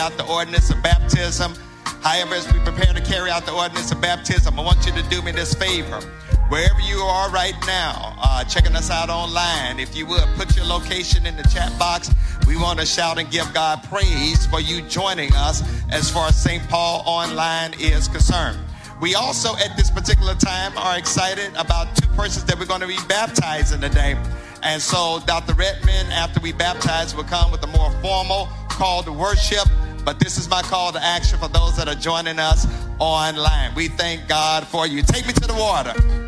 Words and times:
out 0.00 0.16
the 0.16 0.26
ordinance 0.26 0.70
of 0.70 0.82
baptism. 0.82 1.54
However, 2.02 2.34
as 2.34 2.50
we 2.50 2.58
prepare 2.60 2.94
to 2.94 3.02
carry 3.02 3.30
out 3.30 3.44
the 3.44 3.52
ordinance 3.52 3.92
of 3.92 4.00
baptism, 4.00 4.58
I 4.58 4.62
want 4.62 4.86
you 4.86 4.92
to 4.92 5.02
do 5.10 5.20
me 5.20 5.30
this 5.30 5.52
favor. 5.54 6.00
Wherever 6.48 6.80
you 6.80 6.96
are 6.96 7.30
right 7.30 7.54
now, 7.66 8.16
uh, 8.18 8.42
checking 8.44 8.74
us 8.74 8.90
out 8.90 9.10
online, 9.10 9.78
if 9.78 9.94
you 9.94 10.06
would 10.06 10.24
put 10.36 10.56
your 10.56 10.64
location 10.64 11.26
in 11.26 11.36
the 11.36 11.42
chat 11.44 11.78
box. 11.78 12.10
We 12.46 12.56
want 12.56 12.80
to 12.80 12.86
shout 12.86 13.18
and 13.18 13.30
give 13.30 13.52
God 13.52 13.84
praise 13.84 14.46
for 14.46 14.60
you 14.60 14.80
joining 14.88 15.32
us 15.34 15.62
as 15.90 16.10
far 16.10 16.28
as 16.28 16.42
St. 16.42 16.66
Paul 16.68 17.02
Online 17.04 17.74
is 17.78 18.08
concerned. 18.08 18.58
We 19.00 19.14
also, 19.14 19.54
at 19.56 19.76
this 19.76 19.90
particular 19.90 20.34
time, 20.34 20.76
are 20.76 20.98
excited 20.98 21.52
about 21.56 21.94
two 21.94 22.08
persons 22.08 22.46
that 22.46 22.58
we're 22.58 22.66
going 22.66 22.80
to 22.80 22.86
be 22.86 22.98
baptizing 23.06 23.80
today. 23.80 24.16
And 24.62 24.80
so, 24.80 25.20
Dr. 25.26 25.54
Redman, 25.54 26.06
after 26.10 26.40
we 26.40 26.52
baptize, 26.52 27.14
will 27.14 27.24
come 27.24 27.52
with 27.52 27.62
a 27.62 27.68
more 27.68 27.90
formal 28.00 28.48
call 28.68 29.02
to 29.02 29.12
worship. 29.12 29.68
But 30.04 30.18
this 30.18 30.38
is 30.38 30.48
my 30.48 30.62
call 30.62 30.92
to 30.92 31.02
action 31.02 31.38
for 31.38 31.48
those 31.48 31.76
that 31.76 31.88
are 31.88 31.94
joining 31.94 32.38
us 32.38 32.66
online. 32.98 33.74
We 33.74 33.88
thank 33.88 34.28
God 34.28 34.66
for 34.66 34.86
you. 34.86 35.02
Take 35.02 35.26
me 35.26 35.32
to 35.34 35.46
the 35.46 35.54
water. 35.54 36.19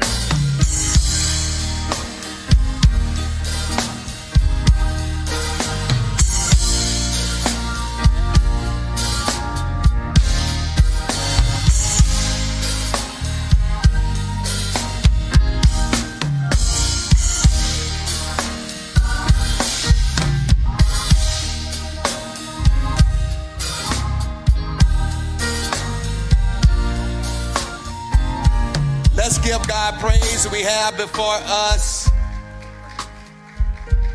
God. 30.44 30.52
We 30.52 30.62
have 30.62 30.96
before 30.96 31.38
us, 31.44 32.10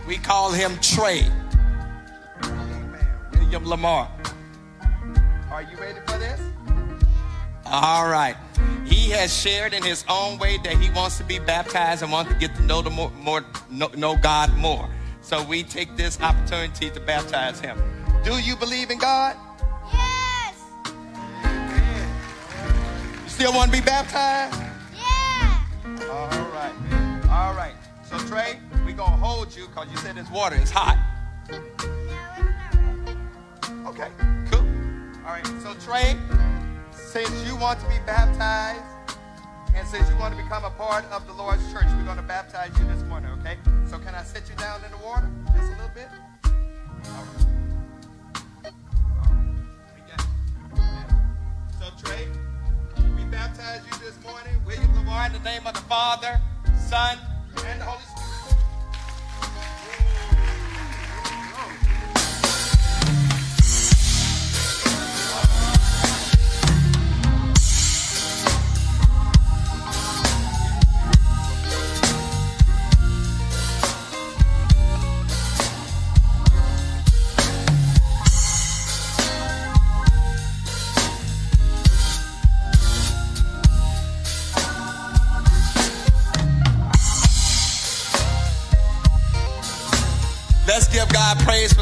we 0.07 0.17
call 0.17 0.51
him 0.51 0.77
Trey. 0.81 1.25
Amen. 2.43 3.07
William 3.33 3.65
Lamar. 3.65 4.09
Are 5.51 5.63
you 5.63 5.77
ready 5.77 5.99
for 6.05 6.17
this? 6.17 6.39
All 7.65 8.09
right. 8.09 8.35
He 8.85 9.09
has 9.09 9.35
shared 9.35 9.73
in 9.73 9.83
his 9.83 10.05
own 10.07 10.37
way 10.37 10.57
that 10.63 10.77
he 10.77 10.89
wants 10.91 11.17
to 11.17 11.23
be 11.23 11.39
baptized 11.39 12.03
and 12.03 12.11
wants 12.11 12.31
to 12.31 12.37
get 12.37 12.55
to 12.55 12.63
know 12.63 12.81
the 12.81 12.89
more, 12.89 13.11
more 13.11 13.43
know, 13.69 13.89
know 13.97 14.15
God 14.17 14.55
more. 14.55 14.89
So 15.21 15.43
we 15.43 15.63
take 15.63 15.97
this 15.97 16.21
opportunity 16.21 16.89
to 16.89 16.99
baptize 17.01 17.59
him. 17.59 17.77
Do 18.23 18.37
you 18.39 18.55
believe 18.55 18.91
in 18.91 18.97
God? 18.97 19.35
Yes. 19.91 20.55
You 23.23 23.29
still 23.29 23.53
want 23.53 23.71
to 23.71 23.77
be 23.77 23.83
baptized? 23.83 24.66
All 26.09 26.29
right. 26.51 26.73
All 27.29 27.53
right. 27.53 27.75
So 28.03 28.17
Trey, 28.19 28.59
we 28.85 28.93
gonna 28.93 29.17
hold 29.17 29.53
you 29.53 29.67
because 29.67 29.91
you 29.91 29.97
said 29.97 30.15
this 30.15 30.29
water 30.31 30.55
is 30.55 30.71
hot. 30.71 30.97
Okay. 33.85 34.09
Cool. 34.49 34.65
All 35.25 35.33
right. 35.33 35.45
So 35.61 35.73
Trey, 35.85 36.15
since 36.91 37.45
you 37.45 37.57
want 37.57 37.81
to 37.81 37.85
be 37.87 37.97
baptized, 38.05 38.81
and 39.75 39.85
since 39.85 40.09
you 40.09 40.15
want 40.17 40.33
to 40.35 40.41
become 40.41 40.63
a 40.63 40.69
part 40.71 41.03
of 41.11 41.27
the 41.27 41.33
Lord's 41.33 41.61
church, 41.73 41.85
we're 41.97 42.05
gonna 42.05 42.21
baptize 42.21 42.71
you 42.79 42.85
this 42.85 43.03
morning. 43.03 43.29
Okay. 43.39 43.57
So 43.89 43.99
can 43.99 44.15
I 44.15 44.23
sit 44.23 44.49
you 44.49 44.55
down 44.55 44.81
in 44.85 44.91
the 44.91 45.05
water 45.05 45.29
just 45.53 45.67
a 45.67 45.75
little 45.75 45.91
bit? 45.93 46.07
All 47.05 47.25
right. 47.33 48.73
All 50.71 50.79
right. 50.79 51.11
So 51.79 51.85
Trey, 52.01 52.27
baptize 53.31 53.81
you 53.85 53.97
this 53.99 54.17
morning, 54.23 54.53
William 54.65 54.93
Lamar, 54.95 55.27
in 55.27 55.33
the 55.33 55.39
name 55.39 55.65
of 55.67 55.73
the 55.73 55.81
Father, 55.81 56.39
Son, 56.87 57.17
and 57.65 57.81
the 57.81 57.85
Holy 57.85 58.03
Spirit. 58.03 58.17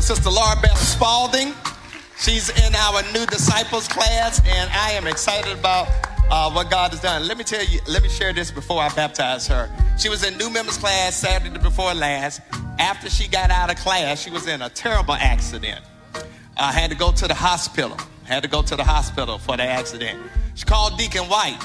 Sister 0.05 0.29
Laura 0.29 0.55
Beth 0.61 0.77
Spalding. 0.77 1.51
She's 2.19 2.49
in 2.49 2.75
our 2.75 3.01
new 3.11 3.25
disciples 3.25 3.88
class, 3.88 4.39
and 4.45 4.69
I 4.69 4.91
am 4.91 5.07
excited 5.07 5.57
about 5.57 5.88
uh, 6.29 6.51
what 6.51 6.69
God 6.69 6.91
has 6.91 7.01
done. 7.01 7.27
Let 7.27 7.39
me 7.39 7.43
tell 7.43 7.66
you, 7.66 7.79
let 7.88 8.03
me 8.03 8.09
share 8.09 8.31
this 8.31 8.51
before 8.51 8.79
I 8.83 8.89
baptize 8.89 9.47
her. 9.47 9.67
She 9.97 10.09
was 10.09 10.23
in 10.23 10.38
new 10.38 10.51
members 10.51 10.77
class 10.77 11.16
Saturday 11.16 11.57
before 11.57 11.95
last. 11.95 12.41
After 12.77 13.09
she 13.09 13.27
got 13.27 13.49
out 13.49 13.71
of 13.71 13.77
class, 13.77 14.21
she 14.21 14.29
was 14.29 14.47
in 14.47 14.61
a 14.61 14.69
terrible 14.69 15.16
accident. 15.16 15.83
I 16.55 16.72
had 16.72 16.91
to 16.91 16.95
go 16.95 17.11
to 17.11 17.27
the 17.27 17.33
hospital. 17.33 17.97
Had 18.25 18.43
to 18.43 18.47
go 18.47 18.61
to 18.61 18.75
the 18.75 18.83
hospital 18.83 19.39
for 19.39 19.57
the 19.57 19.63
accident. 19.63 20.22
She 20.53 20.66
called 20.66 20.99
Deacon 20.99 21.23
White. 21.23 21.57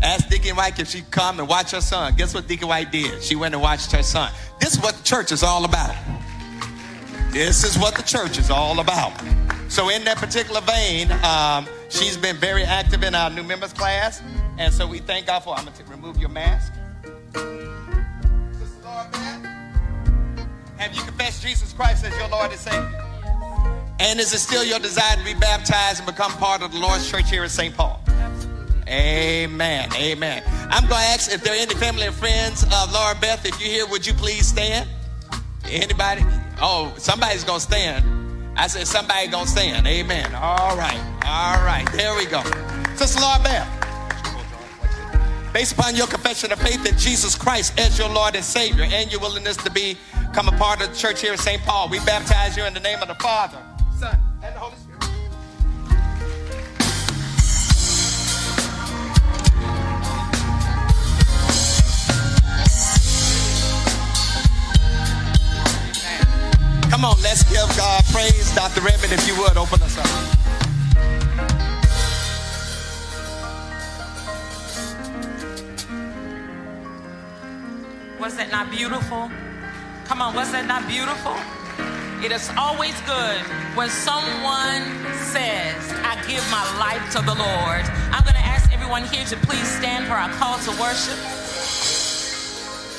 Asked 0.00 0.30
Deacon 0.30 0.54
White 0.54 0.78
if 0.78 0.88
she'd 0.88 1.10
come 1.10 1.40
and 1.40 1.48
watch 1.48 1.72
her 1.72 1.80
son. 1.80 2.14
Guess 2.14 2.32
what 2.32 2.46
Deacon 2.46 2.68
White 2.68 2.92
did? 2.92 3.24
She 3.24 3.34
went 3.34 3.54
and 3.54 3.62
watched 3.62 3.90
her 3.90 4.04
son. 4.04 4.30
This 4.60 4.74
is 4.74 4.80
what 4.80 5.02
church 5.02 5.32
is 5.32 5.42
all 5.42 5.64
about. 5.64 5.96
This 7.32 7.64
is 7.64 7.78
what 7.78 7.94
the 7.94 8.02
church 8.02 8.38
is 8.38 8.50
all 8.50 8.78
about. 8.80 9.12
So, 9.68 9.88
in 9.88 10.04
that 10.04 10.18
particular 10.18 10.60
vein, 10.60 11.10
um, 11.24 11.66
she's 11.88 12.18
been 12.18 12.36
very 12.36 12.62
active 12.62 13.02
in 13.02 13.14
our 13.14 13.30
new 13.30 13.42
members 13.42 13.72
class. 13.72 14.22
And 14.58 14.72
so 14.72 14.86
we 14.86 14.98
thank 14.98 15.26
God 15.26 15.40
for 15.40 15.56
I'm 15.56 15.64
going 15.64 15.76
to 15.76 15.84
remove 15.84 16.18
your 16.18 16.28
mask. 16.28 16.74
Sister 17.32 18.82
Laura 18.84 19.08
Beth, 19.10 20.46
have 20.76 20.94
you 20.94 21.02
confessed 21.02 21.42
Jesus 21.42 21.72
Christ 21.72 22.04
as 22.04 22.14
your 22.18 22.28
Lord 22.28 22.50
and 22.50 22.60
Savior? 22.60 23.02
And 23.98 24.20
is 24.20 24.34
it 24.34 24.40
still 24.40 24.62
your 24.62 24.78
desire 24.78 25.16
to 25.16 25.24
be 25.24 25.32
baptized 25.32 26.00
and 26.00 26.06
become 26.06 26.32
part 26.32 26.60
of 26.60 26.70
the 26.72 26.78
Lord's 26.78 27.10
church 27.10 27.30
here 27.30 27.44
in 27.44 27.48
St. 27.48 27.74
Paul? 27.74 28.02
Amen. 28.86 29.88
Amen. 29.94 30.42
I'm 30.70 30.86
going 30.86 31.00
to 31.00 31.08
ask 31.08 31.32
if 31.32 31.42
there 31.42 31.54
are 31.54 31.56
any 31.56 31.74
family 31.76 32.02
and 32.02 32.14
friends 32.14 32.62
of 32.64 32.92
Laura 32.92 33.14
Beth. 33.18 33.46
If 33.46 33.58
you're 33.58 33.70
here, 33.70 33.86
would 33.86 34.06
you 34.06 34.12
please 34.12 34.46
stand? 34.46 34.86
Anybody? 35.64 36.24
Oh, 36.64 36.94
somebody's 36.96 37.42
going 37.42 37.58
to 37.58 37.66
stand. 37.66 38.56
I 38.56 38.68
said 38.68 38.86
somebody 38.86 39.26
going 39.26 39.46
to 39.46 39.50
stand. 39.50 39.84
Amen. 39.84 40.32
All 40.36 40.76
right. 40.76 41.00
All 41.26 41.64
right. 41.64 41.84
There 41.90 42.14
we 42.14 42.24
go. 42.26 42.40
Sister 42.94 43.20
Laura 43.20 43.42
Beth. 43.42 43.82
Based 45.52 45.72
upon 45.72 45.96
your 45.96 46.06
confession 46.06 46.52
of 46.52 46.60
faith 46.60 46.86
in 46.86 46.96
Jesus 46.96 47.34
Christ 47.34 47.78
as 47.80 47.98
your 47.98 48.08
Lord 48.08 48.36
and 48.36 48.44
Savior 48.44 48.84
and 48.84 49.10
your 49.10 49.20
willingness 49.20 49.56
to 49.58 49.70
become 49.70 50.46
a 50.48 50.52
part 50.52 50.80
of 50.80 50.90
the 50.90 50.96
church 50.96 51.20
here 51.20 51.32
at 51.32 51.40
St. 51.40 51.60
Paul, 51.62 51.88
we 51.88 51.98
baptize 52.00 52.56
you 52.56 52.64
in 52.64 52.72
the 52.72 52.80
name 52.80 53.02
of 53.02 53.08
the 53.08 53.16
Father, 53.16 53.58
Son, 53.98 54.16
and 54.42 54.54
the 54.54 54.58
Holy 54.58 54.76
Spirit. 54.76 54.81
Come 66.92 67.06
on, 67.06 67.16
let's 67.22 67.42
give 67.44 67.66
God 67.74 68.04
praise. 68.12 68.54
Dr. 68.54 68.82
Redmond, 68.82 69.14
if 69.14 69.26
you 69.26 69.34
would, 69.38 69.56
open 69.56 69.80
us 69.80 69.96
up. 69.96 70.04
Was 78.20 78.36
that 78.36 78.50
not 78.52 78.70
beautiful? 78.70 79.30
Come 80.04 80.20
on, 80.20 80.34
was 80.34 80.52
that 80.52 80.66
not 80.66 80.86
beautiful? 80.86 81.32
It 82.22 82.30
is 82.30 82.50
always 82.58 83.00
good 83.08 83.40
when 83.74 83.88
someone 83.88 84.84
says, 85.32 85.80
I 86.04 86.20
give 86.28 86.44
my 86.52 86.60
life 86.76 87.10
to 87.12 87.22
the 87.24 87.32
Lord. 87.32 87.88
I'm 88.12 88.22
going 88.22 88.36
to 88.36 88.44
ask 88.44 88.70
everyone 88.70 89.04
here 89.04 89.24
to 89.24 89.36
please 89.38 89.66
stand 89.66 90.04
for 90.08 90.12
our 90.12 90.28
call 90.36 90.58
to 90.58 90.70
worship. 90.78 91.16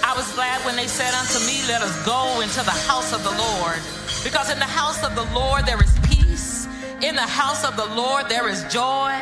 I 0.04 0.14
was 0.18 0.30
glad 0.34 0.60
when 0.66 0.76
they 0.76 0.86
said 0.86 1.14
unto 1.16 1.40
me, 1.48 1.64
Let 1.66 1.82
us 1.82 1.96
go 2.06 2.42
into 2.42 2.60
the 2.60 2.76
house 2.92 3.14
of 3.14 3.24
the 3.24 3.32
Lord. 3.32 3.80
Because 4.22 4.52
in 4.52 4.60
the 4.60 4.68
house 4.68 5.02
of 5.02 5.16
the 5.16 5.24
Lord 5.34 5.66
there 5.66 5.82
is 5.82 5.96
peace. 6.04 6.68
In 7.02 7.16
the 7.16 7.22
house 7.22 7.64
of 7.64 7.78
the 7.78 7.86
Lord 7.96 8.28
there 8.28 8.50
is 8.50 8.64
joy. 8.66 9.16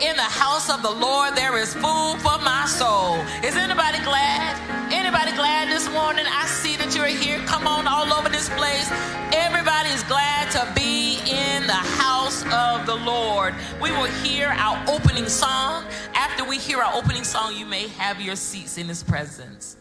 In 0.00 0.14
the 0.14 0.30
house 0.30 0.70
of 0.70 0.82
the 0.82 0.90
Lord 0.90 1.34
there 1.34 1.58
is 1.58 1.74
food 1.74 2.22
for 2.22 2.38
my 2.38 2.66
soul. 2.66 3.18
Is 3.42 3.56
anybody 3.56 3.98
glad? 4.04 4.54
Anybody 4.92 5.32
glad 5.32 5.74
this 5.74 5.90
morning? 5.90 6.24
I 6.30 6.46
see 6.46 6.76
that 6.76 6.94
you're 6.94 7.06
here. 7.06 7.40
Come 7.46 7.66
on, 7.66 7.88
all 7.88 8.06
over 8.14 8.28
this 8.28 8.48
place. 8.50 8.88
Everybody 9.34 9.90
is 9.90 10.04
glad 10.04 10.52
to 10.52 10.62
be 10.72 11.18
in 11.26 11.66
the 11.66 11.82
house 11.98 12.42
of 12.46 12.86
the 12.86 12.94
Lord. 12.94 13.54
We 13.82 13.90
will 13.90 14.12
hear 14.22 14.54
our 14.54 14.78
opening 14.88 15.28
song. 15.28 15.84
After 16.14 16.44
we 16.44 16.58
hear 16.58 16.78
our 16.78 16.94
opening 16.94 17.24
song, 17.24 17.56
you 17.56 17.66
may 17.66 17.88
have 17.88 18.20
your 18.20 18.36
seats 18.36 18.78
in 18.78 18.86
his 18.86 19.02
presence. 19.02 19.76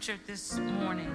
Scripture 0.00 0.22
this 0.26 0.56
morning 0.58 1.12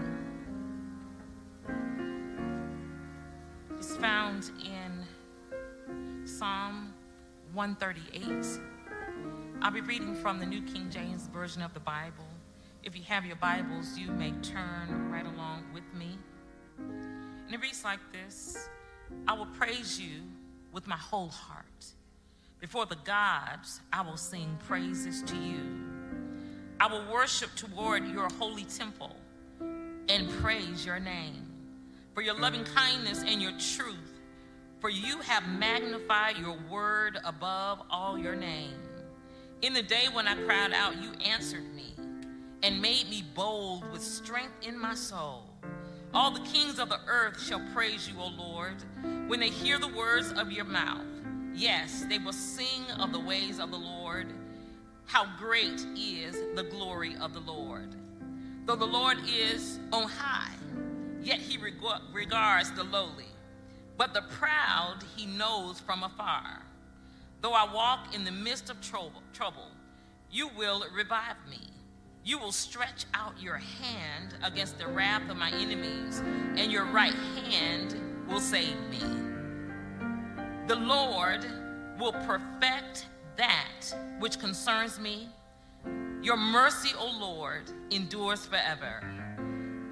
is 3.79 3.97
found 3.97 4.51
in 4.63 6.27
Psalm 6.27 6.93
138. 7.53 8.61
I'll 9.63 9.71
be 9.71 9.81
reading 9.81 10.13
from 10.13 10.37
the 10.39 10.45
New 10.45 10.61
King 10.61 10.91
James 10.91 11.25
Version 11.33 11.63
of 11.63 11.73
the 11.73 11.79
Bible. 11.79 12.27
If 12.83 12.95
you 12.95 13.01
have 13.05 13.25
your 13.25 13.37
Bibles, 13.37 13.97
you 13.97 14.11
may 14.11 14.33
turn 14.43 15.09
right 15.09 15.25
along 15.25 15.63
with 15.73 15.91
me. 15.97 16.19
And 16.77 17.51
it 17.51 17.59
reads 17.59 17.83
like 17.83 17.99
this 18.11 18.69
I 19.27 19.33
will 19.33 19.47
praise 19.47 19.99
you 19.99 20.21
with 20.71 20.85
my 20.85 20.97
whole 20.97 21.29
heart. 21.29 21.85
Before 22.59 22.85
the 22.85 22.97
gods, 23.03 23.81
I 23.91 24.01
will 24.01 24.17
sing 24.17 24.59
praises 24.67 25.23
to 25.23 25.35
you. 25.35 25.84
I 26.79 26.87
will 26.87 27.05
worship 27.11 27.49
toward 27.55 28.05
your 28.07 28.27
holy 28.37 28.65
temple 28.65 29.15
and 30.09 30.29
praise 30.41 30.85
your 30.85 30.99
name 30.99 31.45
for 32.13 32.21
your 32.21 32.37
loving 32.37 32.63
kindness 32.63 33.23
and 33.25 33.41
your 33.41 33.53
truth. 33.53 34.19
For 34.79 34.89
you 34.89 35.19
have 35.19 35.47
magnified 35.47 36.37
your 36.37 36.57
word 36.69 37.17
above 37.23 37.81
all 37.89 38.17
your 38.17 38.35
name. 38.35 38.73
In 39.61 39.73
the 39.73 39.81
day 39.81 40.07
when 40.11 40.27
I 40.27 40.35
cried 40.43 40.73
out, 40.73 41.01
you 41.01 41.11
answered 41.25 41.73
me 41.73 41.95
and 42.61 42.81
made 42.81 43.09
me 43.09 43.23
bold 43.33 43.89
with 43.91 44.01
strength 44.01 44.67
in 44.67 44.77
my 44.77 44.93
soul. 44.93 45.43
All 46.13 46.31
the 46.31 46.41
kings 46.41 46.77
of 46.77 46.89
the 46.89 46.99
earth 47.07 47.41
shall 47.41 47.61
praise 47.73 48.07
you, 48.07 48.15
O 48.19 48.27
Lord, 48.27 48.75
when 49.27 49.39
they 49.39 49.49
hear 49.49 49.79
the 49.79 49.87
words 49.87 50.31
of 50.33 50.51
your 50.51 50.65
mouth. 50.65 51.05
Yes, 51.53 52.05
they 52.09 52.19
will 52.19 52.33
sing 52.33 52.85
of 52.99 53.11
the 53.11 53.19
ways 53.19 53.59
of 53.59 53.71
the 53.71 53.77
Lord. 53.77 54.27
How 55.05 55.27
great 55.37 55.85
is 55.95 56.35
the 56.55 56.63
glory 56.63 57.15
of 57.21 57.33
the 57.33 57.39
Lord. 57.39 57.95
Though 58.65 58.75
the 58.75 58.85
Lord 58.85 59.17
is 59.27 59.79
on 59.93 60.09
high, 60.09 60.55
yet 61.21 61.39
he 61.39 61.57
reg- 61.57 61.75
regards 62.11 62.71
the 62.71 62.83
lowly. 62.83 63.27
But 63.97 64.13
the 64.13 64.23
proud 64.23 65.03
he 65.15 65.25
knows 65.25 65.79
from 65.79 66.03
afar. 66.03 66.63
Though 67.41 67.53
I 67.53 67.71
walk 67.71 68.15
in 68.15 68.23
the 68.23 68.31
midst 68.31 68.69
of 68.69 68.81
trouble, 68.81 69.21
trouble, 69.33 69.69
you 70.31 70.49
will 70.57 70.83
revive 70.93 71.37
me. 71.49 71.61
You 72.23 72.39
will 72.39 72.51
stretch 72.51 73.05
out 73.13 73.39
your 73.39 73.57
hand 73.57 74.33
against 74.43 74.79
the 74.79 74.87
wrath 74.87 75.29
of 75.29 75.37
my 75.37 75.51
enemies, 75.51 76.23
and 76.57 76.71
your 76.71 76.85
right 76.85 77.13
hand 77.13 77.95
will 78.27 78.39
save 78.39 78.75
me. 78.89 78.99
The 80.67 80.75
Lord 80.75 81.45
will 81.99 82.13
perfect 82.13 83.05
that 83.37 83.93
which 84.19 84.39
concerns 84.39 84.99
me. 84.99 85.29
Your 86.21 86.37
mercy, 86.37 86.91
O 86.97 87.05
Lord, 87.19 87.71
endures 87.91 88.45
forever. 88.45 89.03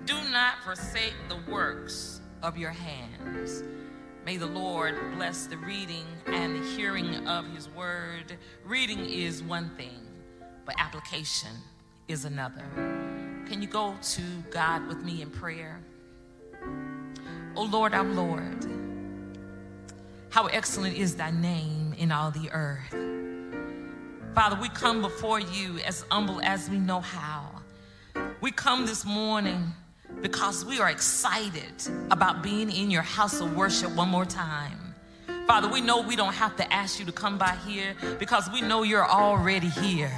Do 0.06 0.16
not 0.32 0.64
forsake 0.64 1.14
the 1.30 1.38
works 1.52 2.22
of 2.42 2.58
your 2.58 2.72
hands. 2.72 3.64
May 4.26 4.38
the 4.38 4.48
Lord 4.48 4.96
bless 5.16 5.48
the 5.48 5.58
reading 5.58 6.06
and 6.28 6.56
the 6.56 6.68
hearing 6.76 7.28
of 7.28 7.46
his 7.54 7.70
word. 7.70 8.38
Reading 8.66 9.06
is 9.06 9.44
one 9.44 9.70
thing, 9.76 10.08
but 10.66 10.76
application 10.80 11.52
is 12.08 12.26
another. 12.26 12.64
Can 13.48 13.62
you 13.62 13.68
go 13.68 13.96
to 14.02 14.22
God 14.50 14.88
with 14.88 15.04
me 15.04 15.22
in 15.22 15.30
prayer? 15.30 15.82
O 17.56 17.64
Lord, 17.64 17.94
our 17.94 18.04
Lord, 18.04 18.66
how 20.30 20.48
excellent 20.48 20.98
is 20.98 21.16
thy 21.16 21.32
name 21.32 21.94
in 21.98 22.12
all 22.12 22.32
the 22.32 22.50
earth. 22.52 22.96
Father, 24.36 24.58
we 24.60 24.68
come 24.70 25.00
before 25.04 25.40
you 25.40 25.78
as 25.86 26.04
humble 26.10 26.42
as 26.42 26.68
we 26.68 26.80
know 26.80 27.02
how. 27.02 27.52
We 28.42 28.50
come 28.50 28.88
this 28.88 29.06
morning 29.06 29.72
because 30.24 30.66
we 30.66 30.80
are 30.80 30.90
excited 30.90 31.72
about 32.10 32.42
being 32.42 32.72
in 32.72 32.90
your 32.90 33.04
house 33.04 33.42
of 33.42 33.56
worship 33.56 33.96
one 33.96 34.10
more 34.10 34.26
time. 34.26 34.96
Father, 35.46 35.70
we 35.70 35.82
know 35.82 36.02
we 36.02 36.16
don't 36.16 36.34
have 36.34 36.56
to 36.56 36.74
ask 36.74 37.00
you 37.00 37.06
to 37.06 37.12
come 37.12 37.38
by 37.38 37.56
here 37.68 37.96
because 38.18 38.50
we 38.52 38.62
know 38.62 38.82
you're 38.82 39.08
already 39.08 39.70
here. 39.70 40.12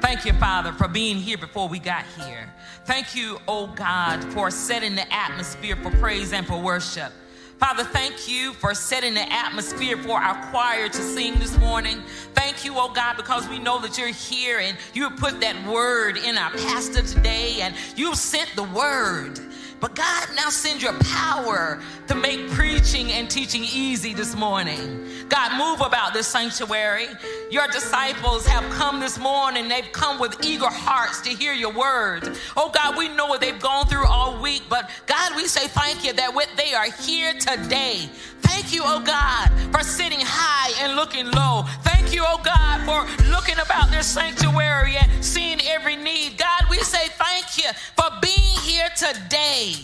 Thank 0.00 0.24
you, 0.24 0.32
Father, 0.32 0.72
for 0.72 0.88
being 0.88 1.16
here 1.16 1.38
before 1.38 1.68
we 1.68 1.78
got 1.78 2.04
here. 2.18 2.52
Thank 2.84 3.14
you, 3.14 3.38
oh 3.46 3.68
God, 3.68 4.24
for 4.32 4.50
setting 4.50 4.96
the 4.96 5.12
atmosphere 5.14 5.76
for 5.76 5.92
praise 5.98 6.32
and 6.32 6.44
for 6.44 6.60
worship. 6.60 7.12
Father, 7.62 7.84
thank 7.84 8.28
you 8.28 8.54
for 8.54 8.74
setting 8.74 9.14
the 9.14 9.32
atmosphere 9.32 9.96
for 9.96 10.18
our 10.18 10.50
choir 10.50 10.88
to 10.88 11.00
sing 11.00 11.38
this 11.38 11.56
morning. 11.58 12.02
Thank 12.34 12.64
you, 12.64 12.72
oh 12.74 12.92
God, 12.92 13.16
because 13.16 13.48
we 13.48 13.60
know 13.60 13.80
that 13.82 13.96
you're 13.96 14.08
here 14.08 14.58
and 14.58 14.76
you 14.94 15.08
put 15.10 15.40
that 15.42 15.64
word 15.64 16.16
in 16.16 16.36
our 16.36 16.50
pastor 16.50 17.02
today 17.02 17.60
and 17.60 17.76
you 17.94 18.16
sent 18.16 18.50
the 18.56 18.64
word. 18.64 19.38
But 19.78 19.94
God, 19.94 20.28
now 20.34 20.48
send 20.48 20.82
your 20.82 20.94
power 21.04 21.80
to 22.08 22.16
make 22.16 22.50
preaching 22.50 23.12
and 23.12 23.30
teaching 23.30 23.62
easy 23.62 24.12
this 24.12 24.34
morning. 24.34 25.08
God, 25.32 25.56
move 25.56 25.80
about 25.80 26.12
this 26.12 26.26
sanctuary. 26.26 27.06
Your 27.50 27.66
disciples 27.68 28.46
have 28.46 28.70
come 28.74 29.00
this 29.00 29.18
morning. 29.18 29.66
They've 29.66 29.90
come 29.90 30.20
with 30.20 30.44
eager 30.44 30.68
hearts 30.68 31.22
to 31.22 31.30
hear 31.30 31.54
your 31.54 31.72
word. 31.72 32.36
Oh 32.54 32.68
God, 32.68 32.98
we 32.98 33.08
know 33.08 33.24
what 33.24 33.40
they've 33.40 33.58
gone 33.58 33.86
through 33.86 34.06
all 34.06 34.42
week, 34.42 34.62
but 34.68 34.90
God, 35.06 35.34
we 35.34 35.46
say 35.46 35.68
thank 35.68 36.04
you 36.04 36.12
that 36.12 36.34
they 36.58 36.74
are 36.74 36.90
here 37.00 37.32
today. 37.32 38.10
Thank 38.42 38.74
you, 38.74 38.82
oh 38.84 39.00
God, 39.00 39.48
for 39.72 39.82
sitting 39.82 40.20
high 40.20 40.84
and 40.84 40.96
looking 40.96 41.30
low. 41.30 41.62
Thank 41.80 42.12
you, 42.12 42.24
oh 42.26 42.38
God, 42.44 42.84
for 42.84 43.24
looking 43.30 43.58
about 43.58 43.90
this 43.90 44.06
sanctuary 44.06 44.96
and 44.98 45.24
seeing 45.24 45.62
every 45.62 45.96
need. 45.96 46.36
God, 46.36 46.64
we 46.68 46.76
say 46.80 47.08
thank 47.08 47.56
you 47.56 47.72
for 47.96 48.10
being 48.20 48.58
here 48.64 48.90
today. 48.94 49.76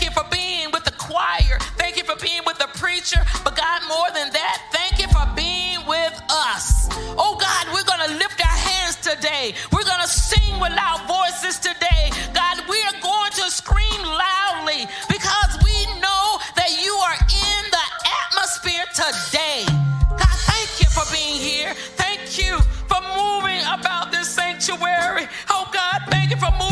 Thank 0.00 0.16
you 0.16 0.22
for 0.22 0.30
being 0.30 0.70
with 0.72 0.84
the 0.84 0.92
choir. 0.92 1.58
Thank 1.76 1.98
you 1.98 2.04
for 2.04 2.16
being 2.16 2.40
with 2.46 2.56
the 2.56 2.68
preacher. 2.80 3.20
But 3.44 3.54
God, 3.54 3.82
more 3.86 4.08
than 4.14 4.32
that, 4.32 4.64
thank 4.72 4.96
you 4.96 5.06
for 5.12 5.28
being 5.36 5.76
with 5.84 6.16
us. 6.30 6.88
Oh 7.20 7.36
God, 7.36 7.68
we're 7.68 7.84
going 7.84 8.08
to 8.08 8.16
lift 8.16 8.40
our 8.40 8.60
hands 8.64 8.96
today. 8.96 9.52
We're 9.70 9.84
going 9.84 10.00
to 10.00 10.08
sing 10.08 10.58
with 10.58 10.72
loud 10.72 11.04
voices 11.04 11.60
today. 11.60 12.08
God, 12.32 12.64
we 12.64 12.80
are 12.88 12.96
going 13.04 13.32
to 13.44 13.52
scream 13.52 14.00
loudly 14.00 14.88
because 15.12 15.52
we 15.60 15.76
know 16.00 16.40
that 16.56 16.72
you 16.80 16.96
are 17.04 17.20
in 17.20 17.62
the 17.68 17.86
atmosphere 18.24 18.88
today. 18.96 19.68
God, 20.16 20.36
thank 20.48 20.80
you 20.80 20.88
for 20.96 21.04
being 21.12 21.36
here. 21.36 21.74
Thank 22.00 22.40
you 22.40 22.56
for 22.88 23.04
moving 23.20 23.60
about 23.68 24.10
this 24.10 24.32
sanctuary. 24.32 25.28
Oh 25.50 25.68
God, 25.68 26.08
thank 26.08 26.30
you 26.30 26.40
for 26.40 26.48
moving 26.56 26.69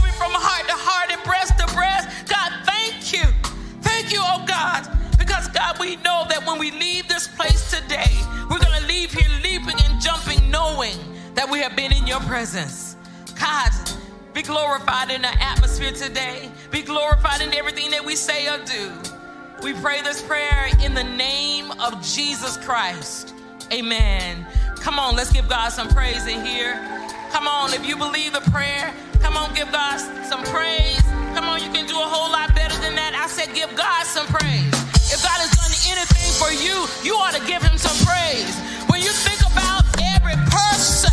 God, 5.59 5.81
we 5.81 5.97
know 5.97 6.25
that 6.29 6.47
when 6.47 6.57
we 6.61 6.71
leave 6.71 7.09
this 7.09 7.27
place 7.27 7.69
today, 7.69 8.07
we're 8.49 8.61
going 8.61 8.81
to 8.81 8.87
leave 8.87 9.13
here 9.13 9.29
leaping 9.43 9.75
and 9.83 10.01
jumping, 10.01 10.49
knowing 10.53 10.97
that 11.35 11.51
we 11.51 11.59
have 11.59 11.75
been 11.75 11.93
in 11.93 12.07
your 12.07 12.21
presence. 12.21 12.95
God, 13.41 13.73
be 14.35 14.43
glorified 14.43 15.11
in 15.11 15.23
the 15.23 15.43
atmosphere 15.43 15.91
today. 15.91 16.49
Be 16.71 16.83
glorified 16.83 17.41
in 17.41 17.53
everything 17.55 17.91
that 17.91 18.05
we 18.05 18.15
say 18.15 18.47
or 18.47 18.65
do. 18.65 18.93
We 19.61 19.75
pray 19.75 20.01
this 20.01 20.23
prayer 20.23 20.69
in 20.81 20.95
the 20.95 21.03
name 21.03 21.73
of 21.73 22.07
Jesus 22.07 22.57
Christ. 22.59 23.35
Amen. 23.73 24.47
Come 24.77 25.01
on, 25.01 25.17
let's 25.17 25.33
give 25.33 25.49
God 25.49 25.71
some 25.71 25.89
praise 25.89 26.29
in 26.29 26.47
here. 26.47 26.75
Come 27.33 27.49
on, 27.49 27.75
if 27.75 27.85
you 27.85 27.97
believe 27.97 28.33
the 28.33 28.49
prayer, 28.53 28.95
come 29.21 29.37
on, 29.37 29.53
give 29.55 29.73
God 29.73 29.99
some 30.25 30.45
praise. 30.45 31.03
Come 31.35 31.47
on, 31.47 31.61
you 31.61 31.71
can 31.73 31.89
do 31.89 31.99
a 31.99 32.07
whole 32.07 32.31
lot 32.31 32.55
better 32.55 32.81
than 32.81 32.95
that. 32.95 33.13
I 33.17 33.27
said, 33.27 33.53
give 33.57 33.75
God 33.75 34.07
some 34.07 34.29
praise. 34.29 34.88
If 35.11 35.23
God 35.25 35.41
has 35.41 35.49
done 35.57 35.73
anything 35.89 36.29
for 36.37 36.53
you, 36.53 36.85
you 37.01 37.17
ought 37.17 37.33
to 37.33 37.41
give 37.49 37.63
him 37.63 37.79
some 37.79 37.97
praise. 38.05 38.53
When 38.93 39.01
you 39.01 39.09
think 39.09 39.41
about 39.41 39.85
every 40.17 40.37
person 40.53 41.08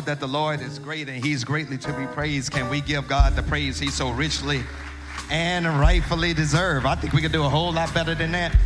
know 0.00 0.06
that 0.06 0.20
the 0.20 0.28
Lord 0.28 0.60
is 0.60 0.78
great 0.78 1.08
and 1.08 1.22
He's 1.24 1.44
greatly 1.44 1.76
to 1.78 1.92
be 1.92 2.06
praised? 2.06 2.52
Can 2.52 2.68
we 2.68 2.80
give 2.80 3.06
God 3.08 3.34
the 3.34 3.42
praise 3.42 3.78
He 3.78 3.88
so 3.88 4.10
richly 4.10 4.62
and 5.30 5.66
rightfully 5.66 6.32
deserve? 6.32 6.86
I 6.86 6.94
think 6.94 7.12
we 7.12 7.20
could 7.20 7.32
do 7.32 7.44
a 7.44 7.48
whole 7.48 7.72
lot 7.72 7.92
better 7.92 8.14
than 8.14 8.32
that. 8.32 8.56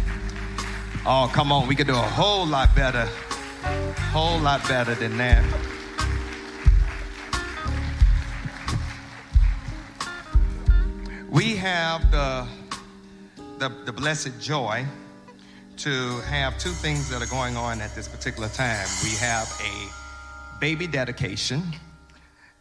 Oh, 1.07 1.31
come 1.33 1.53
on, 1.53 1.66
we 1.66 1.75
could 1.75 1.87
do 1.87 1.94
a 1.94 2.09
whole 2.18 2.47
lot 2.47 2.75
better, 2.75 3.07
whole 4.12 4.38
lot 4.38 4.66
better 4.68 4.94
than 4.94 5.16
that. 5.18 5.44
We 11.31 11.57
have 11.57 12.11
the, 12.11 12.47
the, 13.59 13.68
the 13.87 13.92
blessed 13.92 14.40
joy 14.40 14.87
to 15.79 16.20
have 16.29 16.59
two 16.59 16.70
things 16.70 17.11
that 17.11 17.20
are 17.20 17.27
going 17.31 17.57
on 17.57 17.81
at 17.81 17.94
this 17.97 18.07
particular 18.07 18.49
time. 18.49 18.87
We 19.03 19.11
have 19.16 19.49
a 19.61 20.04
baby 20.61 20.87
dedication 20.87 21.62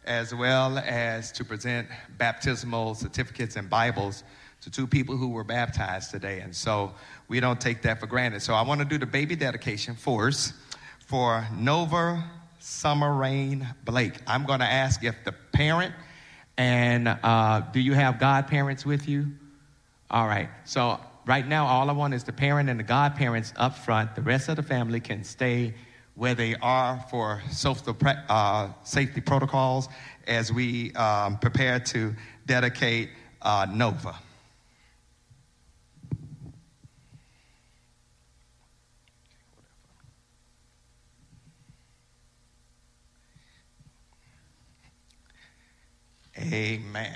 as 0.04 0.34
well 0.34 0.78
as 0.78 1.32
to 1.32 1.44
present 1.44 1.88
baptismal 2.18 2.94
certificates 2.94 3.56
and 3.56 3.70
Bibles 3.70 4.24
to 4.60 4.70
two 4.70 4.86
people 4.86 5.16
who 5.16 5.28
were 5.28 5.44
baptized 5.44 6.10
today. 6.10 6.40
And 6.40 6.54
so 6.54 6.92
we 7.28 7.40
don't 7.40 7.60
take 7.60 7.82
that 7.82 8.00
for 8.00 8.06
granted. 8.06 8.42
So 8.42 8.54
I 8.54 8.62
want 8.62 8.80
to 8.80 8.84
do 8.84 8.98
the 8.98 9.06
baby 9.06 9.36
dedication 9.36 9.94
first 9.94 10.54
for 11.06 11.46
Nova 11.56 12.22
Summer 12.58 13.14
Rain 13.14 13.66
Blake. 13.84 14.14
I'm 14.26 14.44
going 14.44 14.60
to 14.60 14.66
ask 14.66 15.04
if 15.04 15.16
the 15.24 15.32
parent 15.52 15.94
and 16.56 17.08
uh, 17.08 17.62
do 17.72 17.80
you 17.80 17.94
have 17.94 18.18
godparents 18.18 18.86
with 18.86 19.08
you? 19.08 19.26
All 20.10 20.26
right. 20.26 20.48
So 20.64 21.00
right 21.26 21.46
now, 21.46 21.66
all 21.66 21.90
I 21.90 21.92
want 21.92 22.14
is 22.14 22.24
the 22.24 22.32
parent 22.32 22.68
and 22.68 22.78
the 22.78 22.84
godparents 22.84 23.52
up 23.56 23.76
front. 23.76 24.14
The 24.14 24.22
rest 24.22 24.48
of 24.48 24.56
the 24.56 24.62
family 24.62 25.00
can 25.00 25.24
stay 25.24 25.74
where 26.14 26.34
they 26.34 26.54
are 26.56 27.04
for 27.10 27.42
uh, 28.28 28.68
safety 28.84 29.20
protocols 29.20 29.88
as 30.26 30.52
we 30.52 30.92
um, 30.94 31.38
prepare 31.38 31.80
to 31.80 32.14
dedicate 32.46 33.10
uh, 33.42 33.66
Nova. 33.72 34.14
Amen. 46.36 47.14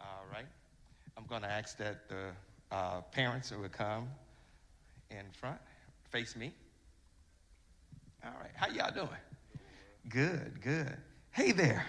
All 0.00 0.24
right. 0.32 0.46
I'm 1.16 1.21
going 1.32 1.42
to 1.42 1.50
ask 1.50 1.78
that 1.78 2.10
the 2.10 2.26
uh, 2.70 3.00
parents 3.10 3.48
who 3.48 3.58
would 3.58 3.72
come 3.72 4.06
in 5.10 5.24
front, 5.32 5.56
face 6.10 6.36
me. 6.36 6.52
All 8.22 8.32
right. 8.38 8.50
How 8.54 8.68
y'all 8.68 8.92
doing? 8.92 9.08
Good, 10.10 10.60
good. 10.60 10.94
Hey 11.30 11.52
there. 11.52 11.86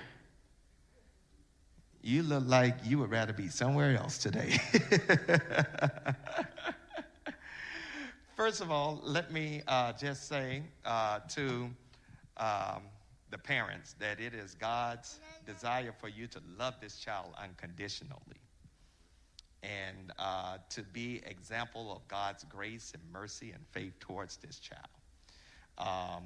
You 2.01 2.23
look 2.23 2.45
like 2.47 2.77
you 2.85 2.99
would 2.99 3.11
rather 3.11 3.33
be 3.33 3.49
somewhere 3.49 3.97
else 3.97 4.17
today. 4.17 4.57
First 8.37 8.61
of 8.61 8.71
all, 8.71 9.01
let 9.03 9.29
me 9.29 9.61
uh, 9.67 9.91
just 9.91 10.29
say 10.29 10.63
uh, 10.85 11.19
to 11.31 11.69
um, 12.37 12.83
the 13.29 13.37
parents 13.37 13.93
that 13.99 14.21
it 14.21 14.33
is 14.33 14.55
God's 14.55 15.19
desire 15.45 15.91
for 15.99 16.07
you 16.07 16.27
to 16.27 16.39
love 16.57 16.75
this 16.79 16.97
child 16.97 17.33
unconditionally 17.37 18.42
and 19.63 20.11
uh, 20.19 20.57
to 20.69 20.83
be 20.83 21.21
example 21.25 21.91
of 21.95 22.07
God's 22.07 22.43
grace 22.43 22.91
and 22.93 23.01
mercy 23.11 23.51
and 23.51 23.65
faith 23.71 23.93
towards 23.99 24.37
this 24.37 24.59
child. 24.59 24.81
Um, 25.77 26.23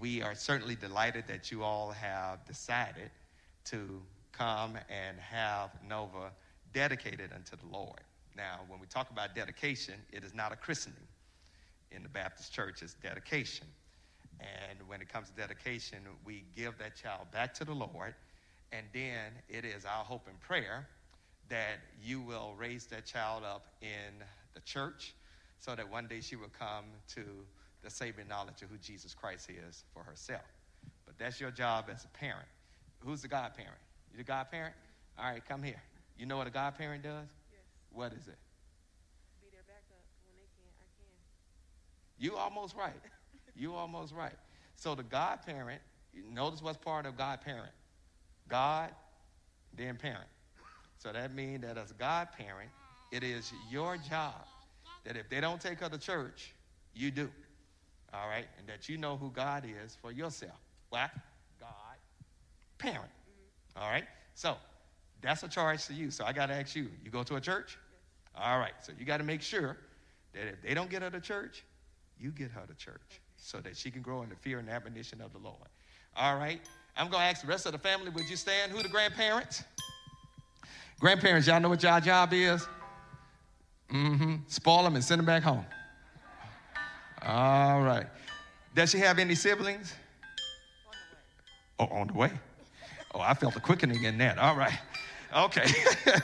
we 0.00 0.22
are 0.22 0.34
certainly 0.34 0.74
delighted 0.74 1.24
that 1.28 1.50
you 1.50 1.62
all 1.62 1.90
have 1.90 2.44
decided 2.46 3.10
to 3.66 4.02
come 4.32 4.76
and 4.90 5.18
have 5.18 5.70
Nova 5.86 6.30
dedicated 6.72 7.30
unto 7.34 7.56
the 7.56 7.66
Lord. 7.70 8.00
Now, 8.36 8.60
when 8.68 8.80
we 8.80 8.86
talk 8.86 9.10
about 9.10 9.34
dedication, 9.34 9.94
it 10.12 10.24
is 10.24 10.34
not 10.34 10.52
a 10.52 10.56
christening 10.56 10.96
in 11.90 12.02
the 12.02 12.08
Baptist 12.08 12.52
church 12.52 12.82
it's 12.82 12.94
dedication. 12.94 13.66
And 14.40 14.86
when 14.86 15.00
it 15.00 15.08
comes 15.08 15.30
to 15.30 15.34
dedication, 15.34 15.98
we 16.24 16.44
give 16.54 16.76
that 16.78 16.96
child 16.96 17.30
back 17.32 17.54
to 17.54 17.64
the 17.64 17.72
Lord. 17.72 18.14
And 18.72 18.86
then 18.92 19.32
it 19.48 19.64
is 19.64 19.84
our 19.84 20.04
hope 20.04 20.26
and 20.28 20.38
prayer 20.40 20.86
that 21.48 21.78
you 22.02 22.20
will 22.20 22.54
raise 22.58 22.86
that 22.86 23.06
child 23.06 23.44
up 23.44 23.66
in 23.80 24.24
the 24.54 24.60
church 24.60 25.14
so 25.58 25.74
that 25.74 25.90
one 25.90 26.06
day 26.06 26.20
she 26.20 26.36
will 26.36 26.52
come 26.58 26.84
to 27.14 27.22
the 27.82 27.90
saving 27.90 28.28
knowledge 28.28 28.62
of 28.62 28.70
who 28.70 28.78
Jesus 28.78 29.14
Christ 29.14 29.48
is 29.50 29.84
for 29.94 30.02
herself. 30.02 30.42
But 31.04 31.18
that's 31.18 31.40
your 31.40 31.50
job 31.50 31.86
as 31.92 32.04
a 32.04 32.08
parent. 32.08 32.48
Who's 33.00 33.22
the 33.22 33.28
godparent? 33.28 33.78
You 34.10 34.18
the 34.18 34.24
godparent? 34.24 34.74
All 35.18 35.30
right, 35.30 35.44
come 35.46 35.62
here. 35.62 35.80
You 36.18 36.26
know 36.26 36.36
what 36.36 36.46
a 36.46 36.50
godparent 36.50 37.02
does? 37.02 37.28
Yes. 37.50 37.60
What 37.92 38.12
is 38.12 38.26
it? 38.26 38.38
Be 39.40 39.48
their 39.52 39.62
backup 39.66 40.02
when 40.24 40.34
they 40.36 40.48
can. 40.56 40.68
I 40.80 40.88
can. 40.98 41.12
You 42.18 42.36
almost 42.36 42.74
right. 42.74 42.92
You 43.54 43.74
almost 43.74 44.14
right. 44.14 44.36
So 44.76 44.94
the 44.94 45.02
godparent, 45.02 45.80
you 46.12 46.24
notice 46.32 46.62
what's 46.62 46.78
part 46.78 47.06
of 47.06 47.16
godparent. 47.16 47.72
God, 48.48 48.90
then 49.74 49.96
parent. 49.96 50.28
So 50.98 51.12
that 51.12 51.34
means 51.34 51.62
that 51.62 51.78
as 51.78 51.90
a 51.90 51.94
godparent, 51.94 52.70
it 53.12 53.22
is 53.22 53.52
your 53.70 53.96
job 53.96 54.34
that 55.04 55.16
if 55.16 55.28
they 55.28 55.40
don't 55.40 55.60
take 55.60 55.78
her 55.80 55.88
to 55.88 55.98
church, 55.98 56.54
you 56.94 57.10
do. 57.10 57.30
All 58.12 58.28
right? 58.28 58.46
And 58.58 58.68
that 58.68 58.88
you 58.88 58.96
know 58.96 59.16
who 59.16 59.30
God 59.30 59.64
is 59.64 59.96
for 60.00 60.10
yourself. 60.10 60.58
What? 60.88 61.10
God, 61.60 61.70
parent. 62.78 63.10
All 63.76 63.90
right? 63.90 64.04
So 64.34 64.56
that's 65.22 65.42
a 65.42 65.48
charge 65.48 65.86
to 65.86 65.94
you. 65.94 66.10
So 66.10 66.24
I 66.24 66.32
got 66.32 66.46
to 66.46 66.54
ask 66.54 66.74
you, 66.74 66.88
you 67.04 67.10
go 67.10 67.22
to 67.22 67.36
a 67.36 67.40
church? 67.40 67.78
All 68.34 68.58
right. 68.58 68.72
So 68.82 68.92
you 68.98 69.04
got 69.04 69.18
to 69.18 69.24
make 69.24 69.42
sure 69.42 69.76
that 70.34 70.46
if 70.46 70.62
they 70.62 70.74
don't 70.74 70.90
get 70.90 71.02
her 71.02 71.10
to 71.10 71.20
church, 71.20 71.64
you 72.18 72.30
get 72.30 72.50
her 72.50 72.62
to 72.66 72.74
church 72.74 73.20
so 73.36 73.58
that 73.58 73.76
she 73.76 73.90
can 73.90 74.02
grow 74.02 74.22
in 74.22 74.28
the 74.28 74.36
fear 74.36 74.58
and 74.58 74.68
admonition 74.68 75.20
of 75.20 75.32
the 75.32 75.38
Lord. 75.38 75.68
All 76.16 76.36
right? 76.36 76.60
I'm 76.96 77.10
going 77.10 77.20
to 77.20 77.26
ask 77.26 77.42
the 77.42 77.48
rest 77.48 77.66
of 77.66 77.72
the 77.72 77.78
family, 77.78 78.10
would 78.10 78.28
you 78.28 78.36
stand? 78.36 78.72
Who 78.72 78.82
the 78.82 78.88
grandparents? 78.88 79.62
Grandparents, 80.98 81.46
y'all 81.46 81.60
know 81.60 81.68
what 81.68 81.82
y'all 81.82 82.00
job 82.00 82.32
is? 82.32 82.66
Mm-hmm. 83.90 84.36
Spoil 84.48 84.84
them 84.84 84.94
and 84.94 85.04
send 85.04 85.18
them 85.18 85.26
back 85.26 85.42
home. 85.42 85.64
All 87.22 87.82
right. 87.82 88.06
Does 88.74 88.90
she 88.90 88.98
have 88.98 89.18
any 89.18 89.34
siblings? 89.34 89.94
On 91.78 91.86
the 91.88 91.88
way. 91.88 91.90
oh, 91.90 92.00
on 92.00 92.06
the 92.06 92.12
way. 92.14 92.30
Oh, 93.14 93.20
I 93.20 93.34
felt 93.34 93.56
a 93.56 93.60
quickening 93.60 94.04
in 94.04 94.18
that. 94.18 94.38
All 94.38 94.56
right. 94.56 94.78
Okay. 95.36 95.66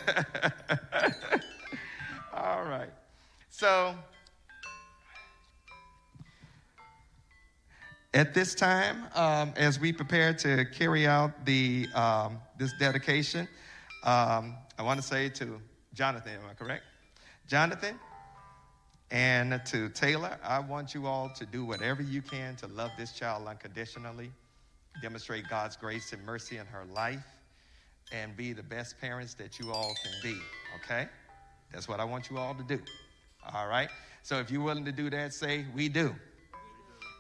All 2.35 2.65
right. 2.65 2.91
So, 3.51 3.95
At 8.15 8.35
this 8.35 8.55
time, 8.55 9.07
um, 9.15 9.55
as 9.57 9.81
we 9.81 9.91
prepare 9.91 10.35
to 10.35 10.67
carry 10.67 11.07
out 11.07 11.47
the, 11.47 11.87
um, 11.95 12.39
this 12.59 12.75
dedication, 12.79 13.49
um, 14.03 14.57
I 14.79 14.83
want 14.83 15.01
to 15.01 15.07
say 15.07 15.29
to 15.29 15.61
Jonathan, 15.95 16.33
am 16.33 16.51
I 16.51 16.55
correct? 16.55 16.83
Jonathan 17.47 17.99
and 19.11 19.61
to 19.67 19.91
Taylor, 19.91 20.39
I 20.43 20.59
want 20.61 20.95
you 20.95 21.07
all 21.07 21.29
to 21.37 21.45
do 21.45 21.65
whatever 21.65 22.03
you 22.03 22.23
can 22.23 22.57
to 22.57 22.67
love 22.67 22.93
this 22.97 23.13
child 23.13 23.47
unconditionally, 23.47 24.33
demonstrate 25.03 25.49
God's 25.49 25.77
grace 25.77 26.13
and 26.13 26.25
mercy 26.25 26.57
in 26.57 26.67
her 26.67 26.85
life, 26.87 27.25
and 28.11 28.37
be 28.37 28.53
the 28.53 28.63
best 28.63 28.99
parents 29.01 29.35
that 29.35 29.59
you 29.59 29.71
all 29.71 29.95
can 30.03 30.13
be, 30.23 30.43
okay? 30.77 31.09
That's 31.73 31.89
what 31.89 32.01
I 32.01 32.05
want 32.05 32.31
you 32.31 32.39
all 32.39 32.55
to 32.55 32.63
do, 32.63 32.81
all 33.55 33.69
right? 33.69 33.91
So 34.23 34.39
if 34.39 34.51
you're 34.51 34.63
willing 34.63 34.87
to 34.87 34.93
do 34.93 35.11
that, 35.11 35.33
say, 35.33 35.67
We 35.75 35.89
do. 35.89 36.15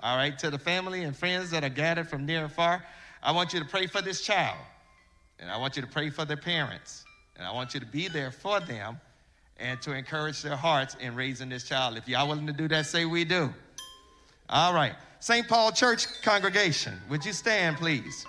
All 0.00 0.16
right, 0.16 0.36
to 0.40 0.50
the 0.50 0.58
family 0.58 1.04
and 1.04 1.16
friends 1.16 1.50
that 1.50 1.62
are 1.62 1.68
gathered 1.68 2.08
from 2.08 2.26
near 2.26 2.42
and 2.42 2.52
far, 2.52 2.84
I 3.22 3.30
want 3.32 3.52
you 3.52 3.60
to 3.60 3.66
pray 3.66 3.86
for 3.86 4.02
this 4.02 4.20
child. 4.22 4.58
And 5.42 5.50
I 5.50 5.56
want 5.56 5.74
you 5.74 5.82
to 5.82 5.88
pray 5.88 6.08
for 6.08 6.24
their 6.24 6.36
parents. 6.36 7.04
And 7.36 7.46
I 7.46 7.52
want 7.52 7.74
you 7.74 7.80
to 7.80 7.86
be 7.86 8.06
there 8.06 8.30
for 8.30 8.60
them 8.60 9.00
and 9.58 9.82
to 9.82 9.92
encourage 9.92 10.40
their 10.40 10.56
hearts 10.56 10.96
in 11.00 11.16
raising 11.16 11.48
this 11.48 11.64
child. 11.64 11.96
If 11.96 12.08
y'all 12.08 12.28
willing 12.28 12.46
to 12.46 12.52
do 12.52 12.68
that, 12.68 12.86
say 12.86 13.04
we 13.04 13.24
do. 13.24 13.52
All 14.48 14.72
right. 14.72 14.94
St. 15.18 15.46
Paul 15.48 15.72
Church 15.72 16.06
congregation, 16.22 16.94
would 17.10 17.24
you 17.24 17.32
stand, 17.32 17.76
please? 17.76 18.24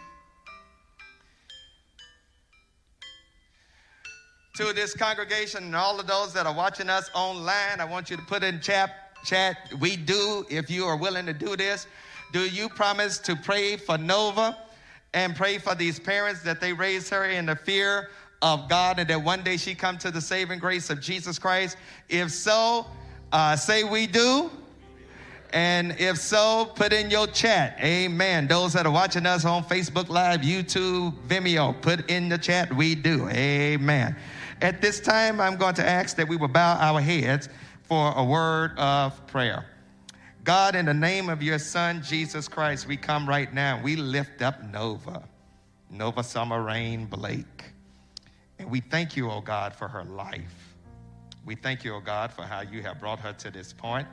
To 4.58 4.74
this 4.74 4.96
congregation 4.96 5.64
and 5.64 5.76
all 5.76 6.00
of 6.00 6.08
those 6.08 6.34
that 6.34 6.46
are 6.48 6.54
watching 6.54 6.90
us 6.90 7.10
online, 7.14 7.80
I 7.80 7.86
want 7.86 8.10
you 8.10 8.18
to 8.18 8.24
put 8.24 8.44
in 8.44 8.60
chat 8.60 9.04
chat, 9.24 9.58
we 9.80 9.96
do, 9.96 10.46
if 10.50 10.70
you 10.70 10.86
are 10.86 10.98
willing 10.98 11.26
to 11.26 11.34
do 11.34 11.56
this. 11.56 11.88
Do 12.34 12.42
you 12.42 12.68
promise 12.68 13.20
to 13.20 13.36
pray 13.36 13.78
for 13.78 13.98
Nova 13.98 14.58
and 15.14 15.36
pray 15.36 15.58
for 15.58 15.76
these 15.76 16.00
parents 16.00 16.42
that 16.42 16.60
they 16.60 16.74
raise 16.74 17.10
her 17.10 17.26
in 17.26 17.46
the 17.46 17.56
fear 17.56 18.10
of 18.42 18.68
God 18.68 19.00
and 19.00 19.10
that 19.10 19.24
one 19.24 19.44
day 19.44 19.58
she 19.58 19.74
come 19.74 19.98
to 20.00 20.12
the 20.12 20.22
saving 20.22 20.60
grace 20.60 20.90
of 20.90 21.00
Jesus 21.00 21.40
Christ? 21.40 21.78
If 22.10 22.32
so, 22.32 22.86
uh, 23.32 23.56
say 23.56 23.84
we 23.84 24.08
do. 24.08 24.52
And 25.54 25.96
if 26.00 26.18
so, 26.18 26.72
put 26.76 26.94
in 26.94 27.12
your 27.12 27.28
chat. 27.28 27.78
Amen. 27.80 28.48
Those 28.48 28.74
that 28.74 28.88
are 28.88 28.92
watching 28.92 29.28
us 29.28 29.46
on 29.46 29.64
Facebook 29.64 30.10
Live, 30.10 30.42
YouTube, 30.42 31.14
Vimeo, 31.28 31.80
put 31.80 32.10
in 32.10 32.28
the 32.28 32.40
chat. 32.40 32.76
We 32.76 32.96
do. 32.96 33.30
Amen. 33.30 34.16
At 34.64 34.82
this 34.82 35.00
time, 35.00 35.40
I'm 35.40 35.58
going 35.58 35.76
to 35.76 35.88
ask 35.88 36.16
that 36.18 36.28
we 36.28 36.38
will 36.38 36.48
bow 36.48 36.78
our 36.80 37.00
heads 37.00 37.50
for 37.84 38.14
a 38.16 38.24
word 38.24 38.72
of 38.80 39.28
prayer. 39.28 39.66
God, 40.44 40.76
in 40.76 40.88
the 40.88 40.94
name 40.94 41.30
of 41.30 41.42
your 41.42 41.58
Son, 41.58 42.04
Jesus 42.04 42.50
Christ, 42.50 42.86
we 42.86 42.98
come 42.98 43.28
right 43.30 43.54
now. 43.54 43.80
We 43.82 43.96
lift 43.96 44.42
up 44.42 44.62
Nova, 44.62 45.24
Nova 45.90 46.22
Summer 46.22 46.62
Rain 46.62 47.06
Blake. 47.06 47.72
And 48.60 48.70
we 48.70 48.82
thank 48.82 49.16
you, 49.16 49.32
oh 49.32 49.40
God, 49.40 49.74
for 49.74 49.88
her 49.88 50.04
life. 50.04 50.76
We 51.46 51.56
thank 51.56 51.86
you, 51.86 51.96
oh 51.96 52.02
God, 52.02 52.34
for 52.34 52.42
how 52.42 52.60
you 52.60 52.82
have 52.82 53.00
brought 53.00 53.20
her 53.20 53.32
to 53.32 53.52
this 53.52 53.72
point. 53.72 54.06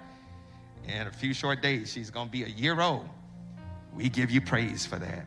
In 0.87 1.09
a 1.09 1.11
few 1.11 1.35
short 1.35 1.63
days, 1.63 1.93
she's 1.93 2.11
going 2.11 2.27
to 2.27 2.33
be 2.33 2.45
a 2.45 2.49
year 2.49 2.81
old. 2.81 3.09
We 3.93 4.09
give 4.09 4.31
you 4.31 4.41
praise 4.41 4.87
for 4.87 5.01
that. 5.01 5.27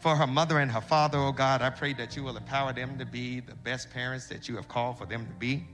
For 0.00 0.16
her 0.16 0.26
mother 0.26 0.58
and 0.58 0.70
her 0.72 0.80
father, 0.80 1.18
oh 1.18 1.30
God, 1.30 1.62
I 1.62 1.70
pray 1.70 1.92
that 1.92 2.16
you 2.16 2.24
will 2.24 2.36
empower 2.36 2.72
them 2.72 2.98
to 2.98 3.06
be 3.06 3.38
the 3.38 3.54
best 3.54 3.88
parents 3.90 4.26
that 4.26 4.48
you 4.48 4.56
have 4.56 4.66
called 4.66 4.98
for 4.98 5.06
them 5.06 5.24
to 5.26 5.32
be. 5.34 5.64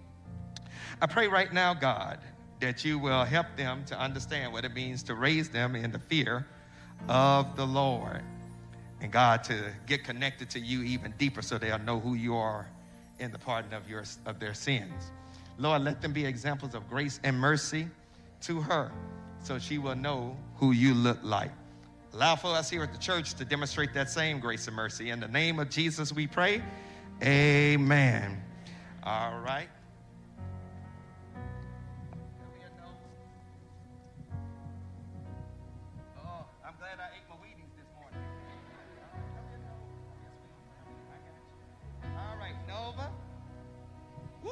I 1.01 1.07
pray 1.07 1.29
right 1.29 1.51
now, 1.51 1.73
God, 1.73 2.19
that 2.61 2.85
you 2.85 2.99
will 2.99 3.25
help 3.25 3.47
them 3.57 3.85
to 3.87 3.99
understand 3.99 4.53
what 4.53 4.65
it 4.65 4.75
means 4.75 5.03
to 5.05 5.15
raise 5.15 5.49
them 5.49 5.77
in 5.77 5.93
the 5.93 5.99
fear 5.99 6.47
of 7.09 7.57
the 7.57 7.67
Lord. 7.67 8.23
And 9.01 9.13
God, 9.13 9.45
to 9.45 9.73
get 9.87 10.05
connected 10.05 10.51
to 10.51 10.59
you 10.59 10.83
even 10.83 11.15
deeper 11.19 11.43
so 11.43 11.57
they'll 11.57 11.79
know 11.79 12.01
who 12.01 12.15
you 12.15 12.35
are 12.37 12.69
in 13.21 13.31
the 13.31 13.39
pardon 13.39 13.73
of, 13.73 13.89
your, 13.89 14.05
of 14.27 14.41
their 14.41 14.55
sins. 14.55 15.11
Lord, 15.59 15.83
let 15.83 16.01
them 16.01 16.13
be 16.13 16.25
examples 16.25 16.75
of 16.75 16.89
grace 16.89 17.21
and 17.23 17.39
mercy 17.39 17.89
to 18.43 18.61
her 18.61 18.91
so 19.43 19.59
she 19.59 19.79
will 19.79 19.97
know 19.97 20.37
who 20.57 20.73
you 20.73 20.95
look 20.95 21.19
like. 21.23 21.51
Allow 22.13 22.37
for 22.37 22.49
us 22.49 22.71
here 22.71 22.83
at 22.83 22.93
the 22.93 22.99
church 22.99 23.35
to 23.35 23.45
demonstrate 23.45 23.95
that 23.95 24.11
same 24.11 24.41
grace 24.41 24.67
and 24.67 24.75
mercy. 24.75 25.11
In 25.11 25.21
the 25.21 25.29
name 25.29 25.61
of 25.61 25.71
Jesus, 25.71 26.13
we 26.13 26.27
pray. 26.27 26.63
Amen. 27.23 28.41
All 29.03 29.39
right. 29.41 29.69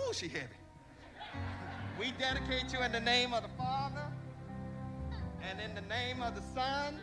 Woo, 0.07 0.13
she 0.13 0.29
heavy. 0.29 0.47
We 1.99 2.13
dedicate 2.13 2.73
you 2.73 2.81
in 2.85 2.93
the 2.93 3.01
name 3.01 3.35
of 3.35 3.43
the 3.43 3.49
Father, 3.59 4.05
and 5.43 5.61
in 5.61 5.75
the 5.75 5.81
name 5.81 6.23
of 6.23 6.37
the 6.37 6.43
Son, 6.55 7.01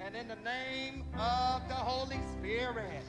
and 0.00 0.16
in 0.16 0.26
the 0.26 0.36
name 0.36 1.04
of 1.18 1.68
the 1.68 1.74
Holy 1.74 2.18
Spirit. 2.32 3.02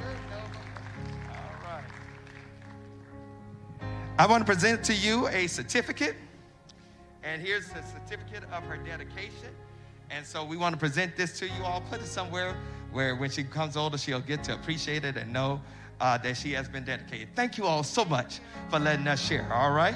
All 0.00 1.54
right. 1.62 1.84
I 4.18 4.26
want 4.26 4.46
to 4.46 4.50
present 4.50 4.82
to 4.84 4.94
you 4.94 5.28
a 5.28 5.46
certificate, 5.46 6.16
and 7.22 7.42
here's 7.42 7.68
the 7.68 7.82
certificate 7.82 8.44
of 8.50 8.62
her 8.62 8.78
dedication. 8.78 9.50
And 10.10 10.24
so 10.24 10.42
we 10.44 10.56
want 10.56 10.74
to 10.74 10.78
present 10.78 11.16
this 11.16 11.38
to 11.38 11.46
you 11.46 11.64
all. 11.64 11.82
Put 11.90 12.00
it 12.00 12.06
somewhere 12.06 12.54
where 12.92 13.16
when 13.16 13.30
she 13.30 13.42
becomes 13.42 13.76
older, 13.76 13.98
she'll 13.98 14.20
get 14.20 14.44
to 14.44 14.54
appreciate 14.54 15.04
it 15.04 15.16
and 15.16 15.32
know 15.32 15.60
uh, 16.00 16.18
that 16.18 16.36
she 16.36 16.52
has 16.52 16.68
been 16.68 16.84
dedicated. 16.84 17.28
Thank 17.34 17.58
you 17.58 17.64
all 17.64 17.82
so 17.82 18.04
much 18.04 18.40
for 18.70 18.78
letting 18.78 19.06
us 19.06 19.24
share, 19.26 19.50
all 19.52 19.72
right? 19.72 19.94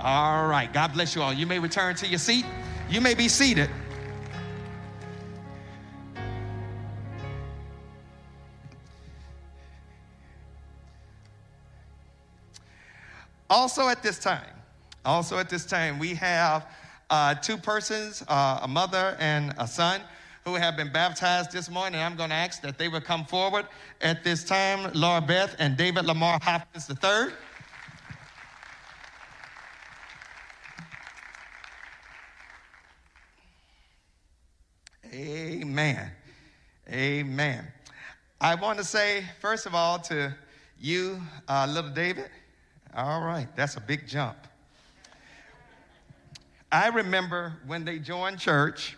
All 0.00 0.46
right. 0.46 0.72
God 0.72 0.92
bless 0.92 1.14
you 1.14 1.22
all. 1.22 1.32
You 1.32 1.46
may 1.46 1.58
return 1.58 1.94
to 1.96 2.06
your 2.06 2.18
seat. 2.18 2.44
You 2.90 3.00
may 3.00 3.14
be 3.14 3.28
seated. 3.28 3.70
Also, 13.48 13.88
at 13.88 14.02
this 14.02 14.18
time, 14.18 14.44
also 15.04 15.38
at 15.38 15.48
this 15.48 15.64
time, 15.64 15.98
we 15.98 16.14
have 16.14 16.66
uh, 17.10 17.34
two 17.34 17.56
persons, 17.56 18.24
uh, 18.28 18.60
a 18.62 18.68
mother 18.68 19.16
and 19.20 19.54
a 19.56 19.66
son, 19.66 20.00
who 20.46 20.54
have 20.54 20.76
been 20.76 20.92
baptized 20.92 21.50
this 21.50 21.68
morning. 21.68 22.00
I'm 22.00 22.14
going 22.14 22.30
to 22.30 22.36
ask 22.36 22.62
that 22.62 22.78
they 22.78 22.86
would 22.86 23.04
come 23.04 23.24
forward 23.24 23.66
at 24.00 24.22
this 24.22 24.44
time, 24.44 24.92
Laura 24.94 25.20
Beth 25.20 25.56
and 25.58 25.76
David 25.76 26.04
Lamar 26.04 26.38
Hopkins 26.40 26.88
III. 26.88 27.32
Amen. 35.12 36.12
Amen. 36.92 37.66
I 38.40 38.54
want 38.54 38.78
to 38.78 38.84
say, 38.84 39.24
first 39.40 39.66
of 39.66 39.74
all, 39.74 39.98
to 39.98 40.32
you, 40.78 41.20
uh, 41.48 41.66
little 41.68 41.90
David, 41.90 42.30
all 42.94 43.20
right, 43.20 43.48
that's 43.56 43.74
a 43.74 43.80
big 43.80 44.06
jump. 44.06 44.36
I 46.70 46.86
remember 46.86 47.54
when 47.66 47.84
they 47.84 47.98
joined 47.98 48.38
church, 48.38 48.96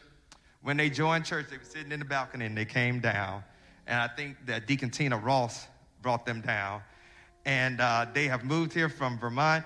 when 0.63 0.77
they 0.77 0.91
joined 0.91 1.25
church, 1.25 1.47
they 1.51 1.57
were 1.57 1.65
sitting 1.65 1.93
in 1.93 1.99
the 1.99 2.05
balcony 2.05 2.47
and 2.47 2.57
they 2.57 2.65
came 2.65 3.01
down. 3.01 3.43
And 3.87 3.99
I 4.01 4.09
think 4.09 4.37
that 4.47 4.67
Deacon 4.67 4.91
Tina 4.91 5.17
Ross 5.17 5.67
brought 6.03 6.27
them 6.27 6.41
down. 6.41 6.83
And 7.45 7.81
uh, 7.81 8.07
they 8.13 8.27
have 8.27 8.45
moved 8.45 8.73
here 8.73 8.89
from 8.89 9.19
Vermont. 9.19 9.65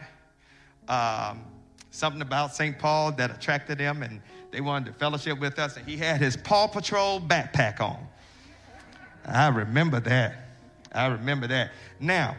Um, 0.89 1.45
something 1.91 2.23
about 2.23 2.55
St. 2.55 2.79
Paul 2.79 3.13
that 3.13 3.31
attracted 3.31 3.79
them, 3.79 4.03
and 4.03 4.21
they 4.51 4.61
wanted 4.61 4.93
to 4.93 4.99
fellowship 4.99 5.39
with 5.41 5.59
us. 5.59 5.77
And 5.77 5.87
he 5.87 5.97
had 5.97 6.21
his 6.21 6.37
Paw 6.37 6.67
Patrol 6.67 7.21
backpack 7.21 7.81
on. 7.81 7.99
I 9.27 9.49
remember 9.49 10.01
that. 10.01 10.37
I 10.93 11.07
remember 11.07 11.47
that. 11.49 11.73
Now, 12.01 12.37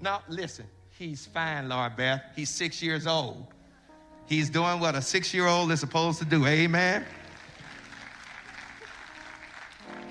now 0.00 0.22
listen, 0.28 0.66
he's 0.98 1.26
fine, 1.26 1.68
Laura 1.68 1.92
Beth. 1.94 2.22
He's 2.34 2.50
six 2.50 2.82
years 2.82 3.06
old. 3.06 3.46
He's 4.26 4.50
doing 4.50 4.80
what 4.80 4.94
a 4.94 5.02
six 5.02 5.32
year 5.32 5.46
old 5.46 5.70
is 5.72 5.80
supposed 5.80 6.18
to 6.18 6.24
do. 6.24 6.46
Amen. 6.46 7.04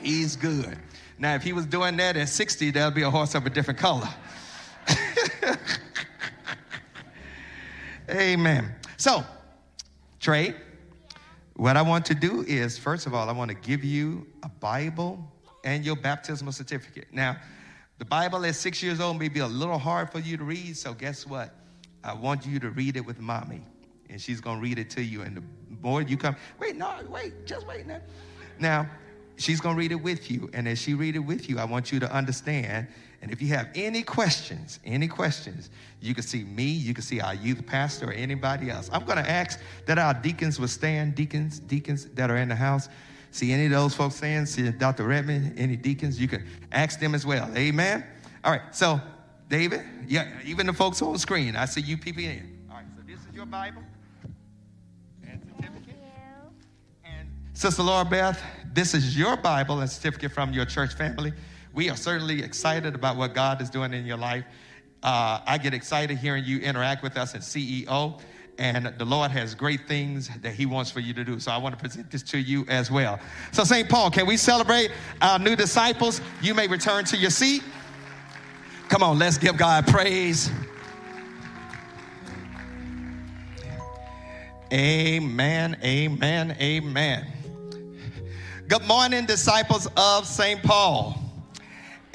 He's 0.06 0.36
good. 0.36 0.78
Now, 1.18 1.34
if 1.34 1.42
he 1.42 1.52
was 1.52 1.66
doing 1.66 1.98
that 1.98 2.16
at 2.16 2.30
60, 2.30 2.70
that'd 2.72 2.94
be 2.94 3.02
a 3.02 3.10
horse 3.10 3.34
of 3.34 3.48
a 3.48 3.50
different 3.50 3.80
color. 3.80 4.08
Amen. 8.10 8.76
So, 8.98 9.24
Trey, 10.20 10.54
what 11.56 11.76
I 11.76 11.82
want 11.82 12.06
to 12.06 12.14
do 12.14 12.46
is, 12.48 12.78
first 12.78 13.08
of 13.08 13.16
all, 13.16 13.28
I 13.30 13.32
want 13.32 13.50
to 13.50 13.56
give 13.56 13.84
you 13.84 14.28
a 14.44 14.50
Bible 14.50 15.20
and 15.64 15.84
your 15.84 15.96
baptismal 15.96 16.52
certificate. 16.52 17.08
Now, 17.12 17.38
the 17.98 18.06
Bible 18.06 18.46
at 18.46 18.54
six 18.54 18.84
years 18.84 19.02
old 19.02 19.18
may 19.18 19.30
be 19.30 19.40
a 19.40 19.48
little 19.48 19.80
hard 19.80 20.12
for 20.12 20.20
you 20.20 20.38
to 20.38 20.44
read, 20.44 20.78
so 20.78 20.94
guess 20.94 21.26
what? 21.26 21.50
I 22.04 22.14
want 22.14 22.46
you 22.46 22.60
to 22.60 22.70
read 22.70 22.96
it 22.96 23.06
with 23.06 23.20
mommy, 23.20 23.64
and 24.12 24.22
she's 24.22 24.40
going 24.40 24.58
to 24.58 24.62
read 24.62 24.78
it 24.78 24.92
to 24.92 25.02
you. 25.02 25.24
And 25.24 25.38
the 25.38 25.44
more 25.82 26.04
you 26.04 26.16
come, 26.16 26.36
wait, 26.60 26.76
no, 26.76 26.94
wait, 27.10 27.48
just 27.48 27.66
wait 27.66 27.88
now. 27.88 28.02
Now, 28.60 28.88
she's 29.38 29.60
going 29.60 29.76
to 29.76 29.80
read 29.80 29.92
it 29.92 30.02
with 30.02 30.30
you, 30.32 30.50
and 30.54 30.68
as 30.68 30.80
she 30.80 30.94
read 30.94 31.16
it 31.16 31.20
with 31.20 31.50
you, 31.50 31.60
I 31.60 31.66
want 31.66 31.92
you 31.92 32.00
to 32.00 32.12
understand. 32.12 32.88
And 33.22 33.32
if 33.32 33.42
you 33.42 33.48
have 33.50 33.70
any 33.76 34.04
questions, 34.04 34.80
any 34.86 35.08
questions, 35.08 35.70
you 36.00 36.14
can 36.14 36.24
see 36.24 36.44
me, 36.44 36.66
you 36.66 36.94
can 36.94 37.04
see 37.04 37.20
our 37.20 37.34
youth 37.34 37.66
pastor, 37.66 38.10
or 38.10 38.14
anybody 38.14 38.70
else. 38.70 38.90
I'm 38.94 39.04
going 39.04 39.18
to 39.18 39.30
ask 39.30 39.60
that 39.88 39.98
our 39.98 40.14
deacons 40.14 40.60
will 40.60 40.68
stand, 40.68 41.16
deacons, 41.16 41.60
deacons 41.60 42.06
that 42.14 42.30
are 42.30 42.38
in 42.38 42.50
the 42.50 42.56
house. 42.56 42.88
See 43.32 43.52
any 43.52 43.66
of 43.66 43.72
those 43.72 43.94
folks 43.94 44.16
saying, 44.16 44.46
see 44.46 44.70
Dr. 44.70 45.06
Redmond, 45.06 45.58
any 45.58 45.76
deacons, 45.76 46.20
you 46.20 46.28
can 46.28 46.46
ask 46.72 47.00
them 47.00 47.16
as 47.16 47.26
well. 47.26 47.50
Amen. 47.58 48.06
All 48.44 48.52
right, 48.52 48.62
so 48.72 49.02
David, 49.50 49.82
yeah, 50.08 50.30
even 50.46 50.68
the 50.68 50.74
folks 50.74 51.02
on 51.02 51.14
the 51.14 51.20
screen, 51.20 51.56
I 51.56 51.66
see 51.66 51.82
you 51.82 51.98
peeping 51.98 52.26
in. 52.26 52.66
All 52.70 52.78
right, 52.78 52.86
so 52.96 53.02
this 53.06 53.20
is 53.20 53.36
your 53.36 53.46
Bible 53.46 53.82
and 55.28 55.42
certificate. 55.42 55.96
And 57.04 57.28
Sister 57.54 57.84
Laura 57.84 58.06
Beth, 58.06 58.40
this 58.76 58.94
is 58.94 59.18
your 59.18 59.38
Bible 59.38 59.80
and 59.80 59.90
certificate 59.90 60.34
from 60.34 60.52
your 60.52 60.66
church 60.66 60.94
family. 60.94 61.32
We 61.74 61.90
are 61.90 61.96
certainly 61.96 62.44
excited 62.44 62.94
about 62.94 63.16
what 63.16 63.34
God 63.34 63.62
is 63.62 63.70
doing 63.70 63.94
in 63.94 64.06
your 64.06 64.18
life. 64.18 64.44
Uh, 65.02 65.40
I 65.46 65.58
get 65.58 65.74
excited 65.74 66.18
hearing 66.18 66.44
you 66.44 66.60
interact 66.60 67.02
with 67.02 67.18
us 67.18 67.36
at 67.36 67.42
CEO 67.42 68.20
and 68.58 68.94
the 68.98 69.06
Lord 69.06 69.32
has 69.32 69.56
great 69.56 69.88
things 69.88 70.30
that 70.42 70.54
He 70.54 70.66
wants 70.66 70.92
for 70.92 71.00
you 71.00 71.14
to 71.14 71.24
do. 71.24 71.40
So 71.40 71.52
I 71.52 71.58
want 71.58 71.78
to 71.78 71.82
present 71.82 72.12
this 72.12 72.24
to 72.24 72.38
you 72.38 72.66
as 72.68 72.90
well. 72.90 73.20
So, 73.52 73.64
St. 73.64 73.90
Paul, 73.90 74.12
can 74.12 74.26
we 74.26 74.38
celebrate 74.38 74.92
our 75.22 75.40
new 75.40 75.56
disciples? 75.56 76.22
You 76.42 76.54
may 76.54 76.68
return 76.68 77.06
to 77.06 77.18
your 77.18 77.32
seat. 77.32 77.64
Come 78.90 79.04
on, 79.04 79.20
let's 79.20 79.38
give 79.38 79.58
God 79.58 79.88
praise. 79.88 80.50
Amen, 84.72 85.78
amen, 85.84 86.58
amen. 86.60 87.35
Good 88.68 88.88
morning, 88.88 89.28
disciples 89.28 89.88
of 89.96 90.26
St. 90.26 90.64
Paul. 90.64 91.22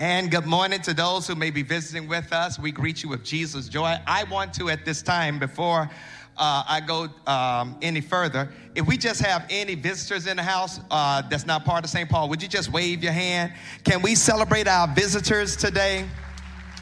And 0.01 0.33
good 0.33 0.47
morning 0.47 0.81
to 0.81 0.93
those 0.93 1.29
who 1.29 1.37
may 1.37 1.51
be 1.51 1.63
visiting 1.63 2.09
with 2.09 2.33
us. 2.33 2.59
We 2.59 2.73
greet 2.73 3.05
you 3.05 3.09
with 3.09 3.23
Jesus' 3.23 3.69
joy. 3.69 3.97
I 4.05 4.25
want 4.25 4.53
to, 4.55 4.69
at 4.69 4.85
this 4.85 5.01
time, 5.01 5.39
before 5.39 5.89
uh, 6.37 6.65
I 6.69 6.81
go 6.81 7.09
um, 7.29 7.79
any 7.83 8.01
further, 8.01 8.53
if 8.75 8.85
we 8.85 8.97
just 8.97 9.21
have 9.21 9.47
any 9.49 9.77
visitors 9.77 10.27
in 10.27 10.39
the 10.39 10.43
house 10.43 10.81
uh, 10.91 11.23
that's 11.23 11.47
not 11.47 11.65
part 11.65 11.85
of 11.85 11.91
St. 11.91 12.11
Paul, 12.11 12.29
would 12.29 12.43
you 12.43 12.49
just 12.49 12.73
wave 12.73 13.05
your 13.05 13.13
hand? 13.13 13.53
Can 13.85 14.03
we 14.03 14.17
celebrate 14.17 14.67
our 14.67 14.89
visitors 14.89 15.55
today? 15.55 16.05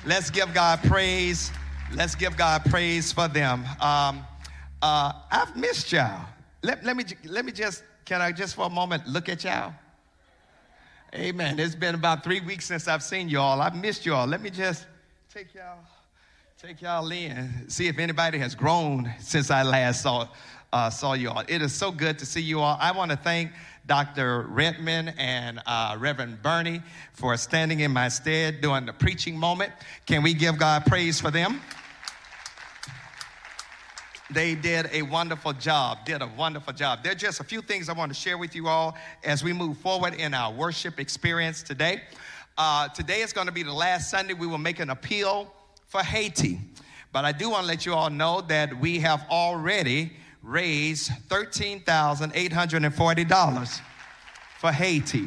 Let's 0.06 0.30
give 0.30 0.54
God 0.54 0.82
praise. 0.84 1.52
Let's 1.92 2.14
give 2.14 2.38
God 2.38 2.64
praise 2.70 3.12
for 3.12 3.28
them. 3.28 3.66
Um, 3.82 4.24
uh, 4.80 5.12
I've 5.30 5.54
missed 5.56 5.92
y'all. 5.92 6.24
Let, 6.62 6.84
let, 6.84 6.96
me, 6.96 7.04
let 7.26 7.44
me 7.44 7.52
just, 7.52 7.82
can 8.08 8.22
I 8.22 8.32
just 8.32 8.54
for 8.54 8.64
a 8.64 8.70
moment 8.70 9.06
look 9.06 9.28
at 9.28 9.44
y'all? 9.44 9.74
Amen. 11.14 11.58
It's 11.58 11.74
been 11.74 11.94
about 11.94 12.24
three 12.24 12.40
weeks 12.40 12.64
since 12.64 12.88
I've 12.88 13.02
seen 13.02 13.28
y'all. 13.28 13.60
I've 13.60 13.76
missed 13.76 14.06
y'all. 14.06 14.26
Let 14.26 14.40
me 14.40 14.48
just 14.48 14.86
take 15.30 15.54
y'all, 15.54 15.80
take 16.58 16.80
y'all 16.80 17.10
in, 17.12 17.68
see 17.68 17.86
if 17.86 17.98
anybody 17.98 18.38
has 18.38 18.54
grown 18.54 19.12
since 19.20 19.50
I 19.50 19.62
last 19.62 20.00
saw, 20.00 20.26
uh, 20.72 20.88
saw 20.88 21.12
y'all. 21.12 21.44
It 21.48 21.60
is 21.60 21.74
so 21.74 21.92
good 21.92 22.18
to 22.20 22.24
see 22.24 22.40
you 22.40 22.60
all. 22.60 22.78
I 22.80 22.92
want 22.92 23.10
to 23.10 23.16
thank 23.18 23.52
Dr. 23.84 24.46
Redman 24.48 25.08
and 25.18 25.60
uh, 25.66 25.94
Reverend 25.98 26.42
Bernie 26.42 26.80
for 27.12 27.36
standing 27.36 27.80
in 27.80 27.90
my 27.90 28.08
stead 28.08 28.62
during 28.62 28.86
the 28.86 28.94
preaching 28.94 29.36
moment. 29.36 29.70
Can 30.06 30.22
we 30.22 30.32
give 30.32 30.56
God 30.56 30.86
praise 30.86 31.20
for 31.20 31.30
them? 31.30 31.60
They 34.30 34.54
did 34.54 34.90
a 34.92 35.00
wonderful 35.00 35.54
job, 35.54 36.04
did 36.04 36.20
a 36.20 36.26
wonderful 36.26 36.74
job. 36.74 37.02
There 37.02 37.12
are 37.12 37.14
just 37.14 37.40
a 37.40 37.44
few 37.44 37.62
things 37.62 37.88
I 37.88 37.94
want 37.94 38.12
to 38.12 38.18
share 38.18 38.36
with 38.36 38.54
you 38.54 38.68
all 38.68 38.94
as 39.24 39.42
we 39.42 39.54
move 39.54 39.78
forward 39.78 40.12
in 40.12 40.34
our 40.34 40.52
worship 40.52 41.00
experience 41.00 41.62
today. 41.62 42.02
Uh, 42.58 42.88
today 42.88 43.22
is 43.22 43.32
going 43.32 43.46
to 43.46 43.52
be 43.52 43.62
the 43.62 43.72
last 43.72 44.10
Sunday 44.10 44.34
we 44.34 44.46
will 44.46 44.58
make 44.58 44.80
an 44.80 44.90
appeal 44.90 45.50
for 45.86 46.02
Haiti. 46.02 46.60
But 47.10 47.24
I 47.24 47.32
do 47.32 47.48
want 47.48 47.62
to 47.62 47.68
let 47.68 47.86
you 47.86 47.94
all 47.94 48.10
know 48.10 48.42
that 48.42 48.78
we 48.78 48.98
have 48.98 49.24
already 49.30 50.12
raised 50.42 51.10
$13,840 51.28 53.80
for 54.58 54.72
Haiti. 54.72 55.24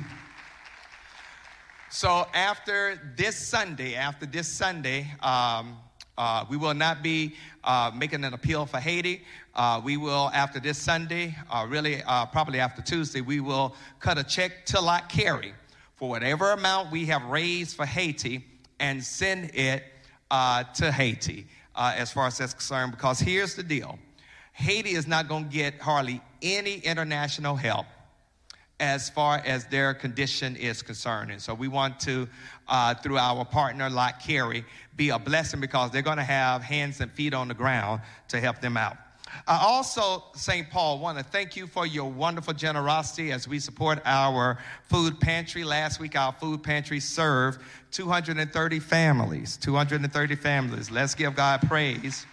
So 1.89 2.27
after 2.35 3.13
this 3.17 3.35
Sunday, 3.35 3.95
after 3.95 4.27
this 4.27 4.47
Sunday, 4.47 5.11
um, 5.21 5.77
uh, 6.21 6.45
we 6.47 6.55
will 6.55 6.75
not 6.75 7.01
be 7.01 7.33
uh, 7.63 7.89
making 7.95 8.23
an 8.23 8.35
appeal 8.35 8.67
for 8.67 8.79
Haiti. 8.79 9.23
Uh, 9.55 9.81
we 9.83 9.97
will, 9.97 10.29
after 10.35 10.59
this 10.59 10.77
Sunday, 10.77 11.35
uh, 11.49 11.65
really 11.67 12.03
uh, 12.03 12.27
probably 12.27 12.59
after 12.59 12.79
Tuesday, 12.83 13.21
we 13.21 13.39
will 13.39 13.73
cut 13.99 14.19
a 14.19 14.23
check 14.23 14.63
to 14.67 14.79
Lott 14.79 15.09
Carey 15.09 15.55
for 15.95 16.09
whatever 16.09 16.51
amount 16.51 16.91
we 16.91 17.07
have 17.07 17.23
raised 17.23 17.75
for 17.75 17.87
Haiti 17.87 18.45
and 18.79 19.03
send 19.03 19.49
it 19.55 19.83
uh, 20.29 20.63
to 20.75 20.91
Haiti 20.91 21.47
as 21.75 22.11
far 22.11 22.27
as 22.27 22.37
that's 22.37 22.53
concerned. 22.53 22.91
Because 22.91 23.19
here's 23.19 23.55
the 23.55 23.63
deal 23.63 23.97
Haiti 24.53 24.91
is 24.91 25.07
not 25.07 25.27
going 25.27 25.45
to 25.45 25.49
get 25.49 25.81
hardly 25.81 26.21
any 26.43 26.75
international 26.75 27.55
help 27.55 27.87
as 28.81 29.09
far 29.09 29.41
as 29.45 29.65
their 29.65 29.93
condition 29.93 30.55
is 30.55 30.81
concerned. 30.81 31.31
And 31.31 31.39
so 31.39 31.53
we 31.53 31.67
want 31.67 31.99
to, 32.01 32.27
uh, 32.67 32.95
through 32.95 33.19
our 33.19 33.45
partner, 33.45 33.89
Lott 33.89 34.19
Carey, 34.19 34.65
be 34.97 35.09
a 35.09 35.19
blessing 35.19 35.61
because 35.61 35.91
they're 35.91 36.01
going 36.01 36.17
to 36.17 36.23
have 36.23 36.63
hands 36.63 36.99
and 36.99 37.11
feet 37.11 37.33
on 37.33 37.47
the 37.47 37.53
ground 37.53 38.01
to 38.29 38.41
help 38.41 38.59
them 38.59 38.75
out. 38.75 38.97
I 39.47 39.59
also, 39.63 40.23
St. 40.33 40.69
Paul, 40.69 40.99
want 40.99 41.17
to 41.17 41.23
thank 41.23 41.55
you 41.55 41.67
for 41.67 41.85
your 41.85 42.11
wonderful 42.11 42.53
generosity 42.53 43.31
as 43.31 43.47
we 43.47 43.59
support 43.59 44.01
our 44.03 44.57
food 44.89 45.21
pantry. 45.21 45.63
Last 45.63 45.99
week, 45.99 46.17
our 46.17 46.33
food 46.33 46.63
pantry 46.63 46.99
served 46.99 47.61
230 47.91 48.79
families. 48.79 49.57
230 49.57 50.35
families. 50.35 50.91
Let's 50.91 51.15
give 51.15 51.35
God 51.35 51.61
praise. 51.67 52.25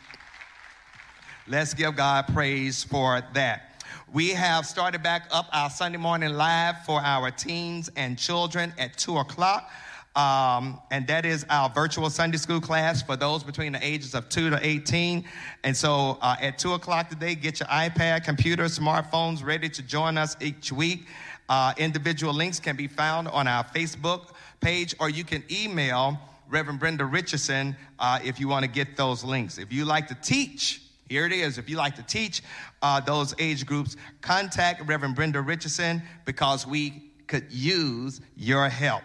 Let's 1.46 1.72
give 1.72 1.94
God 1.94 2.26
praise 2.28 2.82
for 2.82 3.22
that. 3.34 3.67
We 4.10 4.30
have 4.30 4.64
started 4.64 5.02
back 5.02 5.28
up 5.30 5.50
our 5.52 5.68
Sunday 5.68 5.98
morning 5.98 6.32
live 6.32 6.82
for 6.86 6.98
our 6.98 7.30
teens 7.30 7.90
and 7.94 8.18
children 8.18 8.72
at 8.78 8.96
2 8.96 9.18
o'clock. 9.18 9.70
Um, 10.16 10.80
and 10.90 11.06
that 11.08 11.26
is 11.26 11.44
our 11.50 11.68
virtual 11.68 12.08
Sunday 12.08 12.38
school 12.38 12.58
class 12.58 13.02
for 13.02 13.16
those 13.16 13.44
between 13.44 13.72
the 13.72 13.86
ages 13.86 14.14
of 14.14 14.30
2 14.30 14.48
to 14.48 14.66
18. 14.66 15.24
And 15.62 15.76
so 15.76 16.16
uh, 16.22 16.36
at 16.40 16.58
2 16.58 16.72
o'clock 16.72 17.10
today, 17.10 17.34
get 17.34 17.60
your 17.60 17.68
iPad, 17.68 18.24
computer, 18.24 18.64
smartphones 18.64 19.44
ready 19.44 19.68
to 19.68 19.82
join 19.82 20.16
us 20.16 20.38
each 20.40 20.72
week. 20.72 21.06
Uh, 21.50 21.74
individual 21.76 22.32
links 22.32 22.58
can 22.58 22.76
be 22.76 22.86
found 22.86 23.28
on 23.28 23.46
our 23.46 23.62
Facebook 23.62 24.30
page, 24.62 24.94
or 25.00 25.10
you 25.10 25.22
can 25.22 25.44
email 25.50 26.18
Reverend 26.48 26.80
Brenda 26.80 27.04
Richardson 27.04 27.76
uh, 27.98 28.20
if 28.24 28.40
you 28.40 28.48
want 28.48 28.64
to 28.64 28.70
get 28.70 28.96
those 28.96 29.22
links. 29.22 29.58
If 29.58 29.70
you 29.70 29.84
like 29.84 30.08
to 30.08 30.14
teach, 30.14 30.80
here 31.08 31.24
it 31.26 31.32
is. 31.32 31.58
If 31.58 31.68
you 31.70 31.76
like 31.76 31.96
to 31.96 32.02
teach 32.02 32.42
uh, 32.82 33.00
those 33.00 33.34
age 33.38 33.64
groups, 33.64 33.96
contact 34.20 34.86
Reverend 34.86 35.14
Brenda 35.14 35.40
Richardson 35.40 36.02
because 36.24 36.66
we 36.66 37.10
could 37.26 37.50
use 37.50 38.20
your 38.36 38.68
help. 38.68 39.02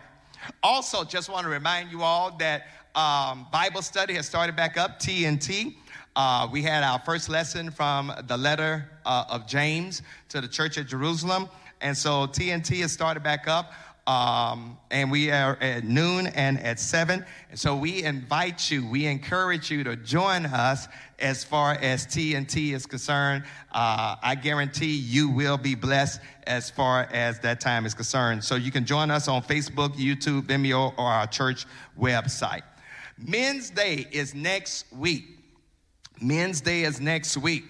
Also, 0.61 1.03
just 1.03 1.29
want 1.29 1.43
to 1.43 1.49
remind 1.49 1.91
you 1.91 2.01
all 2.01 2.35
that 2.37 2.63
um, 2.95 3.47
Bible 3.51 3.81
study 3.81 4.13
has 4.15 4.25
started 4.25 4.55
back 4.55 4.77
up, 4.77 4.99
TNT. 4.99 5.75
Uh, 6.15 6.47
we 6.51 6.61
had 6.61 6.83
our 6.83 6.99
first 6.99 7.29
lesson 7.29 7.71
from 7.71 8.11
the 8.27 8.37
letter 8.37 8.89
uh, 9.05 9.25
of 9.29 9.47
James 9.47 10.01
to 10.29 10.41
the 10.41 10.47
church 10.47 10.77
at 10.77 10.87
Jerusalem. 10.87 11.49
And 11.81 11.97
so 11.97 12.27
TNT 12.27 12.81
has 12.81 12.91
started 12.91 13.23
back 13.23 13.47
up. 13.47 13.73
Um, 14.05 14.77
and 14.91 15.09
we 15.09 15.31
are 15.31 15.57
at 15.61 15.85
noon 15.85 16.27
and 16.27 16.59
at 16.59 16.79
seven. 16.79 17.25
So 17.53 17.75
we 17.75 18.03
invite 18.03 18.69
you, 18.69 18.85
we 18.85 19.05
encourage 19.05 19.71
you 19.71 19.83
to 19.85 19.95
join 19.95 20.45
us 20.45 20.89
as 21.19 21.45
far 21.45 21.77
as 21.81 22.05
TNT 22.05 22.73
is 22.73 22.85
concerned. 22.85 23.45
Uh, 23.71 24.17
I 24.21 24.35
guarantee 24.35 24.93
you 24.93 25.29
will 25.29 25.57
be 25.57 25.73
blessed 25.73 26.19
as 26.47 26.69
far 26.69 27.07
as 27.13 27.39
that 27.39 27.61
time 27.61 27.85
is 27.85 27.93
concerned. 27.93 28.43
So 28.43 28.55
you 28.55 28.71
can 28.71 28.85
join 28.85 29.09
us 29.09 29.29
on 29.29 29.41
Facebook, 29.41 29.95
YouTube, 29.95 30.43
Vimeo, 30.43 30.93
or 30.97 31.05
our 31.05 31.27
church 31.27 31.65
website. 31.97 32.63
Men's 33.17 33.69
Day 33.69 34.05
is 34.11 34.35
next 34.35 34.91
week. 34.91 35.39
Men's 36.21 36.59
Day 36.59 36.83
is 36.83 36.99
next 36.99 37.37
week. 37.37 37.63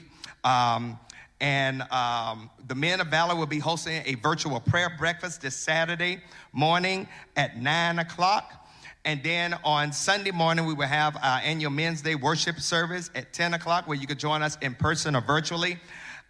Um, 0.44 1.00
and 1.44 1.82
um, 1.92 2.50
the 2.68 2.74
Men 2.74 3.02
of 3.02 3.08
Valor 3.08 3.36
will 3.36 3.46
be 3.46 3.60
hosting 3.60 4.02
a 4.06 4.16
virtual 4.16 4.62
prayer 4.62 4.90
breakfast 4.98 5.42
this 5.42 5.58
Saturday 5.58 6.22
morning 6.54 7.06
at 7.36 7.62
9 7.62 8.00
o'clock. 8.00 8.66
And 9.04 9.22
then 9.24 9.54
on 9.66 9.92
Sunday 9.92 10.32
morning, 10.32 10.66
we 10.66 10.74
will 10.74 10.88
have 10.88 11.18
our 11.18 11.42
annual 11.44 11.70
Men's 11.70 12.02
Day 12.02 12.16
worship 12.16 12.62
service 12.62 13.12
at 13.14 13.34
10 13.34 13.56
o'clock, 13.56 13.90
where 13.90 13.98
you 13.98 14.08
can 14.08 14.18
join 14.18 14.42
us 14.42 14.58
in 14.62 14.74
person 14.74 15.18
or 15.18 15.22
virtually. 15.22 15.78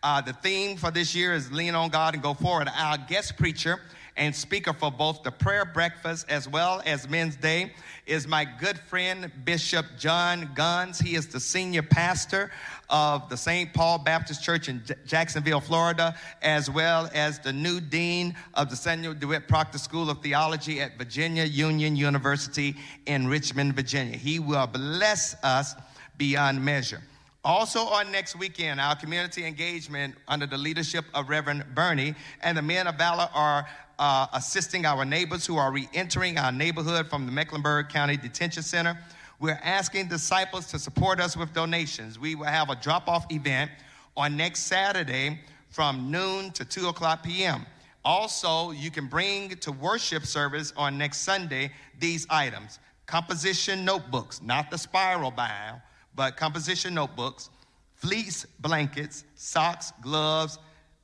Uh, 0.02 0.20
the 0.20 0.34
theme 0.34 0.78
for 0.78 0.90
this 0.90 1.14
year 1.14 1.32
is 1.36 1.52
Lean 1.52 1.76
on 1.76 1.92
God 1.92 2.16
and 2.16 2.24
Go 2.24 2.34
Forward. 2.34 2.68
Our 2.76 2.98
guest 2.98 3.38
preacher 3.38 3.80
and 4.18 4.36
speaker 4.36 4.74
for 4.74 4.92
both 4.92 5.22
the 5.22 5.32
prayer 5.32 5.66
breakfast 5.66 6.26
as 6.30 6.48
well 6.48 6.82
as 6.86 7.08
Men's 7.08 7.36
Day 7.36 7.72
is 8.06 8.28
my 8.28 8.46
good 8.46 8.80
friend, 8.80 9.32
Bishop 9.46 9.86
John 9.98 10.52
Guns. 10.56 11.00
He 11.00 11.16
is 11.16 11.28
the 11.28 11.40
senior 11.40 11.84
pastor 11.84 12.52
of 12.94 13.28
the 13.28 13.36
St. 13.36 13.74
Paul 13.74 13.98
Baptist 13.98 14.44
Church 14.44 14.70
in 14.70 14.84
J- 14.86 14.94
Jacksonville, 15.08 15.60
Florida, 15.60 16.16
as 16.44 16.70
well 16.70 17.10
as 17.14 17.40
the 17.40 17.52
new 17.52 17.82
dean 17.82 18.36
of 18.54 18.70
the 18.70 18.76
Samuel 18.76 19.16
DeWitt 19.16 19.48
Proctor 19.48 19.80
School 19.80 20.12
of 20.12 20.22
Theology 20.22 20.80
at 20.80 20.96
Virginia 20.96 21.44
Union 21.44 21.96
University 21.96 22.76
in 23.08 23.28
Richmond, 23.28 23.76
Virginia. 23.76 24.16
He 24.16 24.38
will 24.38 24.68
bless 24.68 25.36
us 25.44 25.74
beyond 26.20 26.64
measure. 26.64 27.02
Also, 27.44 27.80
on 27.80 28.12
next 28.12 28.38
weekend, 28.38 28.80
our 28.80 28.96
community 28.96 29.44
engagement 29.44 30.14
under 30.28 30.46
the 30.46 30.58
leadership 30.58 31.04
of 31.16 31.30
Reverend 31.30 31.66
Burney 31.74 32.14
and 32.42 32.56
the 32.56 32.62
Men 32.62 32.86
of 32.86 32.96
Valor 32.96 33.28
are 33.34 33.68
uh, 33.98 34.28
assisting 34.34 34.86
our 34.86 35.04
neighbors 35.04 35.48
who 35.48 35.58
are 35.58 35.72
re 35.72 35.90
entering 35.96 36.38
our 36.38 36.52
neighborhood 36.52 37.08
from 37.08 37.26
the 37.26 37.32
Mecklenburg 37.32 37.90
County 37.90 38.18
Detention 38.18 38.62
Center. 38.62 38.98
We're 39.44 39.60
asking 39.62 40.08
disciples 40.08 40.68
to 40.68 40.80
support 40.80 41.20
us 41.20 41.36
with 41.36 41.52
donations. 41.52 42.18
We 42.18 42.34
will 42.34 42.46
have 42.46 42.70
a 42.70 42.78
drop 42.78 43.10
off 43.10 43.26
event 43.30 43.72
on 44.16 44.38
next 44.38 44.62
Saturday 44.68 45.38
from 45.68 46.10
noon 46.10 46.52
to 46.52 46.64
2 46.64 46.88
o'clock 46.88 47.24
p.m. 47.24 47.66
Also, 48.06 48.72
you 48.72 48.90
can 48.90 49.08
bring 49.08 49.50
to 49.58 49.74
worship 49.74 50.26
service 50.26 50.72
on 50.78 50.98
next 50.98 51.24
Sunday 51.24 51.74
these 52.00 52.26
items 52.30 52.80
composition 53.06 53.84
notebooks, 53.84 54.42
not 54.42 54.72
the 54.72 54.78
spiral 54.78 55.30
bound, 55.30 55.82
but 56.16 56.38
composition 56.38 56.94
notebooks, 56.94 57.50
fleece 57.96 58.46
blankets, 58.62 59.26
socks, 59.36 59.92
gloves, 60.02 60.58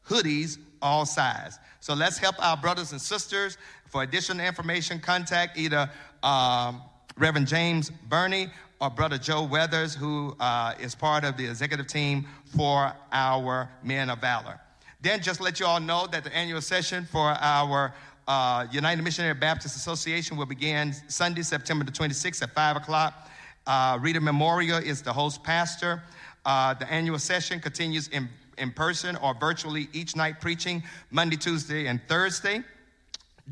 hoodies, 0.08 0.60
all 0.82 1.06
size. 1.06 1.60
So 1.82 1.94
let's 1.94 2.18
help 2.18 2.36
our 2.40 2.56
brothers 2.56 2.94
and 2.94 3.02
sisters. 3.02 3.58
For 3.88 4.04
additional 4.04 4.46
information, 4.46 5.02
contact 5.02 5.58
either 5.58 5.90
um, 6.24 6.84
Reverend 7.20 7.48
James 7.48 7.90
Burney 8.08 8.50
or 8.80 8.90
Brother 8.90 9.18
Joe 9.18 9.44
Weathers, 9.44 9.94
who 9.94 10.38
uh, 10.40 10.74
is 10.80 10.96
part 10.96 11.26
of 11.26 11.36
the 11.36 11.46
executive 11.46 11.86
team 11.86 12.26
for 12.56 12.94
our 13.12 13.70
Men 13.84 14.10
of 14.10 14.20
Valor. 14.20 14.58
Then 15.02 15.22
just 15.22 15.42
let 15.42 15.60
you 15.60 15.66
all 15.66 15.82
know 15.82 16.08
that 16.08 16.24
the 16.24 16.34
annual 16.34 16.62
session 16.62 17.06
for 17.06 17.36
our 17.42 17.94
uh, 18.26 18.68
United 18.72 19.04
Missionary 19.04 19.34
Baptist 19.34 19.76
Association 19.76 20.38
will 20.38 20.46
begin 20.46 20.94
Sunday, 21.10 21.42
September 21.42 21.84
the 21.84 21.92
26th 21.92 22.42
at 22.42 22.52
5 22.52 22.78
o'clock. 22.78 23.30
Uh, 23.68 24.00
Reeder 24.02 24.22
Memorial 24.22 24.78
is 24.78 25.02
the 25.02 25.12
host 25.12 25.44
pastor. 25.44 26.02
Uh, 26.46 26.74
the 26.74 26.90
annual 26.90 27.20
session 27.20 27.60
continues 27.60 28.08
in, 28.10 28.30
in 28.58 28.72
person 28.72 29.18
or 29.18 29.34
virtually 29.34 29.90
each 29.92 30.16
night, 30.16 30.40
preaching 30.40 30.82
Monday, 31.12 31.36
Tuesday, 31.36 31.88
and 31.88 32.00
Thursday. 32.08 32.64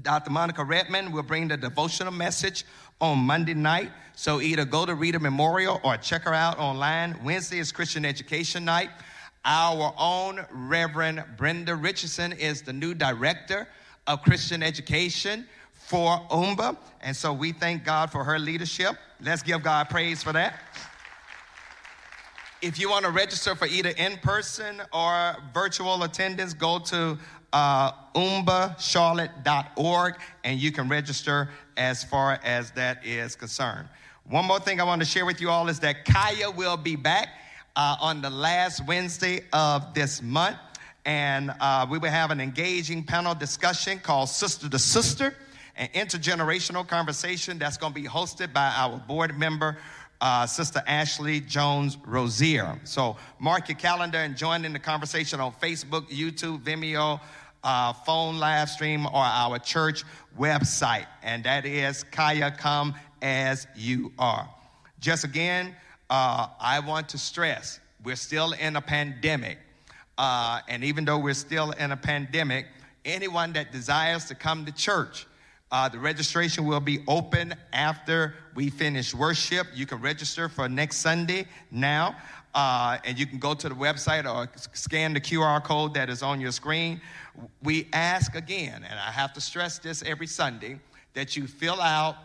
Dr. 0.02 0.30
Monica 0.30 0.64
Redman 0.64 1.12
will 1.12 1.24
bring 1.24 1.48
the 1.48 1.58
devotional 1.58 2.14
message 2.14 2.66
on 3.00 3.20
Monday 3.20 3.54
night. 3.54 3.92
So 4.16 4.42
either 4.42 4.66
go 4.66 4.86
to 4.86 4.96
Reeder 4.96 5.20
Memorial 5.20 5.80
or 5.84 5.98
check 5.98 6.24
her 6.24 6.34
out 6.34 6.58
online. 6.58 7.20
Wednesday 7.24 7.60
is 7.60 7.72
Christian 7.72 8.06
Education 8.06 8.66
Night. 8.66 8.90
Our 9.46 9.94
own 9.98 10.46
Reverend 10.52 11.24
Brenda 11.38 11.76
Richardson 11.76 12.34
is 12.34 12.62
the 12.62 12.74
new 12.74 12.94
director 12.94 13.68
of 14.08 14.22
Christian 14.24 14.64
education 14.64 15.46
for 15.74 16.20
UMBA. 16.30 16.76
And 17.02 17.16
so 17.16 17.32
we 17.32 17.52
thank 17.52 17.86
God 17.86 18.12
for 18.12 18.24
her 18.24 18.40
leadership. 18.40 18.96
Let's 19.22 19.44
give 19.44 19.64
God 19.64 19.90
praise 19.90 20.24
for 20.24 20.34
that. 20.34 20.60
If 22.62 22.80
you 22.80 22.90
want 22.90 23.06
to 23.06 23.12
register 23.12 23.54
for 23.56 23.68
either 23.68 23.90
in 23.90 24.18
person 24.18 24.82
or 24.92 25.36
virtual 25.54 26.02
attendance, 26.02 26.56
go 26.56 26.80
to 26.80 27.20
uh, 27.54 27.92
umbacharlotte.org 28.15 30.15
and 30.44 30.60
you 30.60 30.71
can 30.71 30.90
register 30.90 31.50
as 31.78 32.04
far 32.04 32.40
as 32.44 32.71
that 32.71 33.06
is 33.06 33.36
concerned. 33.36 33.88
One 34.30 34.46
more 34.46 34.60
thing 34.60 34.82
I 34.82 34.84
want 34.84 35.02
to 35.02 35.08
share 35.08 35.26
with 35.26 35.40
you 35.40 35.50
all 35.50 35.69
is 35.69 35.80
that 35.80 36.04
Kaya 36.04 36.52
will 36.52 36.76
be 36.76 36.98
back 36.98 37.30
uh, 37.78 37.96
on 38.02 38.21
the 38.21 38.30
last 38.30 38.86
Wednesday 38.86 39.40
of 39.54 39.94
this 39.94 40.21
month. 40.21 40.58
And 41.06 41.54
uh, 41.62 41.88
we 41.90 42.00
will 42.00 42.10
have 42.10 42.32
an 42.32 42.42
engaging 42.42 43.04
panel 43.04 43.34
discussion 43.34 44.00
called 44.00 44.28
Sister 44.28 44.67
to 44.67 44.78
Sister, 44.78 45.34
an 45.78 45.88
intergenerational 45.94 46.86
conversation 46.86 47.58
that's 47.58 47.78
going 47.78 47.94
to 47.94 48.02
be 48.02 48.06
hosted 48.06 48.52
by 48.52 48.74
our 48.76 48.98
board 48.98 49.40
member, 49.40 49.78
uh, 50.19 50.46
Sister 50.46 50.84
Ashley 50.86 51.40
Jones 51.40 51.98
Rozier. 52.06 52.78
So 52.84 53.15
mark 53.40 53.69
your 53.69 53.78
calendar 53.78 54.17
and 54.17 54.36
join 54.36 54.65
in 54.65 54.74
the 54.74 54.80
conversation 54.80 55.40
on 55.40 55.54
Facebook, 55.54 56.10
YouTube, 56.10 56.63
Vimeo, 56.63 57.21
uh, 57.68 57.92
phone 57.92 58.40
live 58.40 58.70
stream, 58.70 59.06
or 59.06 59.18
our 59.18 59.60
church 59.60 60.06
website. 60.40 61.06
And 61.22 61.44
that 61.44 61.65
is 61.65 62.04
Kaya 62.06 62.50
Come 62.50 62.96
As 63.22 63.68
You 63.76 64.13
Are. 64.18 64.50
Just 65.02 65.26
again, 65.26 65.76
uh, 66.10 66.48
I 66.62 66.80
want 66.80 67.10
to 67.10 67.18
stress 67.18 67.82
we're 68.04 68.15
still 68.15 68.54
in 68.54 68.78
a 68.78 68.82
pandemic. 68.82 69.58
Uh, 70.18 70.62
and 70.70 70.82
even 70.82 71.04
though 71.04 71.18
we're 71.18 71.34
still 71.34 71.72
in 71.72 71.92
a 71.92 71.98
pandemic, 71.98 72.68
anyone 73.04 73.52
that 73.52 73.74
desires 73.74 74.24
to 74.26 74.36
come 74.36 74.65
to 74.65 74.72
church, 74.72 75.28
uh, 75.70 75.90
the 75.90 76.00
registration 76.00 76.65
will 76.65 76.80
be 76.80 77.00
open 77.08 77.54
after 77.74 78.36
we 78.56 78.70
finish 78.70 79.13
worship. 79.13 79.68
You 79.76 79.86
can 79.86 80.00
register 80.00 80.48
for 80.48 80.70
next 80.70 80.98
Sunday 80.98 81.48
now, 81.70 82.15
uh, 82.58 82.98
and 83.06 83.20
you 83.20 83.28
can 83.28 83.38
go 83.38 83.54
to 83.54 83.70
the 83.70 83.76
website 83.76 84.26
or 84.26 84.50
scan 84.74 85.14
the 85.14 85.22
QR 85.22 85.64
code 85.64 85.94
that 85.94 86.10
is 86.10 86.24
on 86.24 86.42
your 86.42 86.52
screen. 86.52 87.00
We 87.62 87.88
ask 87.94 88.34
again, 88.34 88.84
and 88.84 89.00
I 89.00 89.12
have 89.12 89.32
to 89.34 89.42
stress 89.42 89.78
this 89.78 90.02
every 90.02 90.26
Sunday, 90.26 90.80
that 91.14 91.38
you 91.38 91.46
fill 91.46 91.80
out 91.80 92.16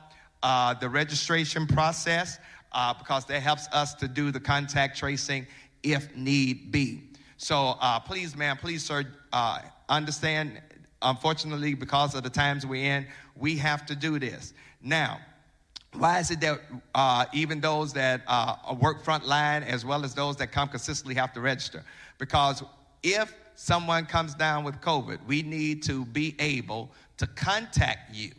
uh, 0.43 0.72
the 0.72 0.89
registration 0.89 1.66
process 1.66 2.39
uh, 2.72 2.95
because 2.95 3.26
that 3.26 3.43
helps 3.43 3.68
us 3.72 3.93
to 3.97 4.09
do 4.09 4.30
the 4.30 4.41
contact 4.41 4.97
tracing 4.97 5.47
if 5.83 6.16
need 6.16 6.72
be. 6.72 7.03
So 7.37 7.76
uh, 7.83 8.01
please, 8.01 8.35
man, 8.35 8.57
please, 8.57 8.83
sir, 8.83 9.05
uh, 9.35 9.59
understand 9.91 10.62
unfortunately, 11.03 11.74
because 11.74 12.14
of 12.14 12.22
the 12.22 12.30
times 12.30 12.64
we're 12.64 12.91
in, 12.91 13.07
we 13.37 13.59
have 13.59 13.85
to 13.85 13.95
do 13.95 14.18
this. 14.18 14.55
Now, 14.80 15.20
why 15.95 16.18
is 16.20 16.30
it 16.30 16.40
that 16.40 16.61
uh, 16.95 17.26
even 17.32 17.61
those 17.61 17.93
that 17.93 18.22
uh, 18.26 18.74
work 18.80 19.05
front 19.05 19.26
line 19.26 19.62
as 19.62 19.84
well 19.84 20.05
as 20.05 20.14
those 20.14 20.36
that 20.36 20.51
come 20.53 20.68
consistently 20.68 21.14
have 21.14 21.32
to 21.34 21.40
register? 21.40 21.84
Because 22.18 22.62
if 23.03 23.34
someone 23.57 24.07
comes 24.07 24.34
down 24.34 24.64
with 24.64 24.80
COVID, 24.80 25.18
we 25.26 25.43
need 25.43 25.82
to 25.84 26.05
be 26.07 26.34
able 26.38 26.90
to 27.18 27.26
contact 27.26 28.14
you 28.14 28.32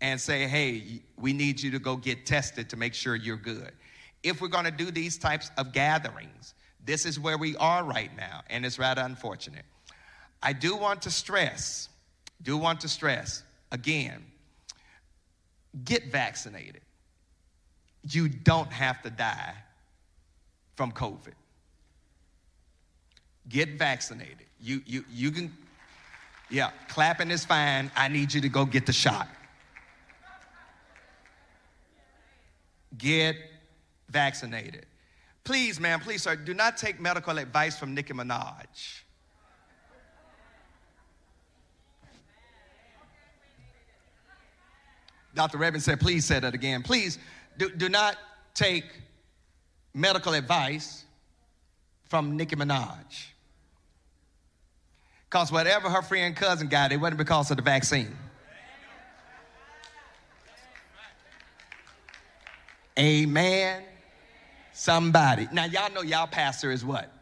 and 0.00 0.20
say, 0.20 0.46
hey, 0.46 1.00
we 1.16 1.32
need 1.32 1.60
you 1.60 1.70
to 1.72 1.78
go 1.78 1.96
get 1.96 2.24
tested 2.24 2.70
to 2.70 2.76
make 2.76 2.94
sure 2.94 3.16
you're 3.16 3.36
good. 3.36 3.72
If 4.22 4.40
we're 4.40 4.48
going 4.48 4.64
to 4.64 4.70
do 4.70 4.90
these 4.90 5.18
types 5.18 5.50
of 5.56 5.72
gatherings, 5.72 6.54
this 6.84 7.04
is 7.04 7.18
where 7.18 7.36
we 7.36 7.56
are 7.56 7.82
right 7.84 8.14
now, 8.16 8.42
and 8.48 8.64
it's 8.64 8.78
rather 8.78 9.02
unfortunate. 9.02 9.64
I 10.42 10.52
do 10.52 10.76
want 10.76 11.02
to 11.02 11.10
stress, 11.10 11.88
do 12.42 12.56
want 12.56 12.80
to 12.82 12.88
stress 12.88 13.42
again, 13.72 14.24
get 15.84 16.10
vaccinated. 16.10 16.82
You 18.08 18.28
don't 18.28 18.72
have 18.72 19.02
to 19.02 19.10
die 19.10 19.54
from 20.76 20.92
COVID. 20.92 21.34
Get 23.48 23.78
vaccinated. 23.78 24.46
You, 24.60 24.82
you, 24.86 25.04
you 25.10 25.30
can, 25.30 25.52
yeah, 26.50 26.70
clapping 26.88 27.30
is 27.30 27.44
fine. 27.44 27.90
I 27.96 28.08
need 28.08 28.32
you 28.32 28.40
to 28.40 28.48
go 28.48 28.64
get 28.64 28.86
the 28.86 28.92
shot. 28.92 29.28
Get 32.96 33.36
vaccinated. 34.08 34.86
Please, 35.44 35.80
man, 35.80 36.00
please, 36.00 36.22
sir, 36.22 36.36
do 36.36 36.54
not 36.54 36.76
take 36.76 37.00
medical 37.00 37.38
advice 37.38 37.78
from 37.78 37.94
Nicki 37.94 38.12
Minaj. 38.12 39.02
Dr. 45.34 45.58
Redmond 45.58 45.82
said, 45.82 46.00
please 46.00 46.24
say 46.24 46.40
that 46.40 46.54
again. 46.54 46.82
Please 46.82 47.18
do, 47.58 47.70
do 47.70 47.88
not 47.88 48.16
take 48.54 48.84
medical 49.94 50.34
advice 50.34 51.04
from 52.08 52.36
Nicki 52.36 52.56
Minaj. 52.56 53.26
Because 55.28 55.52
whatever 55.52 55.90
her 55.90 56.02
friend 56.02 56.34
cousin 56.34 56.68
got, 56.68 56.90
it 56.90 56.96
wasn't 56.96 57.18
because 57.18 57.50
of 57.50 57.58
the 57.58 57.62
vaccine. 57.62 58.16
Amen. 62.98 63.84
Somebody. 64.72 65.48
Now, 65.52 65.66
y'all 65.66 65.92
know 65.92 66.02
y'all 66.02 66.26
pastor 66.26 66.70
is 66.70 66.84
what? 66.84 67.12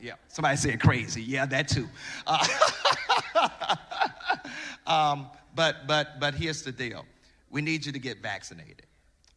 Yeah, 0.00 0.14
somebody 0.28 0.56
said 0.56 0.80
crazy. 0.80 1.22
Yeah, 1.22 1.46
that 1.46 1.68
too. 1.68 1.88
Uh, 2.26 2.46
um, 4.86 5.26
but 5.54 5.86
but 5.86 6.20
but 6.20 6.34
here's 6.34 6.62
the 6.62 6.72
deal. 6.72 7.04
We 7.50 7.62
need 7.62 7.84
you 7.84 7.92
to 7.92 7.98
get 7.98 8.22
vaccinated. 8.22 8.86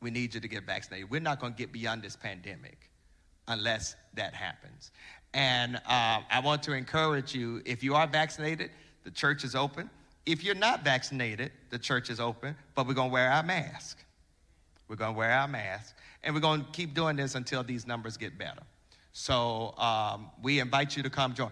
We 0.01 0.11
need 0.11 0.33
you 0.33 0.39
to 0.39 0.47
get 0.47 0.63
vaccinated. 0.63 1.09
We're 1.09 1.21
not 1.21 1.39
going 1.39 1.53
to 1.53 1.57
get 1.57 1.71
beyond 1.71 2.01
this 2.01 2.15
pandemic 2.15 2.89
unless 3.47 3.95
that 4.13 4.33
happens. 4.33 4.91
And 5.33 5.77
uh, 5.77 6.21
I 6.29 6.41
want 6.43 6.63
to 6.63 6.73
encourage 6.73 7.35
you 7.35 7.61
if 7.65 7.83
you 7.83 7.95
are 7.95 8.07
vaccinated, 8.07 8.71
the 9.03 9.11
church 9.11 9.43
is 9.43 9.55
open. 9.55 9.89
If 10.25 10.43
you're 10.43 10.55
not 10.55 10.83
vaccinated, 10.83 11.51
the 11.69 11.77
church 11.77 12.09
is 12.09 12.19
open, 12.19 12.55
but 12.73 12.87
we're 12.87 12.93
going 12.93 13.09
to 13.09 13.13
wear 13.13 13.29
our 13.29 13.43
mask. 13.43 14.03
We're 14.87 14.95
going 14.95 15.13
to 15.13 15.17
wear 15.17 15.31
our 15.31 15.47
mask, 15.47 15.95
and 16.23 16.33
we're 16.33 16.41
going 16.41 16.63
to 16.63 16.71
keep 16.71 16.93
doing 16.93 17.15
this 17.15 17.35
until 17.35 17.63
these 17.63 17.85
numbers 17.85 18.17
get 18.17 18.37
better. 18.37 18.61
So 19.11 19.73
um, 19.77 20.29
we 20.41 20.59
invite 20.59 20.95
you 20.95 21.03
to 21.03 21.09
come 21.09 21.33
join. 21.33 21.49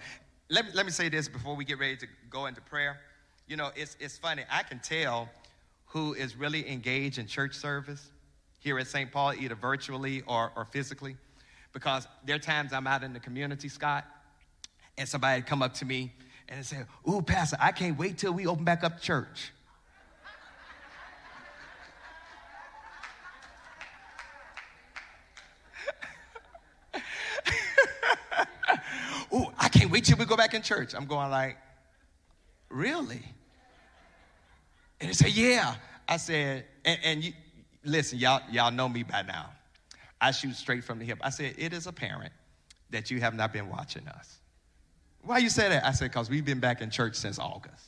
Let, 0.49 0.73
let 0.75 0.85
me 0.85 0.91
say 0.91 1.09
this 1.09 1.27
before 1.27 1.55
we 1.55 1.65
get 1.65 1.79
ready 1.79 1.97
to 1.97 2.07
go 2.29 2.45
into 2.45 2.61
prayer. 2.61 2.99
You 3.47 3.57
know, 3.57 3.71
it's, 3.75 3.97
it's 3.99 4.17
funny. 4.17 4.43
I 4.49 4.63
can 4.63 4.79
tell 4.79 5.29
who 5.87 6.13
is 6.13 6.35
really 6.35 6.67
engaged 6.69 7.19
in 7.19 7.27
church 7.27 7.55
service 7.55 8.09
here 8.59 8.79
at 8.79 8.87
St. 8.87 9.11
Paul, 9.11 9.33
either 9.33 9.55
virtually 9.55 10.23
or, 10.25 10.53
or 10.55 10.63
physically, 10.65 11.17
because 11.73 12.07
there 12.25 12.37
are 12.37 12.39
times 12.39 12.71
I'm 12.71 12.87
out 12.87 13.03
in 13.03 13.11
the 13.11 13.19
community, 13.19 13.67
Scott, 13.67 14.05
and 14.97 15.09
somebody 15.09 15.41
come 15.41 15.61
up 15.61 15.73
to 15.75 15.85
me 15.85 16.13
and 16.47 16.65
say, 16.65 16.77
Ooh, 17.09 17.21
Pastor, 17.21 17.57
I 17.59 17.73
can't 17.73 17.97
wait 17.97 18.17
till 18.17 18.31
we 18.33 18.47
open 18.47 18.63
back 18.63 18.85
up 18.85 19.01
church. 19.01 19.51
Ooh, 29.33 29.47
I 29.57 29.67
can't 29.67 29.91
wait 29.91 30.05
till 30.05 30.17
we 30.17 30.23
go 30.25 30.37
back 30.37 30.53
in 30.53 30.61
church. 30.61 30.95
I'm 30.95 31.05
going 31.05 31.29
like, 31.29 31.57
Really? 32.73 33.21
And 34.99 35.09
he 35.09 35.13
said, 35.13 35.29
Yeah. 35.29 35.75
I 36.09 36.17
said, 36.17 36.65
and, 36.83 36.99
and 37.03 37.23
you, 37.23 37.31
listen, 37.85 38.19
y'all, 38.19 38.41
y'all 38.51 38.71
know 38.71 38.89
me 38.89 39.03
by 39.03 39.21
now. 39.21 39.51
I 40.19 40.31
shoot 40.31 40.55
straight 40.55 40.83
from 40.83 40.99
the 40.99 41.05
hip. 41.05 41.19
I 41.21 41.29
said, 41.29 41.53
It 41.57 41.71
is 41.71 41.87
apparent 41.87 42.33
that 42.89 43.11
you 43.11 43.19
have 43.21 43.35
not 43.35 43.53
been 43.53 43.69
watching 43.69 44.07
us. 44.07 44.39
Why 45.21 45.37
you 45.37 45.49
say 45.49 45.69
that? 45.69 45.85
I 45.85 45.91
said, 45.91 46.11
Because 46.11 46.29
we've 46.29 46.43
been 46.43 46.59
back 46.59 46.81
in 46.81 46.89
church 46.89 47.15
since 47.15 47.37
August. 47.37 47.85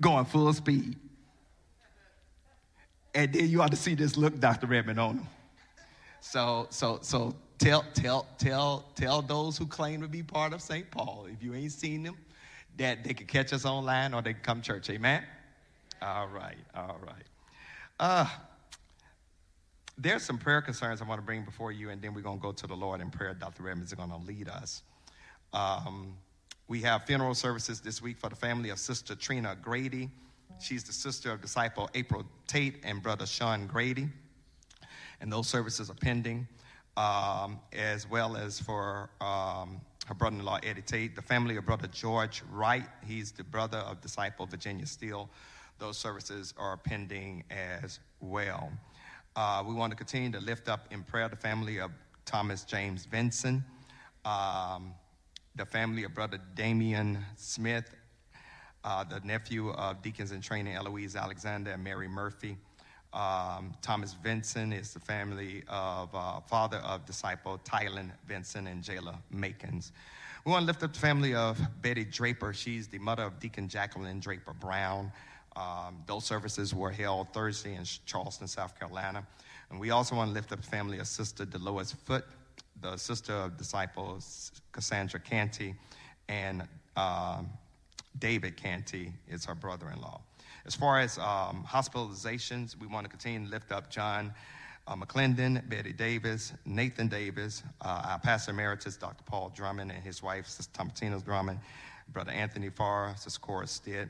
Going 0.00 0.26
full 0.26 0.52
speed. 0.52 0.96
And 3.14 3.32
then 3.32 3.48
you 3.48 3.62
ought 3.62 3.70
to 3.70 3.76
see 3.76 3.94
this 3.94 4.16
look, 4.16 4.38
Dr. 4.38 4.66
Redmond, 4.66 5.00
on 5.00 5.16
them. 5.16 5.28
So, 6.20 6.66
so, 6.70 6.98
so 7.00 7.34
tell, 7.58 7.84
tell, 7.94 8.26
tell, 8.38 8.84
tell 8.94 9.22
those 9.22 9.56
who 9.56 9.66
claim 9.66 10.00
to 10.02 10.08
be 10.08 10.22
part 10.22 10.52
of 10.52 10.60
St. 10.60 10.90
Paul, 10.90 11.26
if 11.30 11.42
you 11.42 11.54
ain't 11.54 11.72
seen 11.72 12.02
them, 12.02 12.16
that 12.76 13.04
they 13.04 13.14
can 13.14 13.26
catch 13.26 13.52
us 13.52 13.64
online 13.64 14.14
or 14.14 14.22
they 14.22 14.32
can 14.32 14.42
come 14.42 14.62
church. 14.62 14.90
Amen? 14.90 15.22
All 16.02 16.28
right, 16.28 16.56
all 16.74 16.98
right. 17.00 17.24
Uh, 17.98 18.26
there's 19.96 20.22
some 20.22 20.38
prayer 20.38 20.60
concerns 20.60 21.00
I 21.00 21.04
want 21.04 21.20
to 21.20 21.24
bring 21.24 21.44
before 21.44 21.70
you, 21.70 21.90
and 21.90 22.02
then 22.02 22.14
we're 22.14 22.20
going 22.20 22.38
to 22.38 22.42
go 22.42 22.52
to 22.52 22.66
the 22.66 22.74
Lord 22.74 23.00
in 23.00 23.10
prayer. 23.10 23.32
Dr. 23.34 23.62
Redmond 23.62 23.86
is 23.86 23.94
going 23.94 24.10
to 24.10 24.16
lead 24.16 24.48
us. 24.48 24.82
Um, 25.52 26.16
we 26.66 26.80
have 26.82 27.04
funeral 27.04 27.34
services 27.34 27.80
this 27.80 28.02
week 28.02 28.18
for 28.18 28.28
the 28.28 28.36
family 28.36 28.70
of 28.70 28.78
Sister 28.78 29.14
Trina 29.14 29.56
Grady. 29.60 30.10
She's 30.60 30.84
the 30.84 30.92
sister 30.92 31.30
of 31.30 31.40
disciple 31.40 31.90
April 31.94 32.24
Tate 32.46 32.76
and 32.84 33.02
brother 33.02 33.26
Sean 33.26 33.66
Grady. 33.66 34.08
And 35.20 35.32
those 35.32 35.46
services 35.46 35.90
are 35.90 35.94
pending, 35.94 36.48
um, 36.96 37.60
as 37.72 38.08
well 38.08 38.36
as 38.36 38.60
for 38.60 39.10
um, 39.20 39.80
her 40.06 40.14
brother 40.14 40.36
in 40.36 40.44
law 40.44 40.58
Eddie 40.62 40.82
Tate, 40.82 41.16
the 41.16 41.22
family 41.22 41.56
of 41.56 41.66
brother 41.66 41.88
George 41.88 42.42
Wright. 42.50 42.86
He's 43.04 43.32
the 43.32 43.44
brother 43.44 43.78
of 43.78 44.00
disciple 44.00 44.46
Virginia 44.46 44.86
Steele. 44.86 45.28
Those 45.78 45.98
services 45.98 46.54
are 46.56 46.76
pending 46.76 47.44
as 47.50 47.98
well. 48.20 48.70
Uh, 49.36 49.64
we 49.66 49.74
want 49.74 49.90
to 49.90 49.96
continue 49.96 50.30
to 50.30 50.40
lift 50.40 50.68
up 50.68 50.86
in 50.92 51.02
prayer 51.02 51.28
the 51.28 51.36
family 51.36 51.80
of 51.80 51.90
Thomas 52.24 52.64
James 52.64 53.04
Vincent, 53.06 53.62
um, 54.24 54.94
the 55.56 55.66
family 55.66 56.04
of 56.04 56.14
Brother 56.14 56.38
Damian 56.54 57.18
Smith, 57.36 57.90
uh, 58.84 59.02
the 59.02 59.20
nephew 59.20 59.70
of 59.70 60.02
Deacons 60.02 60.30
in 60.30 60.40
Training 60.40 60.74
Eloise 60.74 61.16
Alexander 61.16 61.72
and 61.72 61.82
Mary 61.82 62.08
Murphy. 62.08 62.56
Um, 63.14 63.72
Thomas 63.80 64.14
Vincent 64.14 64.74
is 64.74 64.92
the 64.92 64.98
family 64.98 65.62
of 65.68 66.12
uh, 66.12 66.40
father 66.40 66.78
of 66.78 67.06
disciple 67.06 67.60
Tylen 67.64 68.10
Vincent 68.26 68.66
and 68.66 68.82
Jayla 68.82 69.16
Makins. 69.32 69.92
We 70.44 70.50
want 70.50 70.62
to 70.62 70.66
lift 70.66 70.82
up 70.82 70.92
the 70.92 70.98
family 70.98 71.32
of 71.32 71.60
Betty 71.80 72.04
Draper. 72.04 72.52
She's 72.52 72.88
the 72.88 72.98
mother 72.98 73.22
of 73.22 73.38
Deacon 73.38 73.68
Jacqueline 73.68 74.18
Draper 74.18 74.52
Brown. 74.52 75.12
Um, 75.54 76.02
those 76.06 76.24
services 76.24 76.74
were 76.74 76.90
held 76.90 77.32
Thursday 77.32 77.76
in 77.76 77.84
Charleston, 78.04 78.48
South 78.48 78.76
Carolina. 78.76 79.24
And 79.70 79.78
we 79.78 79.90
also 79.90 80.16
want 80.16 80.30
to 80.30 80.34
lift 80.34 80.50
up 80.50 80.60
the 80.60 80.66
family 80.66 80.98
of 80.98 81.06
Sister 81.06 81.44
Dolores 81.44 81.92
Foot, 81.92 82.24
the 82.80 82.96
sister 82.96 83.32
of 83.32 83.56
disciples 83.56 84.50
Cassandra 84.72 85.20
Canty, 85.20 85.76
and 86.28 86.66
um, 86.96 87.48
David 88.18 88.56
Canty 88.56 89.12
is 89.28 89.44
her 89.44 89.54
brother 89.54 89.88
in 89.94 90.00
law. 90.00 90.20
As 90.66 90.74
far 90.74 90.98
as 90.98 91.18
um, 91.18 91.62
hospitalizations, 91.68 92.74
we 92.78 92.86
want 92.86 93.04
to 93.04 93.10
continue 93.10 93.44
to 93.46 93.50
lift 93.50 93.70
up 93.70 93.90
John 93.90 94.32
uh, 94.86 94.96
McClendon, 94.96 95.68
Betty 95.68 95.92
Davis, 95.92 96.54
Nathan 96.64 97.08
Davis, 97.08 97.62
uh, 97.82 98.02
our 98.08 98.18
pastor 98.18 98.52
emeritus, 98.52 98.96
Dr. 98.96 99.22
Paul 99.24 99.52
Drummond, 99.54 99.90
and 99.90 100.02
his 100.02 100.22
wife, 100.22 100.46
Sister 100.46 100.72
Thomasina 100.72 101.20
Drummond, 101.20 101.58
Brother 102.14 102.32
Anthony 102.32 102.70
Farr, 102.70 103.14
Sister 103.18 103.40
Cora 103.40 103.66
Stitt, 103.66 104.08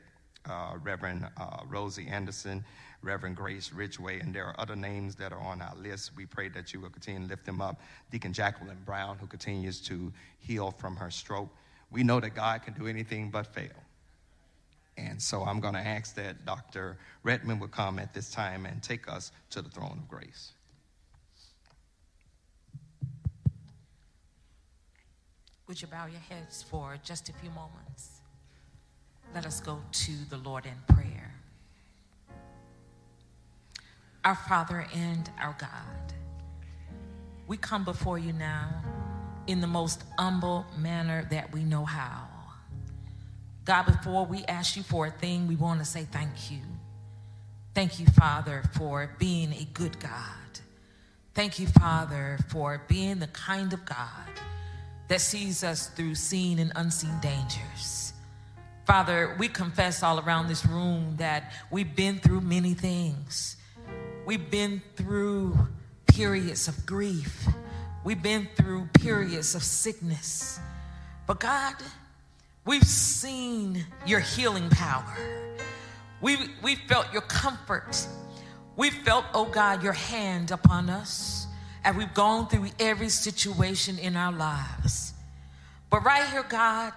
uh, 0.49 0.77
Reverend 0.81 1.27
uh, 1.37 1.57
Rosie 1.67 2.07
Anderson, 2.07 2.63
Reverend 3.01 3.35
Grace 3.35 3.73
Ridgway, 3.73 4.21
and 4.21 4.33
there 4.33 4.45
are 4.45 4.55
other 4.57 4.77
names 4.77 5.15
that 5.15 5.33
are 5.33 5.39
on 5.39 5.61
our 5.61 5.75
list. 5.75 6.11
We 6.15 6.25
pray 6.25 6.47
that 6.49 6.73
you 6.73 6.79
will 6.79 6.89
continue 6.89 7.21
to 7.21 7.27
lift 7.27 7.45
them 7.45 7.59
up. 7.59 7.81
Deacon 8.11 8.31
Jacqueline 8.31 8.77
Brown, 8.85 9.17
who 9.17 9.27
continues 9.27 9.81
to 9.81 10.11
heal 10.39 10.71
from 10.71 10.95
her 10.95 11.11
stroke. 11.11 11.49
We 11.91 12.03
know 12.03 12.21
that 12.21 12.33
God 12.33 12.63
can 12.63 12.73
do 12.73 12.87
anything 12.87 13.29
but 13.29 13.53
fail. 13.53 13.84
And 14.97 15.21
so 15.21 15.43
I'm 15.43 15.59
going 15.59 15.73
to 15.73 15.79
ask 15.79 16.15
that 16.15 16.45
Dr. 16.45 16.97
Redmond 17.23 17.59
would 17.61 17.71
come 17.71 17.99
at 17.99 18.13
this 18.13 18.31
time 18.31 18.65
and 18.65 18.81
take 18.81 19.11
us 19.11 19.31
to 19.49 19.61
the 19.61 19.69
throne 19.69 19.99
of 20.01 20.07
grace. 20.07 20.53
Would 25.67 25.81
you 25.81 25.87
bow 25.87 26.05
your 26.05 26.19
heads 26.19 26.63
for 26.63 26.97
just 27.03 27.27
a 27.29 27.33
few 27.33 27.49
moments? 27.49 28.21
Let 29.33 29.45
us 29.45 29.59
go 29.59 29.81
to 29.91 30.11
the 30.29 30.37
Lord 30.37 30.65
in 30.65 30.95
prayer. 30.95 31.33
Our 34.23 34.35
Father 34.35 34.87
and 34.93 35.29
our 35.41 35.55
God, 35.59 36.13
we 37.47 37.57
come 37.57 37.83
before 37.83 38.17
you 38.17 38.31
now 38.33 38.69
in 39.47 39.59
the 39.59 39.67
most 39.67 40.03
humble 40.17 40.65
manner 40.77 41.27
that 41.31 41.51
we 41.51 41.63
know 41.63 41.83
how. 41.85 42.27
God, 43.65 43.87
before 43.87 44.25
we 44.25 44.43
ask 44.45 44.77
you 44.77 44.83
for 44.83 45.07
a 45.07 45.11
thing, 45.11 45.47
we 45.47 45.55
want 45.55 45.79
to 45.79 45.85
say 45.85 46.07
thank 46.11 46.51
you. 46.51 46.59
Thank 47.73 47.99
you, 47.99 48.05
Father, 48.05 48.63
for 48.73 49.15
being 49.17 49.51
a 49.53 49.65
good 49.73 49.99
God. 49.99 50.11
Thank 51.33 51.59
you, 51.59 51.67
Father, 51.67 52.37
for 52.47 52.81
being 52.87 53.19
the 53.19 53.27
kind 53.27 53.73
of 53.73 53.83
God 53.83 54.29
that 55.07 55.19
sees 55.19 55.63
us 55.63 55.87
through 55.87 56.15
seen 56.15 56.59
and 56.59 56.71
unseen 56.75 57.19
dangers. 57.21 58.13
Father, 58.85 59.35
we 59.39 59.47
confess 59.47 60.03
all 60.03 60.19
around 60.19 60.47
this 60.47 60.63
room 60.65 61.15
that 61.17 61.51
we've 61.71 61.95
been 61.95 62.19
through 62.19 62.41
many 62.41 62.75
things. 62.75 63.57
We've 64.27 64.49
been 64.49 64.81
through 64.95 65.57
periods 66.05 66.67
of 66.67 66.85
grief. 66.85 67.47
We've 68.03 68.21
been 68.21 68.47
through 68.55 68.89
periods 68.93 69.55
of 69.55 69.63
sickness. 69.63 70.59
But 71.25 71.39
God, 71.39 71.75
we've 72.65 72.83
seen 72.83 73.85
your 74.05 74.19
healing 74.19 74.69
power. 74.69 75.15
We, 76.21 76.37
we 76.63 76.75
felt 76.75 77.11
your 77.13 77.21
comfort. 77.21 78.07
We 78.75 78.89
felt, 78.89 79.25
oh 79.33 79.45
God, 79.45 79.83
your 79.83 79.93
hand 79.93 80.51
upon 80.51 80.89
us 80.89 81.47
as 81.83 81.95
we've 81.95 82.13
gone 82.13 82.47
through 82.47 82.69
every 82.79 83.09
situation 83.09 83.99
in 83.99 84.15
our 84.15 84.31
lives. 84.31 85.13
But 85.89 86.03
right 86.03 86.27
here, 86.29 86.43
God, 86.47 86.93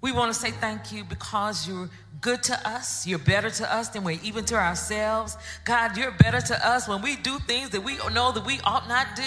we 0.00 0.12
want 0.12 0.32
to 0.32 0.38
say 0.38 0.50
thank 0.50 0.92
you 0.92 1.02
because 1.02 1.66
you're 1.66 1.90
good 2.20 2.42
to 2.44 2.68
us. 2.68 3.06
You're 3.06 3.18
better 3.18 3.50
to 3.50 3.74
us 3.74 3.88
than 3.88 4.04
we're 4.04 4.20
even 4.22 4.44
to 4.46 4.54
ourselves. 4.54 5.36
God, 5.64 5.96
you're 5.96 6.12
better 6.12 6.40
to 6.40 6.68
us 6.68 6.86
when 6.86 7.02
we 7.02 7.16
do 7.16 7.38
things 7.40 7.70
that 7.70 7.82
we 7.82 7.96
know 8.12 8.30
that 8.32 8.46
we 8.46 8.60
ought 8.64 8.88
not 8.88 9.08
do. 9.16 9.22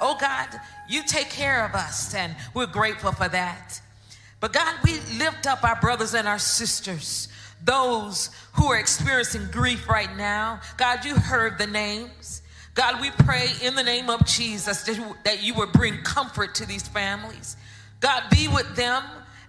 Oh 0.00 0.16
God, 0.20 0.48
you 0.88 1.02
take 1.06 1.30
care 1.30 1.64
of 1.64 1.74
us, 1.74 2.14
and 2.14 2.34
we're 2.52 2.66
grateful 2.66 3.12
for 3.12 3.28
that. 3.28 3.80
But 4.40 4.52
God, 4.52 4.74
we 4.84 5.00
lift 5.18 5.46
up 5.46 5.64
our 5.64 5.80
brothers 5.80 6.14
and 6.14 6.28
our 6.28 6.38
sisters, 6.38 7.28
those 7.64 8.30
who 8.54 8.66
are 8.66 8.78
experiencing 8.78 9.48
grief 9.50 9.88
right 9.88 10.14
now. 10.16 10.60
God, 10.76 11.04
you 11.04 11.14
heard 11.16 11.58
the 11.58 11.66
names. 11.66 12.42
God, 12.74 13.00
we 13.00 13.10
pray 13.10 13.48
in 13.62 13.74
the 13.74 13.82
name 13.82 14.10
of 14.10 14.26
Jesus 14.26 14.82
that 15.24 15.42
you 15.42 15.54
would 15.54 15.72
bring 15.72 16.02
comfort 16.02 16.54
to 16.56 16.66
these 16.66 16.86
families. 16.86 17.56
God, 18.00 18.24
be 18.30 18.48
with 18.48 18.76
them 18.76 19.02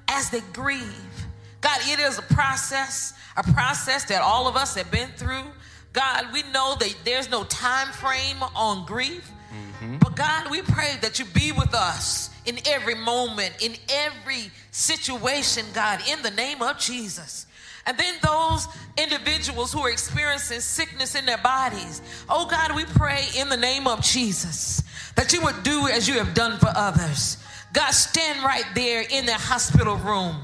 as 0.08 0.30
they 0.30 0.40
grieve. 0.54 1.28
God, 1.60 1.80
it 1.84 2.00
is 2.00 2.18
a 2.18 2.22
process, 2.22 3.14
a 3.36 3.44
process 3.44 4.06
that 4.06 4.22
all 4.22 4.48
of 4.48 4.56
us 4.56 4.76
have 4.76 4.90
been 4.90 5.10
through. 5.18 5.44
God, 5.92 6.32
we 6.32 6.44
know 6.54 6.76
that 6.80 6.96
there's 7.04 7.30
no 7.30 7.44
time 7.44 7.92
frame 7.92 8.42
on 8.56 8.86
grief. 8.86 9.30
Mm-hmm. 9.54 9.98
But 9.98 10.16
God, 10.16 10.52
we 10.52 10.62
pray 10.62 10.96
that 11.02 11.20
you 11.20 11.26
be 11.26 11.52
with 11.52 11.74
us 11.74 12.30
in 12.46 12.60
every 12.66 12.96
moment, 12.96 13.54
in 13.62 13.76
every 13.90 14.52
situation, 14.72 15.66
God, 15.74 16.02
in 16.10 16.22
the 16.22 16.32
name 16.32 16.62
of 16.62 16.78
Jesus. 16.80 17.46
And 17.86 17.98
then 17.98 18.16
those 18.22 18.68
individuals 18.98 19.72
who 19.72 19.80
are 19.80 19.90
experiencing 19.90 20.60
sickness 20.60 21.16
in 21.16 21.26
their 21.26 21.38
bodies, 21.38 22.02
oh 22.30 22.46
God, 22.46 22.76
we 22.76 22.84
pray 22.84 23.24
in 23.38 23.48
the 23.48 23.58
name 23.58 23.88
of 23.88 24.02
Jesus 24.02 24.84
that 25.16 25.32
you 25.32 25.42
would 25.42 25.64
do 25.64 25.88
as 25.88 26.08
you 26.08 26.16
have 26.16 26.34
done 26.34 26.60
for 26.60 26.70
others. 26.76 27.38
God, 27.74 27.92
stand 27.92 28.44
right 28.44 28.66
there 28.76 29.06
in 29.10 29.26
the 29.26 29.34
hospital 29.34 29.96
room. 29.96 30.36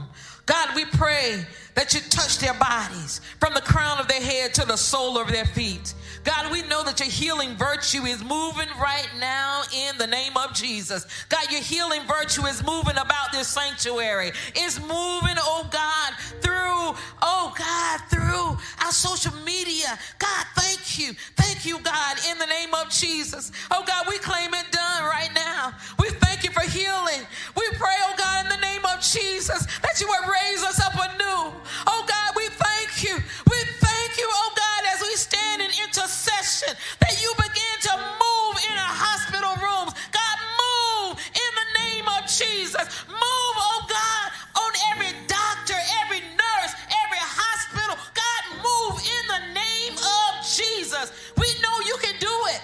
God, 0.45 0.75
we 0.75 0.85
pray 0.85 1.45
that 1.75 1.93
you 1.93 1.99
touch 2.09 2.39
their 2.39 2.53
bodies 2.53 3.21
from 3.39 3.53
the 3.53 3.61
crown 3.61 3.99
of 3.99 4.07
their 4.07 4.21
head 4.21 4.53
to 4.55 4.65
the 4.65 4.77
sole 4.77 5.17
of 5.17 5.27
their 5.27 5.45
feet. 5.45 5.93
God, 6.23 6.51
we 6.51 6.61
know 6.63 6.83
that 6.83 6.99
your 6.99 7.09
healing 7.09 7.55
virtue 7.55 8.03
is 8.03 8.23
moving 8.23 8.69
right 8.79 9.09
now 9.19 9.63
in 9.75 9.97
the 9.97 10.07
name 10.07 10.37
of 10.37 10.53
Jesus. 10.53 11.05
God, 11.27 11.51
your 11.51 11.61
healing 11.61 12.01
virtue 12.07 12.45
is 12.45 12.63
moving 12.63 12.97
about 12.97 13.31
this 13.31 13.47
sanctuary. 13.47 14.31
It's 14.55 14.79
moving, 14.79 15.35
oh 15.39 15.67
God, 15.69 16.13
through, 16.41 16.95
oh 17.21 17.53
God, 17.57 18.01
through 18.09 18.57
our 18.85 18.91
social 18.91 19.33
media. 19.43 19.99
God, 20.17 20.45
thank 20.55 20.97
you. 20.97 21.13
Thank 21.35 21.65
you, 21.65 21.79
God, 21.79 22.17
in 22.29 22.37
the 22.37 22.45
name 22.45 22.73
of 22.73 22.89
Jesus. 22.89 23.51
Oh 23.71 23.83
God, 23.85 24.05
we 24.07 24.17
claim 24.19 24.53
it 24.53 24.71
done 24.71 25.03
right 25.03 25.31
now. 25.35 25.73
We 25.99 26.09
thank 26.09 26.43
you 26.43 26.51
for 26.51 26.61
healing. 26.61 27.27
We 27.57 27.67
pray, 27.73 27.95
oh 28.07 28.13
God, 28.17 28.45
in 28.45 28.49
the 28.49 28.65
name 28.65 28.85
of 28.85 29.01
Jesus, 29.01 29.65
that 29.81 29.99
you 29.99 30.07
would 30.07 30.29
raise 30.31 30.63
us 30.63 30.79
up 30.79 30.93
anew. 30.93 31.51
Oh 31.87 32.03
God, 32.07 32.29
we 32.35 32.47
thank 32.49 33.03
you. 33.03 33.15
We 33.49 33.59
thank 33.79 34.17
you, 34.17 34.27
oh 34.29 34.51
God, 34.55 34.81
as 34.93 35.01
we 35.01 35.15
stand 35.15 35.61
in 35.61 35.69
intercession, 35.83 36.75
that 36.99 37.21
you 37.21 37.31
begin 37.37 37.75
to 37.89 37.93
move 37.97 38.55
in 38.69 38.75
our 38.77 38.95
hospital 38.95 39.53
rooms. 39.61 39.93
God, 40.11 40.37
move 40.59 41.19
in 41.33 41.51
the 41.59 41.67
name 41.79 42.05
of 42.07 42.27
Jesus. 42.27 42.85
Move, 43.07 43.55
oh 43.59 43.81
God, 43.87 44.27
on 44.59 44.71
every 44.93 45.13
doctor, 45.27 45.77
every 46.03 46.21
nurse, 46.35 46.73
every 47.05 47.21
hospital. 47.21 47.95
God, 48.13 48.41
move 48.63 48.95
in 49.03 49.23
the 49.29 49.43
name 49.53 49.95
of 49.97 50.29
Jesus. 50.45 51.11
We 51.37 51.47
know 51.61 51.75
you 51.85 51.97
can 52.01 52.15
do 52.19 52.35
it. 52.55 52.61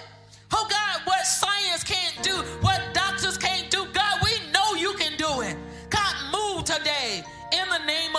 Oh 0.52 0.66
God, 0.68 1.06
what 1.06 1.26
science 1.26 1.84
can't 1.84 2.18
do, 2.22 2.34
what 2.60 2.80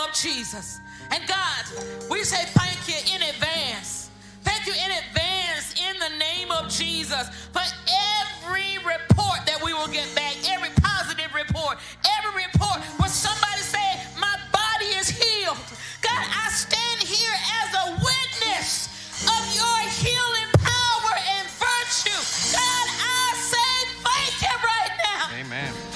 of 0.07 0.13
Jesus. 0.13 0.79
And 1.11 1.21
God, 1.27 1.63
we 2.09 2.23
say 2.23 2.43
thank 2.57 2.87
you 2.87 3.15
in 3.15 3.21
advance. 3.21 4.09
Thank 4.43 4.65
you 4.65 4.73
in 4.73 4.91
advance 4.91 5.75
in 5.77 5.99
the 5.99 6.17
name 6.17 6.51
of 6.51 6.69
Jesus 6.69 7.29
for 7.53 7.61
every 7.61 8.77
report 8.79 9.45
that 9.45 9.59
we 9.63 9.73
will 9.73 9.87
get 9.87 10.09
back, 10.15 10.35
every 10.49 10.69
positive 10.81 11.33
report, 11.33 11.77
every 12.17 12.43
report 12.49 12.81
where 12.97 13.09
somebody 13.09 13.61
say, 13.61 14.01
My 14.19 14.35
body 14.51 14.89
is 14.97 15.09
healed. 15.09 15.57
God, 16.01 16.25
I 16.25 16.49
stand 16.49 17.01
here 17.05 17.37
as 17.61 17.69
a 17.75 17.85
witness 18.01 18.89
of 19.29 19.41
your 19.53 19.79
healing 20.01 20.49
power 20.57 21.13
and 21.37 21.45
virtue. 21.61 22.21
God, 22.57 22.87
I 22.89 23.33
say 23.37 23.73
thank 24.01 24.33
you 24.41 24.55
right 24.65 24.95
now. 25.05 25.23
Amen. 25.37 25.90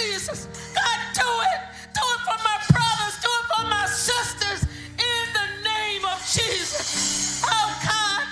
Jesus. 0.00 0.46
God, 0.74 0.98
do 1.14 1.28
it. 1.52 1.60
Do 1.94 2.02
it 2.14 2.20
for 2.24 2.38
my 2.44 2.58
brothers. 2.72 3.14
Do 3.20 3.28
it 3.28 3.46
for 3.54 3.64
my 3.68 3.86
sisters 3.86 4.62
in 4.92 5.22
the 5.32 5.46
name 5.64 6.04
of 6.04 6.18
Jesus. 6.32 7.42
Oh, 7.44 7.68
God, 7.84 8.26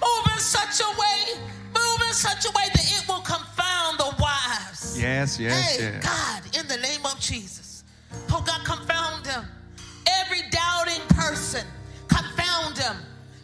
move 0.00 0.32
in 0.34 0.40
such 0.40 0.80
a 0.80 0.90
way, 0.98 1.40
move 1.74 2.00
in 2.08 2.14
such 2.14 2.44
a 2.46 2.50
way 2.50 2.64
that 2.74 2.84
it 2.84 3.08
will 3.08 3.20
confound 3.22 3.98
the 3.98 4.14
wise. 4.20 4.96
Yes, 5.00 5.38
yes, 5.38 5.76
Hey, 5.76 5.84
yes. 5.84 6.02
God, 6.04 6.42
in 6.58 6.66
the 6.68 6.78
name 6.78 7.04
of 7.04 7.18
Jesus. 7.20 7.84
Oh, 8.30 8.42
God, 8.46 8.64
confound 8.64 9.24
them. 9.24 9.44
Every 10.20 10.42
doubting 10.50 11.00
person, 11.10 11.66
confound 12.08 12.76
them. 12.76 12.96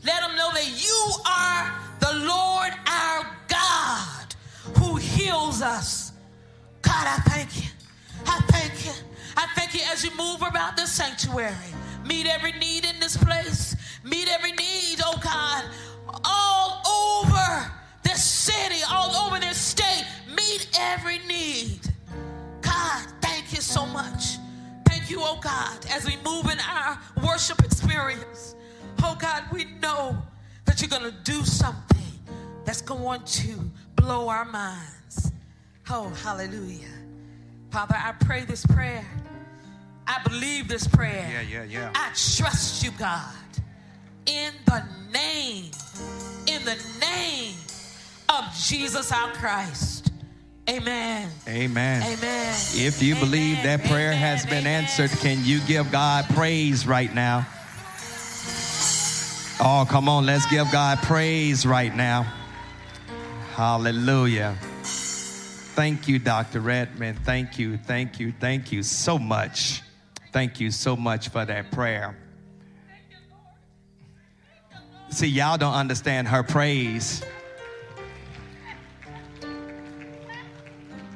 Let 0.05 0.21
them 0.23 0.37
know 0.37 0.51
that 0.53 0.67
you 0.83 1.13
are 1.27 1.73
the 2.01 2.27
Lord 2.27 2.73
our 2.87 3.27
God 3.49 4.35
who 4.79 4.97
heals 4.97 5.61
us. 5.63 6.10
God, 6.91 7.07
I 7.07 7.21
thank 7.31 7.63
you. 7.63 7.71
I 8.27 8.41
thank 8.49 8.85
you. 8.85 8.93
I 9.37 9.47
thank 9.55 9.75
you 9.75 9.81
as 9.93 10.05
you 10.05 10.11
move 10.17 10.43
about 10.43 10.77
this 10.77 10.91
sanctuary. 10.91 11.55
Meet 12.05 12.27
every 12.27 12.51
need 12.53 12.85
in 12.85 12.99
this 12.99 13.17
place. 13.17 13.77
Meet 14.03 14.29
every 14.29 14.51
need, 14.51 14.99
oh 15.05 15.17
God, 15.23 15.65
all 16.25 16.83
over 17.15 17.71
this 18.03 18.25
city, 18.25 18.81
all 18.91 19.15
over 19.25 19.39
this 19.39 19.57
state. 19.57 20.05
Meet 20.35 20.69
every 20.81 21.19
need. 21.29 21.79
God, 22.61 23.07
thank 23.23 23.53
you 23.53 23.61
so 23.61 23.87
much. 23.87 24.39
Thank 24.89 25.11
you, 25.11 25.19
oh 25.21 25.39
God, 25.41 25.87
as 25.93 26.05
we 26.05 26.17
move 26.25 26.47
in 26.51 26.59
our 26.59 26.99
worship 27.23 27.61
experience. 27.61 28.57
Oh 29.05 29.17
God, 29.17 29.45
we 29.53 29.65
know 29.81 30.21
that 30.65 30.81
you're 30.81 30.91
going 30.91 31.09
to 31.09 31.17
do 31.23 31.45
something 31.45 31.99
that's 32.65 32.83
going 32.83 33.23
to 33.23 33.71
blow 33.95 34.29
our 34.29 34.45
minds. 34.45 35.00
Oh, 35.93 36.09
hallelujah. 36.23 36.87
Father, 37.71 37.97
I 37.99 38.13
pray 38.13 38.45
this 38.45 38.65
prayer. 38.65 39.05
I 40.07 40.23
believe 40.23 40.69
this 40.69 40.87
prayer. 40.87 41.29
Yeah, 41.29 41.41
yeah, 41.41 41.65
yeah. 41.65 41.93
I 41.95 42.11
trust 42.15 42.85
you, 42.85 42.93
God. 42.93 43.35
In 44.27 44.53
the 44.67 44.85
name, 45.13 45.73
in 46.47 46.65
the 46.65 46.79
name 47.01 47.55
of 48.29 48.45
Jesus 48.55 49.11
our 49.11 49.33
Christ. 49.33 50.13
Amen. 50.69 51.29
Amen. 51.49 52.03
Amen. 52.05 52.55
If 52.75 53.03
you 53.03 53.17
believe 53.17 53.57
that 53.65 53.83
prayer 53.85 54.13
has 54.13 54.45
been 54.45 54.67
Amen. 54.67 54.85
answered, 54.85 55.11
can 55.19 55.45
you 55.45 55.59
give 55.67 55.91
God 55.91 56.25
praise 56.27 56.87
right 56.87 57.13
now? 57.13 57.49
Oh, 59.59 59.85
come 59.89 60.09
on, 60.09 60.25
let's 60.25 60.47
give 60.47 60.71
God 60.71 60.99
praise 61.03 61.67
right 61.67 61.95
now. 61.95 62.33
Hallelujah. 63.55 64.57
Thank 65.75 66.09
you, 66.09 66.19
Dr. 66.19 66.61
Redman. 66.61 67.17
Thank 67.25 67.59
you, 67.59 67.79
thank 67.79 68.21
you, 68.21 68.33
thank 68.39 68.73
you 68.73 68.83
so 68.83 69.19
much. 69.19 69.83
Thank 70.33 70.61
you 70.61 70.71
so 70.71 70.97
much 70.97 71.29
for 71.29 71.45
that 71.45 71.71
prayer. 71.73 72.17
See, 75.11 75.27
y'all 75.27 75.59
don't 75.59 75.75
understand 75.75 76.29
her 76.29 76.43
praise. 76.43 77.23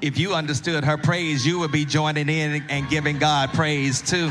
If 0.00 0.18
you 0.18 0.34
understood 0.34 0.84
her 0.84 0.98
praise, 0.98 1.46
you 1.46 1.59
would 1.61 1.72
be 1.72 1.84
joining 1.84 2.28
in 2.28 2.64
and 2.68 2.88
giving 2.88 3.18
God 3.18 3.52
praise 3.55 4.02
too. 4.02 4.30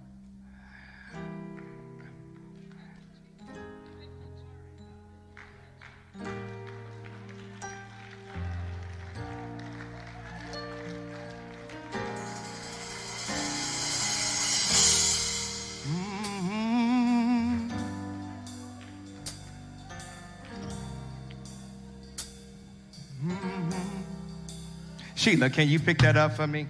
Sheila, 25.21 25.51
can 25.51 25.69
you 25.69 25.79
pick 25.79 25.99
that 25.99 26.17
up 26.17 26.35
for 26.35 26.47
me? 26.47 26.65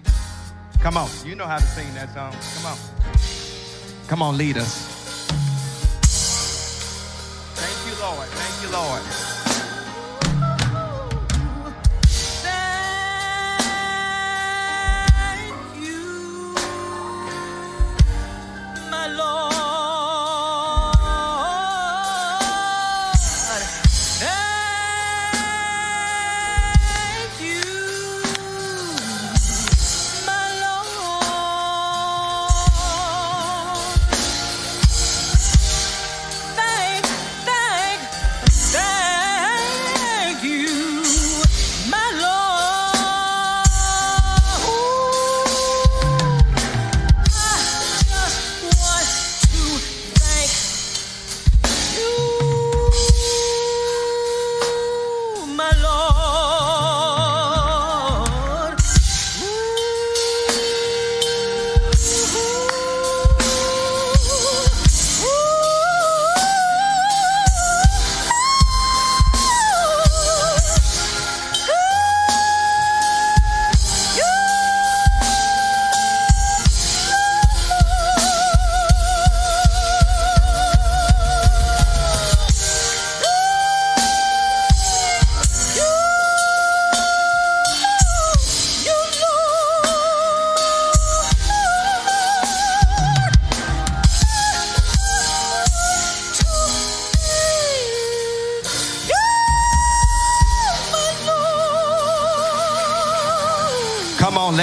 Come 0.80 0.98
on. 0.98 1.08
You 1.24 1.34
know 1.34 1.46
how 1.46 1.56
to 1.56 1.64
sing 1.64 1.86
that 1.94 2.12
song. 2.12 2.34
Come 2.56 2.66
on. 2.66 2.78
Come 4.08 4.20
on, 4.20 4.36
lead 4.36 4.58
us. 4.58 4.90
Thank 7.54 7.86
you, 7.88 7.98
Lord. 7.98 8.28
Thank 8.28 8.62
you, 8.62 8.68
Lord. 8.76 9.31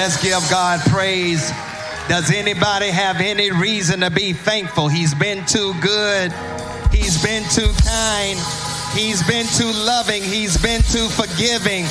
Let's 0.09 0.23
give 0.23 0.49
God 0.49 0.79
praise 0.89 1.51
Does 2.07 2.31
anybody 2.31 2.89
have 2.89 3.21
any 3.21 3.51
reason 3.51 3.99
to 3.99 4.09
be 4.09 4.33
thankful? 4.33 4.87
He's 4.87 5.13
been 5.13 5.45
too 5.45 5.75
good. 5.81 6.33
He's 6.91 7.21
been 7.21 7.43
too 7.53 7.69
kind. 7.85 8.39
He's 8.97 9.21
been 9.27 9.45
too 9.53 9.69
loving. 9.71 10.23
He's 10.23 10.57
been 10.57 10.81
too 10.81 11.09
forgiving. 11.09 11.85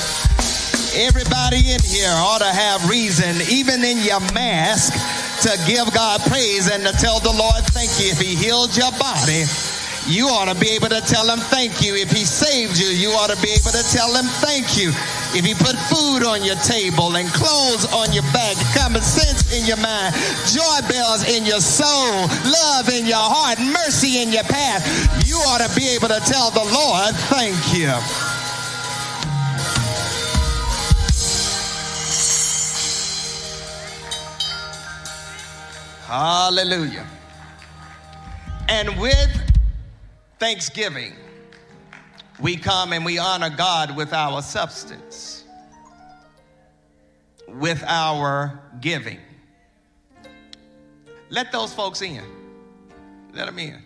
Everybody 0.99 1.71
in 1.71 1.79
here 1.79 2.11
ought 2.11 2.43
to 2.43 2.51
have 2.51 2.91
reason, 2.91 3.39
even 3.49 3.85
in 3.85 3.99
your 3.99 4.19
mask, 4.35 4.99
to 5.47 5.55
give 5.71 5.95
God 5.95 6.21
praise 6.23 6.69
and 6.69 6.83
to 6.83 6.93
tell 6.95 7.21
the 7.21 7.31
Lord 7.31 7.63
thank 7.71 7.91
you. 8.03 8.11
If 8.11 8.19
He 8.19 8.35
healed 8.35 8.77
your 8.77 8.91
body, 8.99 9.45
you 10.09 10.27
ought 10.27 10.49
to 10.49 10.59
be 10.59 10.71
able 10.71 10.89
to 10.89 11.01
tell 11.03 11.29
Him 11.29 11.39
thank 11.53 11.83
you. 11.85 11.95
If 11.95 12.11
He 12.11 12.25
saved 12.25 12.79
you, 12.79 12.89
you 12.89 13.11
ought 13.11 13.29
to 13.29 13.41
be 13.43 13.53
able 13.53 13.71
to 13.71 13.85
tell 13.93 14.09
Him 14.17 14.25
thank 14.41 14.77
you. 14.77 14.89
If 15.37 15.45
He 15.45 15.53
put 15.53 15.77
food 15.93 16.25
on 16.25 16.43
your 16.43 16.57
table 16.65 17.17
and 17.17 17.29
clothes 17.29 17.85
on 17.93 18.13
your 18.17 18.25
back, 18.33 18.57
common 18.73 19.03
sense 19.03 19.53
in 19.53 19.69
your 19.69 19.77
mind, 19.77 20.17
joy 20.49 20.81
bells 20.89 21.29
in 21.29 21.45
your 21.45 21.61
soul, 21.61 22.25
love 22.49 22.89
in 22.89 23.05
your 23.05 23.21
heart, 23.21 23.61
mercy 23.61 24.23
in 24.23 24.33
your 24.33 24.45
path, 24.45 24.81
you 25.29 25.37
ought 25.45 25.61
to 25.61 25.71
be 25.77 25.87
able 25.93 26.09
to 26.09 26.21
tell 26.25 26.51
the 26.51 26.65
Lord 26.65 27.15
thank 27.29 27.57
you. 27.77 27.93
Hallelujah. 36.09 37.07
And 38.71 38.99
with 38.99 39.48
thanksgiving, 40.39 41.15
we 42.41 42.57
come 42.57 42.93
and 42.93 43.05
we 43.05 43.19
honor 43.19 43.51
God 43.51 43.97
with 43.97 44.13
our 44.13 44.43
substance, 44.43 45.45
with 47.49 47.83
our 47.87 48.61
giving. 48.81 49.19
Let 51.31 51.53
those 51.53 51.75
folks 51.75 52.01
in. 52.01 52.25
Let 53.35 53.47
them 53.47 53.59
in. 53.59 53.83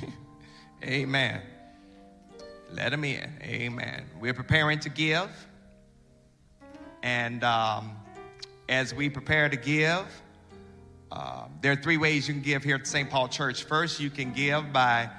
Amen. 0.84 1.40
Let 2.72 2.90
them 2.90 3.04
in. 3.04 3.30
Amen. 3.42 4.04
We're 4.20 4.34
preparing 4.34 4.78
to 4.80 4.88
give. 4.88 5.30
And 7.02 7.42
um, 7.42 7.96
as 8.68 8.94
we 8.94 9.10
prepare 9.10 9.48
to 9.48 9.56
give, 9.56 10.04
uh, 11.10 11.46
there 11.60 11.72
are 11.72 11.76
three 11.76 11.96
ways 11.96 12.28
you 12.28 12.34
can 12.34 12.42
give 12.42 12.62
here 12.62 12.76
at 12.76 12.86
St. 12.86 13.10
Paul 13.10 13.28
Church. 13.28 13.64
First, 13.64 14.00
you 14.00 14.08
can 14.08 14.32
give 14.32 14.72
by 14.72 15.10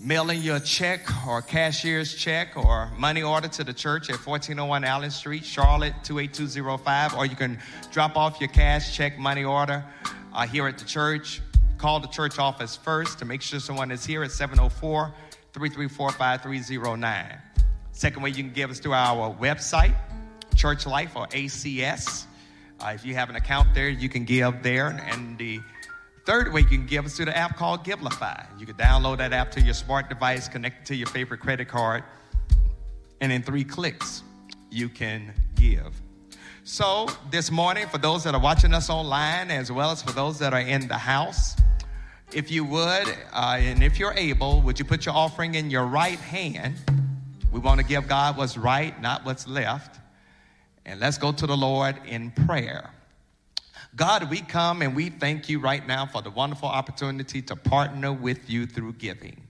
mailing 0.00 0.40
your 0.40 0.60
check 0.60 1.00
or 1.26 1.42
cashier's 1.42 2.14
check 2.14 2.56
or 2.56 2.90
money 2.96 3.22
order 3.22 3.48
to 3.48 3.64
the 3.64 3.72
church 3.72 4.08
at 4.08 4.16
1401 4.16 4.84
Allen 4.84 5.10
Street, 5.10 5.44
Charlotte 5.44 5.94
28205, 6.04 7.16
or 7.16 7.26
you 7.26 7.34
can 7.34 7.58
drop 7.90 8.16
off 8.16 8.40
your 8.40 8.48
cash 8.48 8.96
check 8.96 9.18
money 9.18 9.44
order 9.44 9.84
uh, 10.32 10.46
here 10.46 10.68
at 10.68 10.78
the 10.78 10.84
church. 10.84 11.40
Call 11.78 12.00
the 12.00 12.08
church 12.08 12.38
office 12.38 12.76
first 12.76 13.18
to 13.18 13.24
make 13.24 13.42
sure 13.42 13.58
someone 13.58 13.90
is 13.90 14.04
here 14.04 14.22
at 14.22 14.30
704 14.30 15.12
334 15.52 16.12
5309. 16.12 17.38
Second 17.92 18.22
way 18.22 18.30
you 18.30 18.36
can 18.36 18.52
give 18.52 18.70
us 18.70 18.78
through 18.78 18.94
our 18.94 19.34
website, 19.34 19.94
Church 20.54 20.86
Life 20.86 21.16
or 21.16 21.26
ACS. 21.28 22.26
Uh, 22.80 22.92
if 22.94 23.04
you 23.04 23.14
have 23.14 23.28
an 23.28 23.34
account 23.34 23.74
there, 23.74 23.88
you 23.88 24.08
can 24.08 24.24
give 24.24 24.62
there. 24.62 24.88
And 25.10 25.36
the 25.36 25.60
third 26.28 26.52
way 26.52 26.60
you 26.60 26.66
can 26.66 26.84
give 26.84 27.06
is 27.06 27.16
through 27.16 27.24
the 27.24 27.34
app 27.34 27.56
called 27.56 27.82
Givelify. 27.82 28.44
You 28.60 28.66
can 28.66 28.74
download 28.74 29.16
that 29.16 29.32
app 29.32 29.50
to 29.52 29.62
your 29.62 29.72
smart 29.72 30.10
device, 30.10 30.46
connect 30.46 30.82
it 30.82 30.86
to 30.88 30.94
your 30.94 31.06
favorite 31.06 31.40
credit 31.40 31.68
card, 31.68 32.04
and 33.22 33.32
in 33.32 33.42
three 33.42 33.64
clicks, 33.64 34.22
you 34.70 34.90
can 34.90 35.32
give. 35.54 35.98
So, 36.64 37.08
this 37.30 37.50
morning, 37.50 37.86
for 37.88 37.96
those 37.96 38.24
that 38.24 38.34
are 38.34 38.40
watching 38.42 38.74
us 38.74 38.90
online, 38.90 39.50
as 39.50 39.72
well 39.72 39.90
as 39.90 40.02
for 40.02 40.12
those 40.12 40.38
that 40.40 40.52
are 40.52 40.60
in 40.60 40.86
the 40.86 40.98
house, 40.98 41.56
if 42.34 42.50
you 42.50 42.62
would, 42.62 43.08
uh, 43.32 43.56
and 43.58 43.82
if 43.82 43.98
you're 43.98 44.12
able, 44.12 44.60
would 44.60 44.78
you 44.78 44.84
put 44.84 45.06
your 45.06 45.14
offering 45.14 45.54
in 45.54 45.70
your 45.70 45.86
right 45.86 46.18
hand? 46.18 46.74
We 47.50 47.58
want 47.58 47.80
to 47.80 47.86
give 47.86 48.06
God 48.06 48.36
what's 48.36 48.58
right, 48.58 49.00
not 49.00 49.24
what's 49.24 49.48
left. 49.48 49.98
And 50.84 51.00
let's 51.00 51.16
go 51.16 51.32
to 51.32 51.46
the 51.46 51.56
Lord 51.56 51.96
in 52.06 52.32
prayer. 52.32 52.90
God, 53.96 54.30
we 54.30 54.40
come 54.40 54.82
and 54.82 54.94
we 54.94 55.10
thank 55.10 55.48
you 55.48 55.58
right 55.58 55.84
now 55.86 56.06
for 56.06 56.22
the 56.22 56.30
wonderful 56.30 56.68
opportunity 56.68 57.42
to 57.42 57.56
partner 57.56 58.12
with 58.12 58.48
you 58.48 58.66
through 58.66 58.92
giving. 58.94 59.46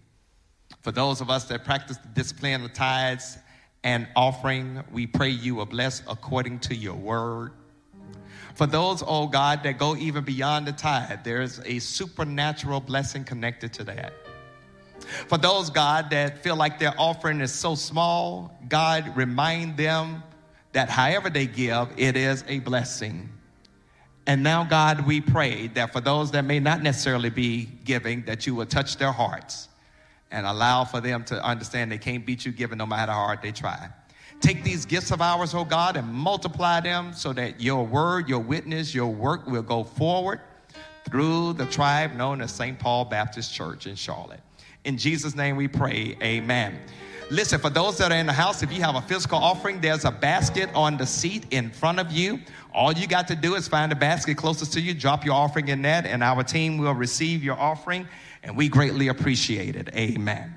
For 0.82 0.92
those 0.92 1.20
of 1.20 1.28
us 1.28 1.44
that 1.46 1.64
practice 1.64 1.98
the 1.98 2.08
discipline 2.08 2.64
of 2.64 2.72
tithes 2.72 3.38
and 3.84 4.08
offering, 4.16 4.82
we 4.92 5.06
pray 5.06 5.28
you 5.28 5.54
will 5.54 5.66
bless 5.66 6.02
according 6.08 6.60
to 6.60 6.74
your 6.74 6.94
word. 6.94 7.52
For 8.54 8.66
those, 8.66 9.02
oh 9.06 9.26
God, 9.26 9.62
that 9.64 9.78
go 9.78 9.96
even 9.96 10.24
beyond 10.24 10.66
the 10.66 10.72
tithe, 10.72 11.20
there's 11.24 11.60
a 11.64 11.78
supernatural 11.78 12.80
blessing 12.80 13.24
connected 13.24 13.72
to 13.74 13.84
that. 13.84 14.12
For 15.28 15.38
those, 15.38 15.70
God, 15.70 16.10
that 16.10 16.42
feel 16.42 16.56
like 16.56 16.78
their 16.78 16.94
offering 16.98 17.40
is 17.40 17.52
so 17.52 17.74
small, 17.74 18.58
God, 18.68 19.16
remind 19.16 19.76
them 19.76 20.22
that 20.72 20.88
however 20.88 21.30
they 21.30 21.46
give, 21.46 21.88
it 21.96 22.16
is 22.16 22.44
a 22.48 22.58
blessing. 22.60 23.30
And 24.28 24.42
now, 24.42 24.62
God, 24.62 25.06
we 25.06 25.22
pray 25.22 25.68
that 25.68 25.90
for 25.90 26.02
those 26.02 26.32
that 26.32 26.44
may 26.44 26.60
not 26.60 26.82
necessarily 26.82 27.30
be 27.30 27.66
giving, 27.86 28.26
that 28.26 28.46
you 28.46 28.54
will 28.54 28.66
touch 28.66 28.98
their 28.98 29.10
hearts 29.10 29.68
and 30.30 30.44
allow 30.46 30.84
for 30.84 31.00
them 31.00 31.24
to 31.24 31.42
understand 31.42 31.90
they 31.90 31.96
can't 31.96 32.26
beat 32.26 32.44
you 32.44 32.52
giving 32.52 32.76
no 32.76 32.84
matter 32.84 33.10
how 33.10 33.24
hard 33.24 33.40
they 33.40 33.52
try. 33.52 33.88
Take 34.40 34.62
these 34.62 34.84
gifts 34.84 35.12
of 35.12 35.22
ours, 35.22 35.54
oh 35.54 35.64
God, 35.64 35.96
and 35.96 36.06
multiply 36.12 36.78
them 36.80 37.14
so 37.14 37.32
that 37.32 37.62
your 37.62 37.86
word, 37.86 38.28
your 38.28 38.40
witness, 38.40 38.94
your 38.94 39.08
work 39.08 39.46
will 39.46 39.62
go 39.62 39.82
forward 39.82 40.40
through 41.06 41.54
the 41.54 41.64
tribe 41.64 42.14
known 42.14 42.42
as 42.42 42.52
St. 42.52 42.78
Paul 42.78 43.06
Baptist 43.06 43.54
Church 43.54 43.86
in 43.86 43.96
Charlotte. 43.96 44.40
In 44.84 44.98
Jesus' 44.98 45.34
name 45.34 45.56
we 45.56 45.68
pray, 45.68 46.18
amen. 46.22 46.78
Listen, 47.30 47.60
for 47.60 47.68
those 47.68 47.98
that 47.98 48.10
are 48.10 48.18
in 48.18 48.24
the 48.24 48.32
house, 48.32 48.62
if 48.62 48.72
you 48.72 48.80
have 48.80 48.94
a 48.94 49.02
physical 49.02 49.38
offering, 49.38 49.82
there's 49.82 50.06
a 50.06 50.10
basket 50.10 50.70
on 50.74 50.96
the 50.96 51.04
seat 51.04 51.44
in 51.50 51.70
front 51.70 52.00
of 52.00 52.10
you. 52.10 52.40
All 52.78 52.92
you 52.92 53.08
got 53.08 53.26
to 53.26 53.34
do 53.34 53.56
is 53.56 53.66
find 53.66 53.90
a 53.90 53.96
basket 53.96 54.36
closest 54.36 54.74
to 54.74 54.80
you, 54.80 54.94
drop 54.94 55.24
your 55.24 55.34
offering 55.34 55.66
in 55.66 55.82
that, 55.82 56.06
and 56.06 56.22
our 56.22 56.44
team 56.44 56.78
will 56.78 56.92
receive 56.92 57.42
your 57.42 57.58
offering, 57.58 58.06
and 58.44 58.56
we 58.56 58.68
greatly 58.68 59.08
appreciate 59.08 59.74
it. 59.74 59.88
Amen. 59.96 60.54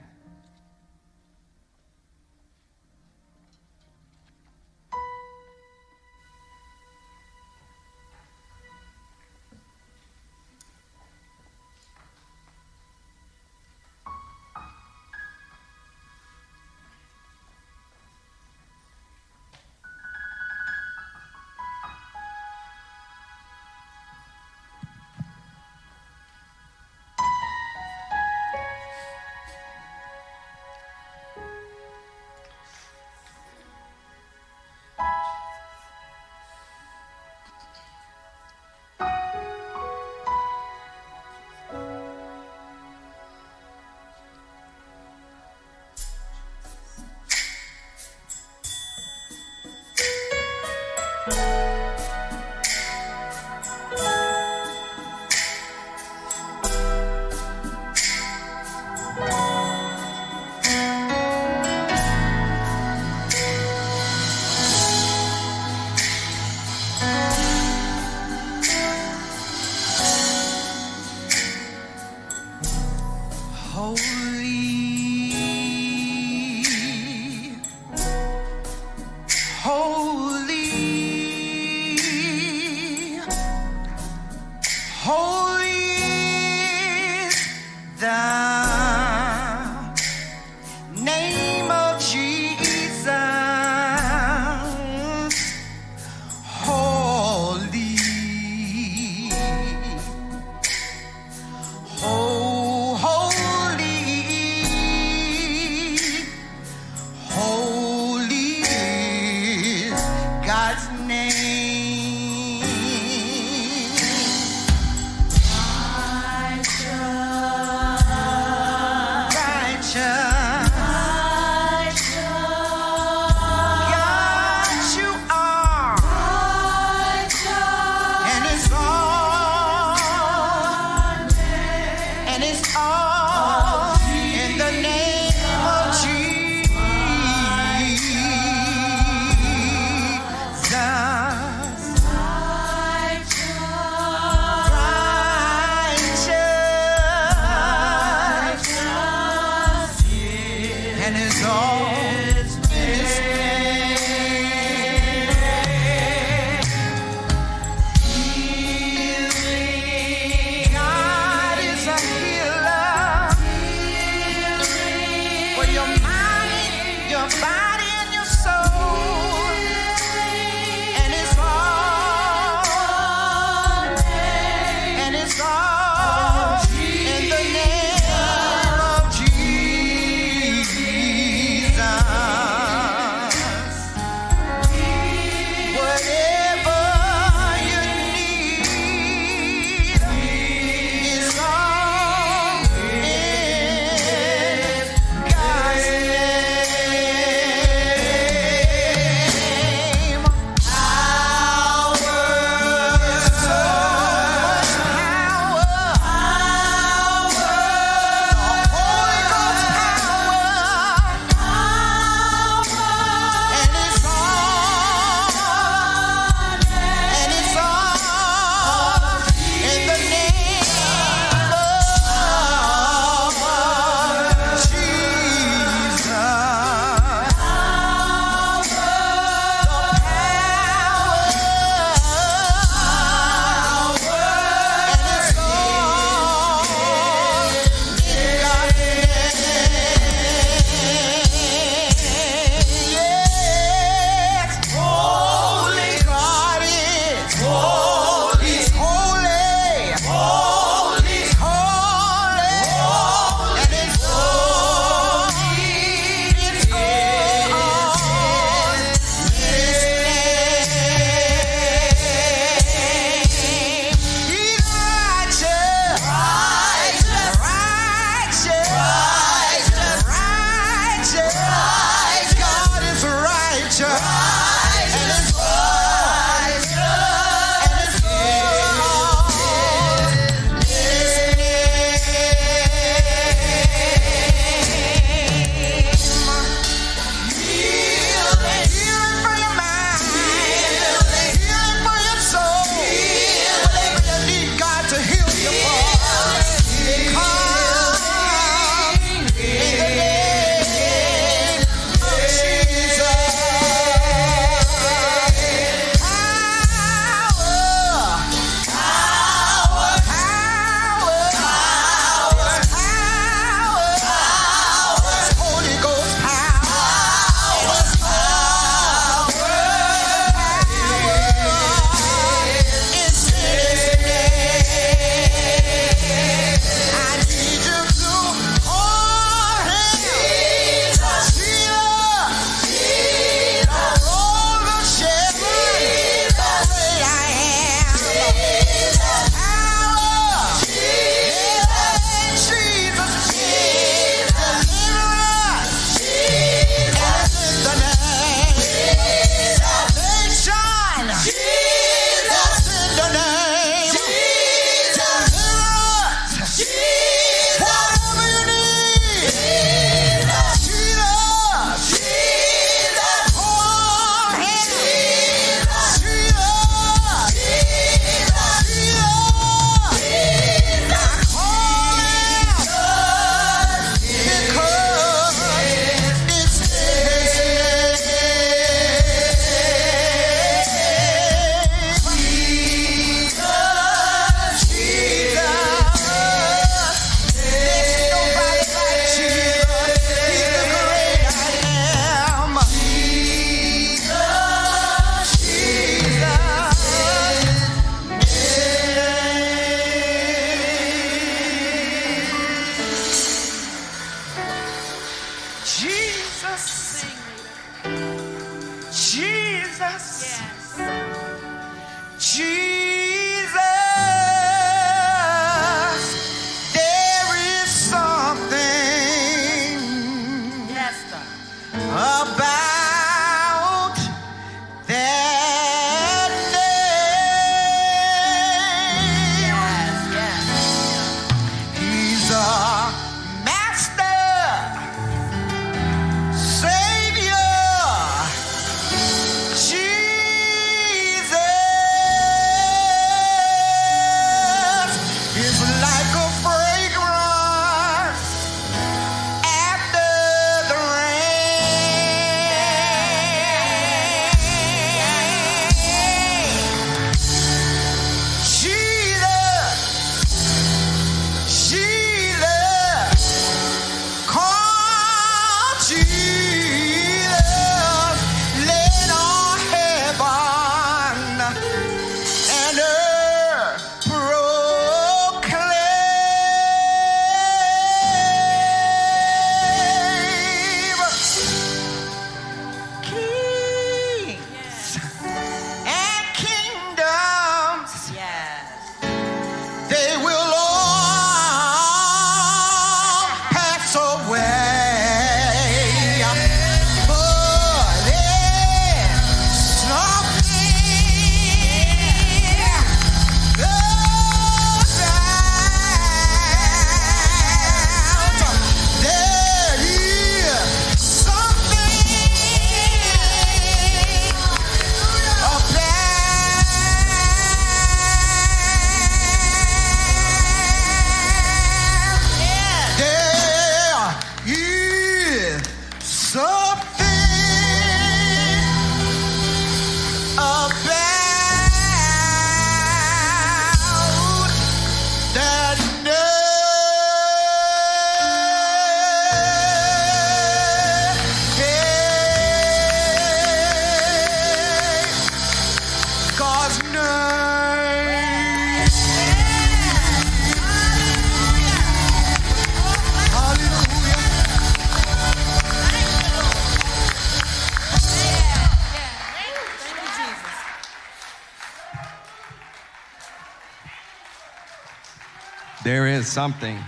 Something. 566.31 566.79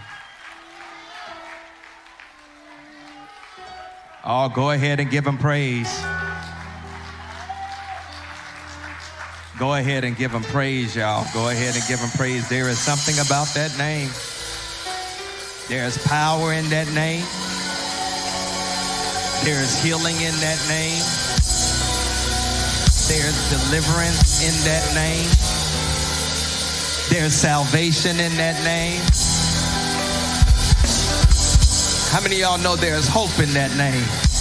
Oh, 4.23 4.47
go 4.47 4.71
ahead 4.71 5.01
and 5.01 5.11
give 5.11 5.27
him 5.27 5.37
praise. 5.37 5.91
Go 9.59 9.75
ahead 9.75 10.05
and 10.05 10.15
give 10.15 10.31
him 10.31 10.43
praise, 10.43 10.95
y'all. 10.95 11.27
Go 11.33 11.49
ahead 11.49 11.75
and 11.75 11.83
give 11.89 11.99
him 11.99 12.09
praise. 12.11 12.47
There 12.47 12.69
is 12.69 12.79
something 12.79 13.15
about 13.19 13.47
that 13.53 13.77
name. 13.77 14.09
There 15.67 15.85
is 15.85 15.97
power 16.07 16.53
in 16.53 16.69
that 16.69 16.87
name. 16.93 17.25
There 19.43 19.61
is 19.61 19.75
healing 19.83 20.15
in 20.15 20.35
that 20.39 20.59
name. 20.71 21.03
There's 23.11 23.37
deliverance 23.51 24.39
in 24.39 24.55
that 24.63 24.95
name. 24.95 25.52
There's 27.13 27.35
salvation 27.35 28.19
in 28.19 28.35
that 28.37 28.55
name. 28.63 28.99
How 32.11 32.21
many 32.21 32.39
y'all 32.39 32.57
know 32.57 32.75
there's 32.75 33.07
hope 33.07 33.37
in 33.37 33.53
that 33.53 33.77
name? 33.77 34.32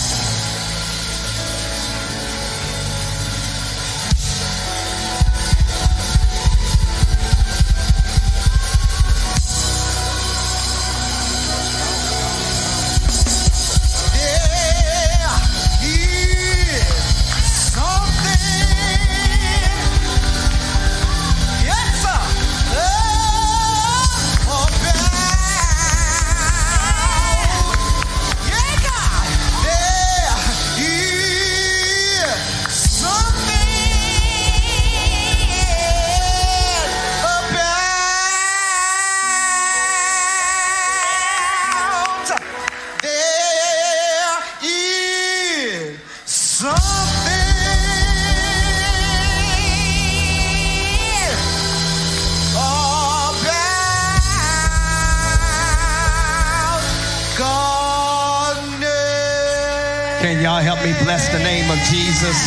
Jesus? 61.92 62.38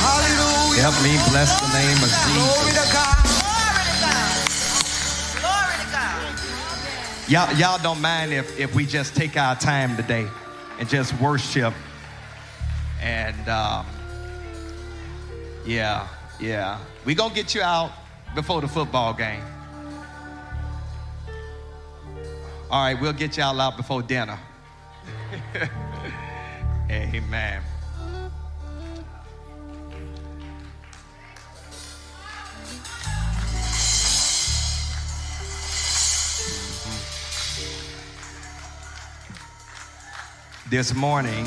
Hallelujah. 0.00 0.80
Help 0.80 0.96
me 1.04 1.12
bless 1.28 1.60
the 1.60 1.68
name 1.76 1.96
of 1.96 2.08
Jesus. 2.08 2.32
Glory 2.32 2.72
to 2.72 2.86
God. 2.90 3.16
Y'all, 7.28 7.54
y'all 7.58 7.82
don't 7.82 8.00
mind 8.00 8.32
if, 8.32 8.58
if 8.58 8.74
we 8.74 8.86
just 8.86 9.14
take 9.14 9.36
our 9.36 9.54
time 9.56 9.94
today 9.94 10.26
and 10.78 10.88
just 10.88 11.12
worship. 11.20 11.74
And 13.02 13.46
um, 13.46 13.84
yeah, 15.66 16.08
yeah. 16.40 16.78
we 17.04 17.14
going 17.14 17.28
to 17.28 17.36
get 17.36 17.54
you 17.54 17.60
out 17.60 17.92
before 18.34 18.62
the 18.62 18.68
football 18.68 19.12
game. 19.12 19.44
All 22.70 22.82
right, 22.84 22.98
we'll 22.98 23.12
get 23.12 23.36
y'all 23.36 23.60
out 23.60 23.76
before 23.76 24.00
dinner. 24.00 24.38
Amen. 26.90 27.62
This 40.68 40.92
morning, 40.94 41.46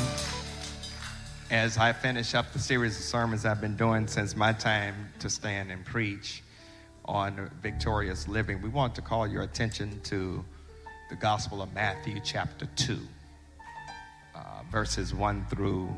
as 1.50 1.76
I 1.76 1.92
finish 1.92 2.34
up 2.34 2.50
the 2.54 2.58
series 2.58 2.96
of 2.96 3.04
sermons 3.04 3.44
I've 3.44 3.60
been 3.60 3.76
doing 3.76 4.06
since 4.06 4.34
my 4.34 4.54
time 4.54 4.94
to 5.18 5.28
stand 5.28 5.70
and 5.70 5.84
preach 5.84 6.42
on 7.04 7.50
victorious 7.62 8.28
living, 8.28 8.62
we 8.62 8.70
want 8.70 8.94
to 8.94 9.02
call 9.02 9.26
your 9.26 9.42
attention 9.42 10.00
to 10.04 10.42
the 11.10 11.16
Gospel 11.16 11.60
of 11.60 11.70
Matthew, 11.74 12.18
chapter 12.24 12.66
2, 12.76 12.98
uh, 14.34 14.62
verses 14.70 15.14
1 15.14 15.46
through 15.48 15.88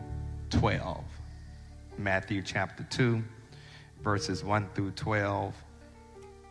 12. 0.50 1.04
Matthew, 1.98 2.42
chapter 2.42 2.84
2, 2.90 3.22
verses 4.02 4.44
1 4.44 4.68
through 4.74 4.90
12. 4.92 5.54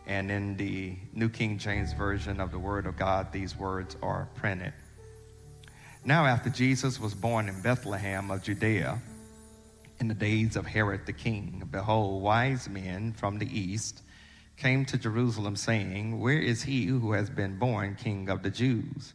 And 0.06 0.30
in 0.30 0.56
the 0.56 0.96
New 1.12 1.28
King 1.28 1.58
James 1.58 1.92
Version 1.92 2.40
of 2.40 2.50
the 2.50 2.58
Word 2.58 2.86
of 2.86 2.96
God, 2.96 3.32
these 3.32 3.56
words 3.56 3.96
are 4.02 4.28
printed. 4.34 4.72
Now, 6.04 6.26
after 6.26 6.50
Jesus 6.50 7.00
was 7.00 7.14
born 7.14 7.48
in 7.48 7.60
Bethlehem 7.60 8.30
of 8.30 8.42
Judea, 8.42 9.00
in 9.98 10.08
the 10.08 10.14
days 10.14 10.56
of 10.56 10.66
Herod 10.66 11.06
the 11.06 11.12
king, 11.12 11.66
behold, 11.70 12.22
wise 12.22 12.68
men 12.68 13.12
from 13.12 13.38
the 13.38 13.58
east 13.58 14.02
came 14.56 14.84
to 14.86 14.98
Jerusalem, 14.98 15.56
saying, 15.56 16.20
Where 16.20 16.38
is 16.38 16.62
he 16.62 16.86
who 16.86 17.12
has 17.12 17.28
been 17.28 17.58
born 17.58 17.96
king 17.96 18.28
of 18.28 18.42
the 18.42 18.50
Jews? 18.50 19.14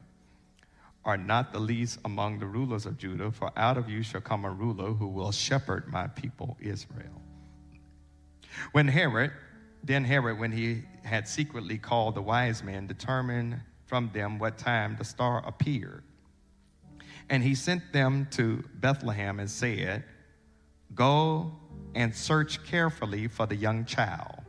are 1.03 1.17
not 1.17 1.51
the 1.51 1.59
least 1.59 1.99
among 2.05 2.39
the 2.39 2.45
rulers 2.45 2.85
of 2.85 2.97
Judah, 2.97 3.31
for 3.31 3.51
out 3.57 3.77
of 3.77 3.89
you 3.89 4.03
shall 4.03 4.21
come 4.21 4.45
a 4.45 4.51
ruler 4.51 4.91
who 4.93 5.07
will 5.07 5.31
shepherd 5.31 5.87
my 5.87 6.07
people 6.07 6.57
Israel. 6.59 7.21
When 8.71 8.87
Herod, 8.87 9.31
then 9.83 10.03
Herod, 10.03 10.37
when 10.37 10.51
he 10.51 10.83
had 11.03 11.27
secretly 11.27 11.77
called 11.77 12.15
the 12.15 12.21
wise 12.21 12.63
men, 12.63 12.85
determined 12.85 13.59
from 13.85 14.11
them 14.13 14.37
what 14.37 14.57
time 14.57 14.95
the 14.97 15.03
star 15.03 15.43
appeared. 15.45 16.03
And 17.29 17.43
he 17.43 17.55
sent 17.55 17.93
them 17.93 18.27
to 18.31 18.63
Bethlehem 18.75 19.39
and 19.39 19.49
said, 19.49 20.03
Go 20.93 21.53
and 21.95 22.13
search 22.13 22.63
carefully 22.65 23.27
for 23.27 23.45
the 23.45 23.55
young 23.55 23.85
child. 23.85 24.41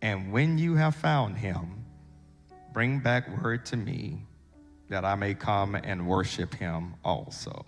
And 0.00 0.32
when 0.32 0.58
you 0.58 0.74
have 0.74 0.96
found 0.96 1.36
him, 1.36 1.84
bring 2.72 2.98
back 2.98 3.28
word 3.42 3.64
to 3.66 3.76
me 3.76 4.26
that 4.92 5.06
I 5.06 5.14
may 5.14 5.32
come 5.32 5.74
and 5.74 6.06
worship 6.06 6.54
him 6.54 6.94
also. 7.02 7.64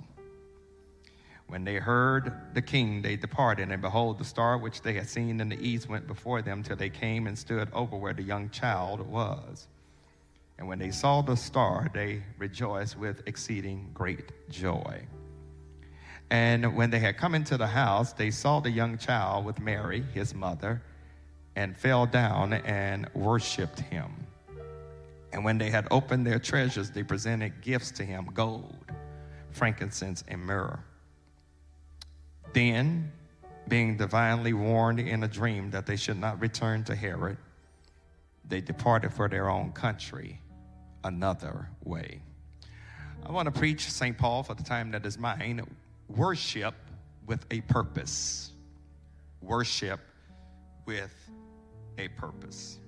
When 1.46 1.64
they 1.64 1.76
heard 1.76 2.30
the 2.52 2.60
king, 2.60 3.00
they 3.00 3.16
departed, 3.16 3.70
and 3.70 3.80
behold, 3.80 4.18
the 4.18 4.24
star 4.24 4.58
which 4.58 4.82
they 4.82 4.92
had 4.92 5.08
seen 5.08 5.40
in 5.40 5.48
the 5.48 5.56
east 5.56 5.88
went 5.88 6.06
before 6.06 6.42
them 6.42 6.62
till 6.62 6.76
they 6.76 6.90
came 6.90 7.26
and 7.26 7.38
stood 7.38 7.68
over 7.72 7.96
where 7.96 8.12
the 8.12 8.22
young 8.22 8.50
child 8.50 9.00
was. 9.00 9.68
And 10.58 10.68
when 10.68 10.78
they 10.78 10.90
saw 10.90 11.22
the 11.22 11.34
star, 11.34 11.90
they 11.94 12.22
rejoiced 12.36 12.98
with 12.98 13.22
exceeding 13.26 13.90
great 13.94 14.30
joy. 14.50 15.06
And 16.28 16.76
when 16.76 16.90
they 16.90 16.98
had 16.98 17.16
come 17.16 17.34
into 17.34 17.56
the 17.56 17.66
house, 17.66 18.12
they 18.12 18.30
saw 18.30 18.60
the 18.60 18.70
young 18.70 18.98
child 18.98 19.46
with 19.46 19.60
Mary, 19.60 20.04
his 20.12 20.34
mother, 20.34 20.82
and 21.56 21.74
fell 21.74 22.04
down 22.04 22.52
and 22.52 23.08
worshiped 23.14 23.80
him. 23.80 24.23
And 25.34 25.44
when 25.44 25.58
they 25.58 25.68
had 25.68 25.88
opened 25.90 26.24
their 26.24 26.38
treasures, 26.38 26.92
they 26.92 27.02
presented 27.02 27.60
gifts 27.60 27.90
to 27.92 28.04
him 28.04 28.28
gold, 28.32 28.76
frankincense, 29.50 30.22
and 30.28 30.40
myrrh. 30.40 30.78
Then, 32.52 33.10
being 33.66 33.96
divinely 33.96 34.52
warned 34.52 35.00
in 35.00 35.24
a 35.24 35.28
dream 35.28 35.72
that 35.72 35.86
they 35.86 35.96
should 35.96 36.20
not 36.20 36.40
return 36.40 36.84
to 36.84 36.94
Herod, 36.94 37.36
they 38.48 38.60
departed 38.60 39.12
for 39.12 39.28
their 39.28 39.50
own 39.50 39.72
country 39.72 40.40
another 41.02 41.68
way. 41.82 42.20
I 43.26 43.32
want 43.32 43.52
to 43.52 43.58
preach 43.58 43.90
St. 43.90 44.16
Paul 44.16 44.44
for 44.44 44.54
the 44.54 44.62
time 44.62 44.92
that 44.92 45.04
is 45.04 45.18
mine 45.18 45.66
worship 46.08 46.76
with 47.26 47.44
a 47.50 47.60
purpose. 47.62 48.52
Worship 49.42 49.98
with 50.86 51.12
a 51.98 52.06
purpose. 52.08 52.78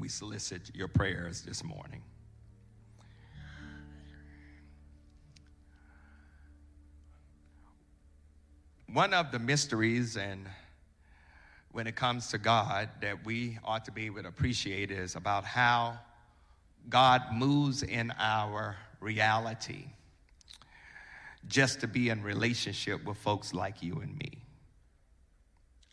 We 0.00 0.08
solicit 0.08 0.74
your 0.74 0.88
prayers 0.88 1.42
this 1.42 1.62
morning. 1.62 2.02
One 8.92 9.12
of 9.12 9.30
the 9.30 9.38
mysteries, 9.38 10.16
and 10.16 10.48
when 11.70 11.86
it 11.86 11.94
comes 11.94 12.28
to 12.28 12.38
God, 12.38 12.88
that 13.02 13.24
we 13.24 13.58
ought 13.62 13.84
to 13.84 13.92
be 13.92 14.06
able 14.06 14.22
to 14.22 14.28
appreciate 14.28 14.90
is 14.90 15.14
about 15.14 15.44
how 15.44 15.98
God 16.88 17.22
moves 17.32 17.82
in 17.82 18.12
our 18.18 18.76
reality 19.00 19.84
just 21.46 21.80
to 21.80 21.86
be 21.86 22.08
in 22.08 22.22
relationship 22.22 23.04
with 23.04 23.18
folks 23.18 23.52
like 23.52 23.82
you 23.82 24.00
and 24.00 24.16
me. 24.16 24.42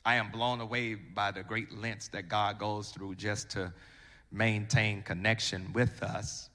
I 0.05 0.15
am 0.15 0.31
blown 0.31 0.61
away 0.61 0.95
by 0.95 1.31
the 1.31 1.43
great 1.43 1.77
lengths 1.77 2.07
that 2.09 2.29
God 2.29 2.57
goes 2.57 2.89
through 2.89 3.15
just 3.15 3.49
to 3.51 3.73
maintain 4.32 5.01
connection 5.01 5.71
with 5.73 6.03
us 6.03 6.49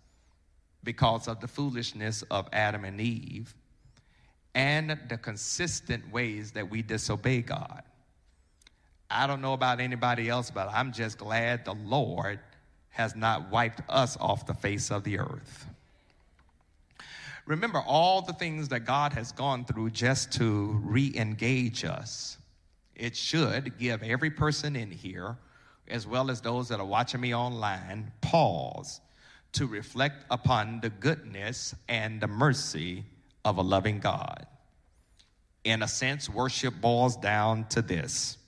because 0.84 1.28
of 1.28 1.40
the 1.40 1.48
foolishness 1.48 2.22
of 2.30 2.48
Adam 2.52 2.84
and 2.84 3.00
Eve 3.00 3.54
and 4.54 4.98
the 5.08 5.16
consistent 5.16 6.12
ways 6.12 6.52
that 6.52 6.68
we 6.68 6.82
disobey 6.82 7.40
God. 7.40 7.82
I 9.10 9.26
don't 9.26 9.40
know 9.40 9.52
about 9.52 9.80
anybody 9.80 10.28
else, 10.28 10.50
but 10.50 10.68
I'm 10.72 10.92
just 10.92 11.18
glad 11.18 11.64
the 11.64 11.74
Lord 11.74 12.40
has 12.90 13.14
not 13.14 13.50
wiped 13.50 13.80
us 13.88 14.16
off 14.20 14.46
the 14.46 14.54
face 14.54 14.90
of 14.90 15.04
the 15.04 15.18
earth. 15.18 15.66
Remember 17.46 17.82
all 17.86 18.22
the 18.22 18.32
things 18.32 18.68
that 18.68 18.80
God 18.80 19.12
has 19.14 19.32
gone 19.32 19.64
through 19.64 19.90
just 19.90 20.32
to 20.34 20.80
re 20.84 21.12
engage 21.16 21.84
us 21.84 22.38
it 22.94 23.16
should 23.16 23.78
give 23.78 24.02
every 24.02 24.30
person 24.30 24.76
in 24.76 24.90
here, 24.90 25.36
as 25.88 26.06
well 26.06 26.30
as 26.30 26.40
those 26.40 26.68
that 26.68 26.80
are 26.80 26.86
watching 26.86 27.20
me 27.20 27.34
online, 27.34 28.12
pause 28.20 29.00
to 29.52 29.66
reflect 29.66 30.24
upon 30.30 30.80
the 30.80 30.90
goodness 30.90 31.74
and 31.88 32.20
the 32.20 32.26
mercy 32.26 33.04
of 33.44 33.58
a 33.58 33.62
loving 33.62 33.98
God. 33.98 34.46
In 35.64 35.82
a 35.82 35.88
sense, 35.88 36.28
worship 36.28 36.80
boils 36.80 37.16
down 37.16 37.66
to 37.68 37.82
this 37.82 38.38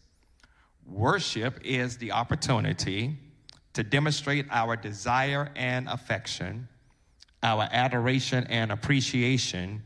worship 0.87 1.59
is 1.65 1.97
the 1.97 2.13
opportunity 2.13 3.17
to 3.73 3.83
demonstrate 3.83 4.47
our 4.51 4.77
desire 4.77 5.51
and 5.57 5.89
affection, 5.89 6.69
our 7.43 7.69
adoration 7.73 8.47
and 8.49 8.71
appreciation, 8.71 9.83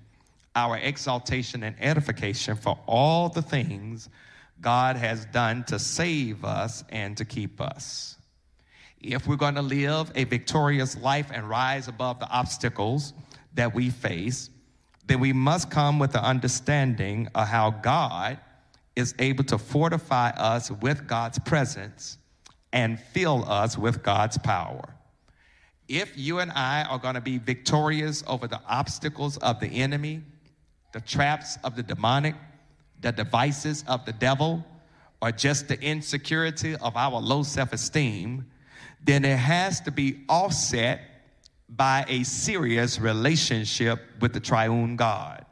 our 0.57 0.77
exaltation 0.79 1.63
and 1.63 1.77
edification 1.81 2.57
for 2.57 2.79
all 2.87 3.29
the 3.29 3.43
things 3.43 4.09
God 4.61 4.97
has 4.97 5.25
done 5.27 5.65
to 5.65 5.79
save 5.79 6.45
us 6.45 6.85
and 6.89 7.17
to 7.17 7.25
keep 7.25 7.61
us. 7.61 8.17
If 9.01 9.27
we're 9.27 9.37
going 9.37 9.55
to 9.55 9.63
live 9.63 10.11
a 10.15 10.25
victorious 10.25 10.97
life 10.97 11.31
and 11.33 11.49
rise 11.49 11.87
above 11.87 12.19
the 12.19 12.29
obstacles 12.29 13.13
that 13.55 13.75
we 13.75 13.91
face, 13.91 14.51
then 15.07 15.21
we 15.21 15.33
must 15.33 15.71
come 15.71 15.99
with 15.99 16.13
the 16.13 16.23
understanding 16.23 17.29
of 17.35 17.47
how 17.47 17.71
God 17.71 18.39
is 18.97 19.15
able 19.19 19.45
to 19.45 19.59
fortify 19.59 20.31
us 20.31 20.71
with 20.71 21.07
God's 21.07 21.39
presence 21.39 22.19
and 22.73 22.99
fill 22.99 23.49
us 23.49 23.79
with 23.79 24.03
God's 24.03 24.37
power. 24.39 24.95
If 25.87 26.19
you 26.19 26.41
and 26.41 26.51
I 26.53 26.83
are 26.83 26.99
going 26.99 27.15
to 27.15 27.21
be 27.21 27.39
victorious 27.39 28.23
over 28.27 28.47
the 28.47 28.61
obstacles 28.69 29.39
of 29.39 29.61
the 29.61 29.69
enemy, 29.69 30.23
the 30.93 31.01
traps 31.01 31.57
of 31.65 31.77
the 31.77 31.83
demonic, 31.83 32.35
the 33.01 33.13
devices 33.13 33.85
of 33.87 34.05
the 34.05 34.13
devil 34.13 34.65
or 35.21 35.33
just 35.33 35.69
the 35.69 35.81
insecurity 35.81 36.77
of 36.77 36.97
our 36.97 37.21
low 37.21 37.43
self 37.43 37.73
esteem, 37.73 38.47
then 39.05 39.25
it 39.25 39.37
has 39.37 39.81
to 39.81 39.91
be 39.91 40.25
offset 40.29 41.01
by 41.69 42.05
a 42.09 42.25
serious 42.25 42.99
relationship 42.99 44.01
with 44.21 44.33
the 44.33 44.41
triune 44.41 44.97
God. 44.97 45.45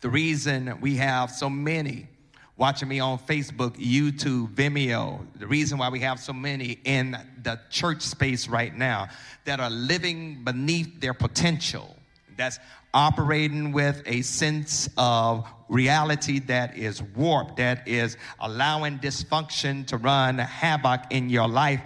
The 0.00 0.08
reason 0.08 0.78
we 0.80 0.96
have 0.96 1.30
so 1.30 1.48
many 1.48 2.08
watching 2.56 2.88
me 2.88 3.00
on 3.00 3.18
Facebook, 3.18 3.76
YouTube, 3.76 4.54
Vimeo, 4.54 5.26
the 5.38 5.46
reason 5.46 5.78
why 5.78 5.88
we 5.88 6.00
have 6.00 6.20
so 6.20 6.32
many 6.32 6.78
in 6.84 7.16
the 7.42 7.58
church 7.70 8.02
space 8.02 8.48
right 8.48 8.76
now 8.76 9.08
that 9.44 9.60
are 9.60 9.70
living 9.70 10.44
beneath 10.44 11.00
their 11.00 11.14
potential, 11.14 11.96
that's 12.36 12.58
operating 12.94 13.72
with 13.72 14.02
a 14.06 14.22
sense 14.22 14.88
of 14.96 15.46
reality 15.68 16.38
that 16.38 16.78
is 16.78 17.02
warped, 17.02 17.56
that 17.56 17.86
is 17.86 18.16
allowing 18.40 18.98
dysfunction 19.00 19.86
to 19.88 19.96
run 19.96 20.38
havoc 20.38 21.00
in 21.10 21.28
your 21.28 21.48
life, 21.48 21.80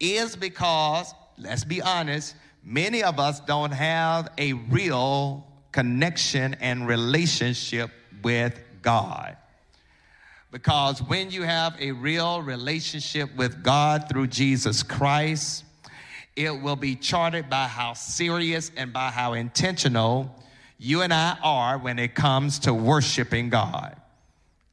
is 0.00 0.36
because, 0.36 1.12
let's 1.36 1.64
be 1.64 1.82
honest, 1.82 2.34
many 2.64 3.02
of 3.02 3.18
us 3.18 3.40
don't 3.40 3.72
have 3.72 4.30
a 4.38 4.52
real 4.52 5.46
connection 5.72 6.54
and 6.60 6.86
relationship 6.86 7.90
with 8.22 8.58
God. 8.82 9.36
Because 10.52 11.02
when 11.02 11.30
you 11.30 11.42
have 11.42 11.74
a 11.80 11.92
real 11.92 12.42
relationship 12.42 13.34
with 13.36 13.62
God 13.62 14.08
through 14.08 14.26
Jesus 14.26 14.82
Christ, 14.82 15.64
it 16.36 16.50
will 16.50 16.76
be 16.76 16.94
charted 16.94 17.48
by 17.48 17.66
how 17.66 17.94
serious 17.94 18.70
and 18.76 18.92
by 18.92 19.10
how 19.10 19.32
intentional 19.32 20.34
you 20.82 21.02
and 21.02 21.14
I 21.14 21.36
are 21.44 21.78
when 21.78 22.00
it 22.00 22.16
comes 22.16 22.58
to 22.60 22.74
worshiping 22.74 23.50
God. 23.50 23.94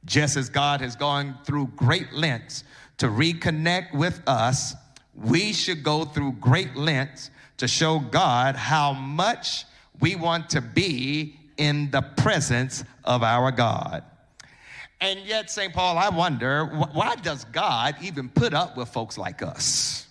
Just 0.06 0.38
as 0.38 0.50
God 0.50 0.82
has 0.82 0.96
gone 0.96 1.38
through 1.46 1.68
great 1.76 2.12
lengths 2.14 2.64
to 2.98 3.08
reconnect 3.08 3.94
with 3.94 4.20
us, 4.26 4.74
we 5.14 5.54
should 5.54 5.84
go 5.84 6.06
through 6.06 6.32
great 6.34 6.76
lengths 6.76 7.30
to 7.58 7.68
show 7.68 8.00
God 8.00 8.56
how 8.56 8.94
much 8.94 9.66
we 10.00 10.16
want 10.16 10.50
to 10.52 10.62
be 10.62 11.36
in 11.58 11.92
the 11.92 12.02
presence 12.02 12.84
of 13.04 13.22
our 13.22 13.52
God. 13.52 14.04
And 15.02 15.20
yet, 15.20 15.52
St. 15.52 15.72
Paul, 15.72 16.00
I 16.00 16.10
wonder 16.10 16.66
why 16.66 17.18
does 17.18 17.46
God 17.46 17.96
even 18.02 18.30
put 18.30 18.56
up 18.56 18.76
with 18.76 18.90
folks 18.90 19.16
like 19.18 19.44
us? 19.44 20.08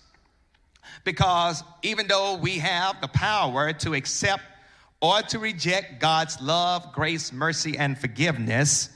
Because 1.03 1.65
even 1.83 2.07
though 2.07 2.37
we 2.37 2.59
have 2.59 3.01
the 3.01 3.09
power 3.09 3.73
to 3.73 3.95
accept 3.95 4.43
or 5.01 5.23
to 5.23 5.39
reject 5.39 6.01
God's 6.01 6.41
love, 6.41 6.93
grace, 6.93 7.33
mercy, 7.33 7.77
and 7.79 7.97
forgiveness, 7.97 8.91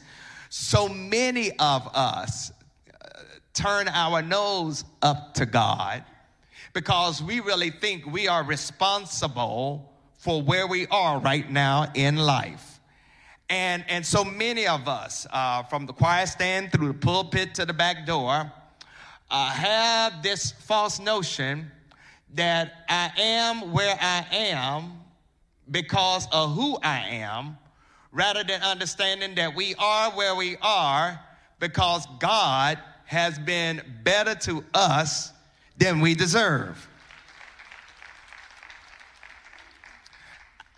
so 0.48 0.88
many 0.88 1.52
of 1.58 1.88
us 1.94 2.52
uh, 2.90 3.08
turn 3.54 3.88
our 3.88 4.20
nose 4.20 4.84
up 5.00 5.34
to 5.34 5.46
God 5.46 6.04
because 6.72 7.22
we 7.22 7.40
really 7.40 7.70
think 7.70 8.06
we 8.06 8.28
are 8.28 8.42
responsible 8.42 9.92
for 10.18 10.42
where 10.42 10.66
we 10.66 10.86
are 10.88 11.18
right 11.18 11.50
now 11.50 11.90
in 11.94 12.16
life. 12.16 12.80
And, 13.48 13.84
and 13.88 14.04
so 14.04 14.24
many 14.24 14.66
of 14.66 14.88
us, 14.88 15.26
uh, 15.30 15.62
from 15.64 15.86
the 15.86 15.92
choir 15.92 16.26
stand 16.26 16.72
through 16.72 16.88
the 16.88 16.98
pulpit 16.98 17.54
to 17.56 17.66
the 17.66 17.74
back 17.74 18.06
door, 18.06 18.50
uh, 19.30 19.50
have 19.50 20.22
this 20.22 20.52
false 20.52 20.98
notion 20.98 21.70
that 22.34 22.84
I 22.88 23.10
am 23.18 23.72
where 23.72 23.96
I 24.00 24.26
am 24.30 25.01
because 25.72 26.28
of 26.30 26.54
who 26.54 26.78
I 26.82 27.08
am 27.08 27.58
rather 28.12 28.44
than 28.44 28.62
understanding 28.62 29.34
that 29.36 29.54
we 29.54 29.74
are 29.78 30.10
where 30.12 30.34
we 30.34 30.56
are 30.62 31.18
because 31.58 32.06
God 32.20 32.78
has 33.06 33.38
been 33.38 33.82
better 34.04 34.34
to 34.34 34.64
us 34.74 35.32
than 35.78 36.00
we 36.00 36.14
deserve. 36.14 36.88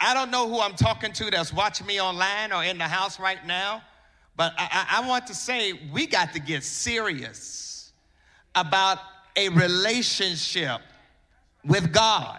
I 0.01 0.15
don't 0.15 0.31
know 0.31 0.49
who 0.49 0.61
I'm 0.61 0.75
talking 0.75 1.13
to 1.15 1.31
that's 1.31 1.53
watching 1.53 1.87
me 1.87 2.01
online 2.01 2.53
or 2.53 2.63
in 2.63 2.79
the 2.79 2.85
house 2.85 3.19
right 3.19 3.45
now, 3.47 3.83
but 4.37 4.53
I, 4.59 5.01
I, 5.03 5.09
want 5.09 5.27
to 5.29 5.35
say 5.35 5.73
we 5.93 6.07
got 6.07 6.35
to 6.35 6.41
get 6.41 6.63
serious 6.63 7.93
about 8.55 8.99
a 9.35 9.49
relationship 9.49 10.81
with 11.65 11.93
God. 11.93 12.39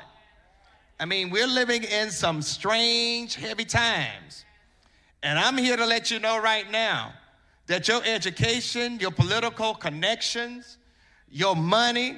I 1.00 1.06
mean, 1.06 1.30
we're 1.30 1.48
living 1.48 1.84
in 1.84 2.10
some 2.10 2.42
strange, 2.42 3.36
heavy 3.36 3.66
times. 3.66 4.46
And 5.22 5.38
I'm 5.38 5.58
here 5.58 5.76
to 5.76 5.86
let 5.86 6.12
you 6.12 6.20
know 6.20 6.42
right 6.42 6.70
now 6.70 7.14
that 7.68 7.88
your 7.88 8.02
education, 8.06 9.00
your 9.00 9.12
political 9.12 9.74
connections, 9.74 10.78
your 11.30 11.56
money, 11.56 12.18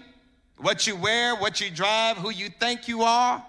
what 0.58 0.86
you 0.86 0.96
wear, 0.96 1.36
what 1.36 1.62
you 1.62 1.70
drive, 1.70 2.18
who 2.18 2.30
you 2.30 2.50
think 2.60 2.88
you 2.88 3.02
are, 3.02 3.44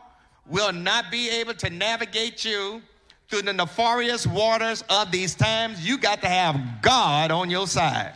will 0.46 0.72
not 0.72 1.10
be 1.10 1.28
able 1.28 1.54
to 1.54 1.70
navigate 1.70 2.44
you 2.44 2.80
through 3.28 3.42
the 3.42 3.52
nefarious 3.52 4.26
waters 4.26 4.82
of 4.88 5.10
these 5.10 5.34
times. 5.34 5.86
You 5.86 5.98
got 5.98 6.22
to 6.22 6.28
have 6.28 6.80
God 6.80 7.30
on 7.30 7.50
your 7.50 7.66
side. 7.66 8.14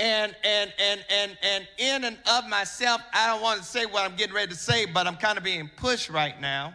And 0.00 0.34
and 0.42 0.72
and 0.80 1.04
and 1.10 1.38
and 1.42 1.68
in 1.78 2.04
and 2.04 2.18
of 2.28 2.48
myself 2.48 3.00
i 3.12 3.26
don't 3.26 3.42
want 3.42 3.60
to 3.60 3.64
say 3.64 3.86
what 3.86 4.04
i'm 4.04 4.16
getting 4.16 4.34
ready 4.34 4.50
to 4.50 4.58
say 4.58 4.86
but 4.86 5.06
i'm 5.06 5.16
kind 5.16 5.38
of 5.38 5.44
being 5.44 5.70
pushed 5.76 6.10
right 6.10 6.40
now 6.40 6.74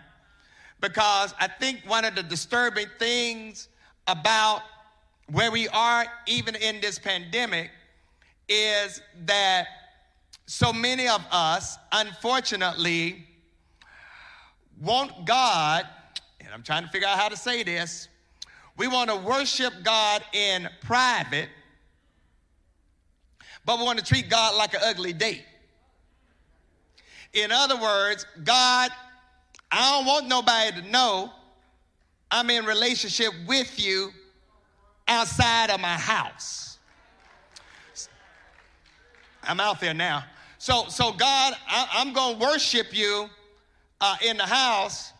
because 0.80 1.34
i 1.39 1.47
think 1.47 1.81
one 1.88 2.06
of 2.06 2.15
the 2.15 2.23
disturbing 2.23 2.88
things 2.99 3.68
about 4.07 4.61
where 5.31 5.52
we 5.52 5.68
are 5.69 6.06
even 6.27 6.56
in 6.56 6.80
this 6.80 6.99
pandemic 6.99 7.72
is 8.47 9.02
that 9.26 9.68
so 10.45 10.72
many 10.72 11.07
of 11.07 11.26
us, 11.31 11.77
unfortunately, 11.91 13.26
want 14.80 15.26
God, 15.26 15.88
and 16.39 16.49
I'm 16.53 16.61
trying 16.61 16.84
to 16.84 16.89
figure 16.89 17.07
out 17.07 17.18
how 17.18 17.30
to 17.30 17.38
say 17.38 17.64
this. 17.64 18.07
We 18.77 18.88
want 18.88 19.10
to 19.10 19.15
worship 19.15 19.73
God 19.84 20.23
in 20.34 20.69
private, 20.81 21.49
but 23.65 23.79
we 23.79 23.85
want 23.85 23.99
to 23.99 24.05
treat 24.05 24.29
God 24.29 24.55
like 24.55 24.73
an 24.73 24.81
ugly 24.83 25.13
date. 25.13 25.43
In 27.33 27.51
other 27.51 27.79
words, 27.79 28.25
God, 28.43 28.91
I 29.71 29.97
don't 29.97 30.05
want 30.05 30.27
nobody 30.27 30.81
to 30.81 30.89
know 30.89 31.31
I'm 32.31 32.49
in 32.49 32.65
relationship 32.65 33.33
with 33.47 33.79
you 33.79 34.11
outside 35.07 35.69
of 35.69 35.79
my 35.79 35.95
house. 35.95 36.77
I'm 39.43 39.59
out 39.59 39.79
there 39.79 39.93
now. 39.93 40.23
So, 40.57 40.85
so 40.87 41.11
God, 41.11 41.53
I, 41.67 42.01
am 42.01 42.13
going 42.13 42.39
to 42.39 42.45
worship 42.45 42.87
you 42.91 43.29
uh, 44.01 44.15
in 44.25 44.37
the 44.37 44.45
house, 44.45 45.13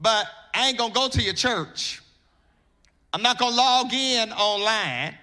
but 0.00 0.26
I 0.54 0.68
ain't 0.68 0.78
going 0.78 0.92
to 0.92 0.98
go 0.98 1.08
to 1.08 1.22
your 1.22 1.34
church. 1.34 2.00
I'm 3.12 3.22
not 3.22 3.38
going 3.38 3.52
to 3.52 3.56
log 3.56 3.92
in 3.92 4.32
online. 4.32 5.14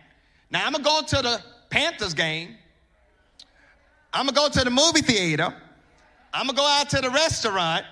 Now, 0.52 0.66
I'm 0.66 0.74
going 0.74 0.84
to 0.84 0.90
go 0.90 1.02
to 1.18 1.22
the 1.22 1.44
Panthers 1.70 2.14
game. 2.14 2.56
I'm 4.14 4.28
to 4.28 4.34
go 4.34 4.50
to 4.50 4.64
the 4.64 4.70
movie 4.70 5.02
theater. 5.02 5.54
I'm 6.34 6.48
to 6.48 6.54
go 6.54 6.66
out 6.66 6.90
to 6.90 7.02
the 7.02 7.10
restaurant. 7.10 7.86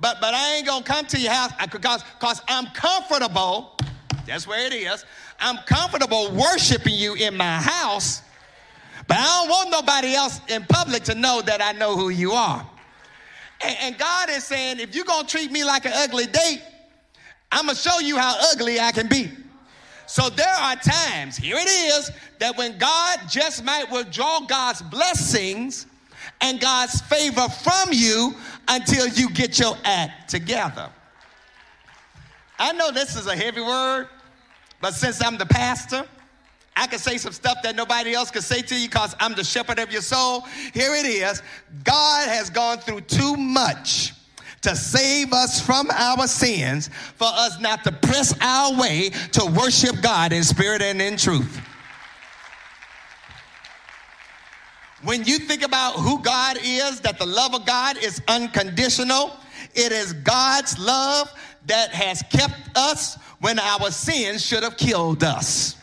But, 0.00 0.20
but 0.20 0.34
I 0.34 0.56
ain't 0.56 0.66
to 0.66 0.82
come 0.82 1.06
to 1.06 1.20
your 1.20 1.32
house 1.32 1.52
uh, 1.60 1.66
because 1.66 2.02
because 2.02 2.42
I'm 2.48 2.66
comfortable. 2.66 3.76
That's 4.26 4.46
where 4.46 4.66
it 4.66 4.72
is. 4.72 5.04
I'm 5.38 5.58
comfortable 5.66 6.30
worshiping 6.32 6.94
you 6.94 7.14
in 7.14 7.36
my 7.36 7.58
house, 7.58 8.22
but 9.06 9.18
I 9.18 9.24
don't 9.24 9.48
want 9.48 9.70
nobody 9.70 10.14
else 10.14 10.40
in 10.48 10.64
public 10.64 11.04
to 11.04 11.14
know 11.14 11.42
that 11.42 11.60
I 11.60 11.72
know 11.72 11.96
who 11.96 12.08
you 12.08 12.32
are. 12.32 12.66
And, 13.62 13.76
and 13.80 13.98
God 13.98 14.30
is 14.30 14.44
saying, 14.44 14.80
if 14.80 14.94
you're 14.94 15.04
to 15.04 15.26
treat 15.26 15.52
me 15.52 15.64
like 15.64 15.84
an 15.84 15.92
ugly 15.94 16.26
date, 16.26 16.62
I'm 17.52 17.68
to 17.68 17.74
show 17.74 18.00
you 18.00 18.16
how 18.16 18.34
ugly 18.52 18.80
I 18.80 18.92
can 18.92 19.08
be. 19.08 19.30
So 20.06 20.28
there 20.28 20.54
are 20.54 20.76
times, 20.76 21.36
here 21.36 21.56
it 21.56 21.68
is, 21.68 22.10
that 22.38 22.56
when 22.56 22.78
God 22.78 23.20
just 23.28 23.64
might 23.64 23.90
withdraw 23.90 24.40
God's 24.40 24.82
blessings 24.82 25.86
and 26.40 26.60
God's 26.60 27.00
favor 27.02 27.48
from 27.48 27.92
you 27.92 28.34
until 28.68 29.08
you 29.08 29.30
get 29.30 29.58
your 29.58 29.76
act 29.84 30.30
together. 30.30 30.90
I 32.58 32.72
know 32.72 32.90
this 32.92 33.16
is 33.16 33.26
a 33.26 33.36
heavy 33.36 33.60
word, 33.60 34.08
but 34.80 34.94
since 34.94 35.22
I'm 35.22 35.36
the 35.36 35.46
pastor, 35.46 36.06
I 36.76 36.86
can 36.86 36.98
say 36.98 37.18
some 37.18 37.32
stuff 37.32 37.58
that 37.62 37.76
nobody 37.76 38.14
else 38.14 38.30
can 38.30 38.42
say 38.42 38.62
to 38.62 38.74
you 38.74 38.88
because 38.88 39.14
I'm 39.20 39.34
the 39.34 39.44
shepherd 39.44 39.78
of 39.78 39.92
your 39.92 40.02
soul. 40.02 40.42
Here 40.72 40.94
it 40.94 41.06
is 41.06 41.42
God 41.84 42.28
has 42.28 42.50
gone 42.50 42.78
through 42.78 43.02
too 43.02 43.36
much 43.36 44.12
to 44.64 44.74
save 44.74 45.32
us 45.32 45.60
from 45.60 45.90
our 45.90 46.26
sins 46.26 46.88
for 47.16 47.28
us 47.30 47.60
not 47.60 47.84
to 47.84 47.92
press 47.92 48.34
our 48.40 48.78
way 48.80 49.10
to 49.32 49.44
worship 49.44 49.94
God 50.02 50.32
in 50.32 50.42
spirit 50.42 50.80
and 50.80 51.00
in 51.02 51.18
truth. 51.18 51.60
When 55.02 55.22
you 55.24 55.38
think 55.38 55.62
about 55.62 55.96
who 55.96 56.22
God 56.22 56.56
is, 56.62 57.02
that 57.02 57.18
the 57.18 57.26
love 57.26 57.54
of 57.54 57.66
God 57.66 57.98
is 57.98 58.22
unconditional, 58.26 59.36
it 59.74 59.92
is 59.92 60.14
God's 60.14 60.78
love 60.78 61.30
that 61.66 61.90
has 61.90 62.22
kept 62.30 62.54
us 62.74 63.16
when 63.40 63.58
our 63.58 63.90
sins 63.90 64.44
should 64.44 64.62
have 64.62 64.78
killed 64.78 65.22
us. 65.22 65.76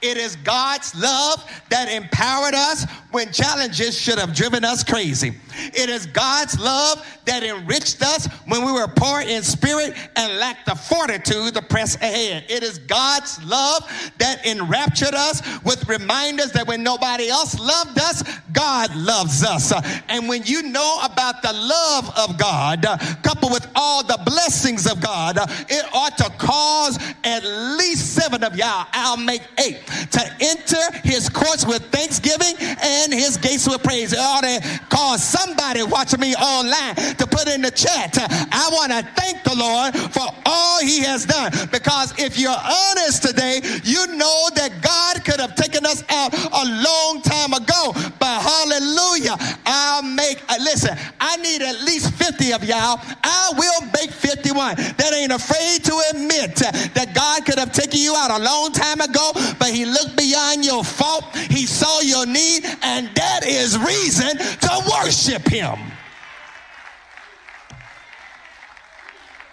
It 0.00 0.16
is 0.16 0.36
God's 0.36 0.94
love 0.94 1.44
that 1.68 1.90
empowered 1.92 2.54
us 2.54 2.86
when 3.16 3.32
challenges 3.32 3.98
should 3.98 4.18
have 4.18 4.34
driven 4.34 4.62
us 4.62 4.84
crazy. 4.84 5.32
It 5.72 5.88
is 5.88 6.04
God's 6.04 6.60
love 6.60 7.02
that 7.24 7.42
enriched 7.42 8.02
us 8.02 8.28
when 8.46 8.62
we 8.62 8.70
were 8.70 8.86
poor 8.88 9.22
in 9.22 9.42
spirit 9.42 9.94
and 10.16 10.38
lacked 10.38 10.66
the 10.66 10.74
fortitude 10.74 11.54
to 11.54 11.62
press 11.62 11.96
ahead. 11.96 12.44
It 12.50 12.62
is 12.62 12.76
God's 12.76 13.42
love 13.42 13.88
that 14.18 14.44
enraptured 14.44 15.14
us 15.14 15.40
with 15.64 15.88
reminders 15.88 16.52
that 16.52 16.66
when 16.66 16.82
nobody 16.82 17.30
else 17.30 17.58
loved 17.58 17.98
us, 17.98 18.22
God 18.52 18.94
loves 18.94 19.42
us. 19.42 19.72
And 20.10 20.28
when 20.28 20.42
you 20.44 20.62
know 20.62 21.00
about 21.02 21.40
the 21.40 21.54
love 21.54 22.12
of 22.18 22.36
God, 22.36 22.84
coupled 23.22 23.50
with 23.50 23.66
all 23.74 24.04
the 24.04 24.20
blessings 24.26 24.86
of 24.86 25.00
God, 25.00 25.38
it 25.70 25.86
ought 25.94 26.18
to 26.18 26.30
cause 26.36 26.98
at 27.24 27.42
least 27.78 28.14
seven 28.14 28.44
of 28.44 28.56
y'all, 28.56 28.86
I'll 28.92 29.16
make 29.16 29.42
eight, 29.58 29.86
to 29.86 30.36
enter 30.40 30.98
his 31.02 31.30
courts 31.30 31.66
with 31.66 31.82
thanksgiving 31.90 32.54
and 32.60 33.05
his 33.12 33.36
gates 33.36 33.68
with 33.68 33.82
praise. 33.82 34.12
It 34.12 34.18
ought 34.18 34.42
to 34.42 34.80
cause 34.88 35.22
somebody 35.22 35.82
watching 35.82 36.20
me 36.20 36.34
online 36.34 36.94
to 37.16 37.26
put 37.26 37.48
in 37.48 37.62
the 37.62 37.70
chat, 37.70 38.16
I 38.18 38.68
want 38.72 38.92
to 38.92 39.02
thank 39.20 39.44
the 39.44 39.54
Lord 39.54 39.94
for 40.12 40.26
all 40.46 40.80
he 40.80 41.00
has 41.00 41.26
done. 41.26 41.52
Because 41.70 42.14
if 42.18 42.38
you're 42.38 42.50
honest 42.50 43.22
today, 43.22 43.60
you 43.84 44.06
know 44.16 44.48
that 44.54 44.80
God 44.80 45.24
could 45.24 45.40
have 45.40 45.54
taken 45.54 45.84
us 45.84 46.04
out 46.08 46.32
a 46.32 46.64
long 46.64 47.20
time 47.22 47.52
ago. 47.52 47.92
But 48.18 48.40
hallelujah, 48.40 49.36
I'll 49.66 50.02
make, 50.02 50.40
uh, 50.48 50.56
listen, 50.60 50.96
I 51.20 51.36
need 51.36 51.62
at 51.62 51.82
least 51.82 52.14
50 52.14 52.52
of 52.52 52.64
y'all. 52.64 53.00
I 53.22 53.52
will 53.56 53.82
make 53.92 54.10
51 54.10 54.76
that 54.96 55.12
ain't 55.12 55.32
afraid 55.32 55.84
to 55.84 55.94
admit 56.14 56.56
that 56.56 57.12
God 57.14 57.44
could 57.44 57.58
have 57.58 57.72
taken 57.72 58.00
you 58.00 58.14
out 58.16 58.30
a 58.30 58.42
long 58.42 58.72
time 58.72 59.00
ago, 59.00 59.32
but 59.58 59.68
he 59.68 59.84
looked 59.84 60.16
beyond 60.16 60.64
your 60.64 60.84
fault. 60.84 61.24
He 61.50 61.66
saw 61.66 62.00
your 62.00 62.24
need, 62.24 62.64
and 62.82 62.95
that 63.04 63.40
is 63.46 63.78
reason 63.78 64.36
to 64.38 64.90
worship 64.90 65.46
him. 65.46 65.76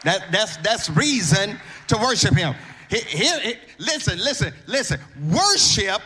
That, 0.03 0.31
that's, 0.31 0.57
that's 0.57 0.89
reason 0.89 1.57
to 1.87 1.97
worship 1.97 2.35
him. 2.35 2.55
Here, 2.89 3.01
here, 3.39 3.55
listen, 3.79 4.19
listen, 4.19 4.53
listen. 4.67 4.99
Worship 5.31 6.01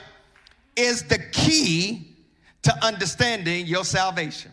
is 0.75 1.03
the 1.03 1.19
key 1.31 2.15
to 2.63 2.85
understanding 2.85 3.65
your 3.65 3.83
salvation. 3.83 4.51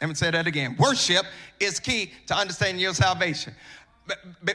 Let 0.00 0.08
me 0.08 0.14
say 0.14 0.30
that 0.30 0.46
again. 0.46 0.76
Worship 0.78 1.24
is 1.60 1.80
key 1.80 2.12
to 2.26 2.34
understanding 2.34 2.80
your 2.80 2.94
salvation. 2.94 3.54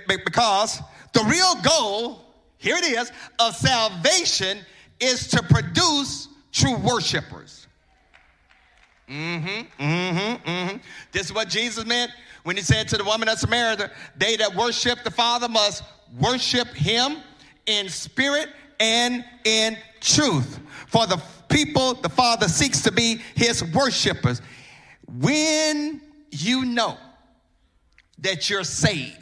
Because 0.07 0.81
the 1.13 1.23
real 1.23 1.55
goal, 1.61 2.25
here 2.57 2.75
it 2.75 2.85
is, 2.85 3.11
of 3.39 3.55
salvation 3.55 4.59
is 5.01 5.27
to 5.29 5.43
produce 5.43 6.27
true 6.51 6.77
worshipers. 6.77 7.67
Mm-hmm, 9.09 9.83
mm-hmm, 9.83 10.49
mm-hmm. 10.49 10.77
This 11.11 11.25
is 11.25 11.33
what 11.33 11.49
Jesus 11.49 11.85
meant 11.85 12.11
when 12.43 12.55
he 12.55 12.61
said 12.61 12.87
to 12.89 12.97
the 12.97 13.03
woman 13.03 13.29
of 13.29 13.37
Samaria, 13.39 13.91
they 14.15 14.35
that 14.37 14.55
worship 14.55 15.03
the 15.03 15.11
Father 15.11 15.47
must 15.47 15.83
worship 16.19 16.67
him 16.69 17.17
in 17.65 17.89
spirit 17.89 18.49
and 18.79 19.23
in 19.43 19.77
truth. 19.99 20.59
For 20.87 21.05
the 21.05 21.21
people 21.49 21.93
the 21.95 22.09
Father 22.09 22.47
seeks 22.47 22.81
to 22.81 22.91
be 22.91 23.19
his 23.35 23.63
worshipers. 23.63 24.41
When 25.19 26.01
you 26.31 26.65
know 26.65 26.97
that 28.19 28.49
you're 28.49 28.63
saved, 28.63 29.20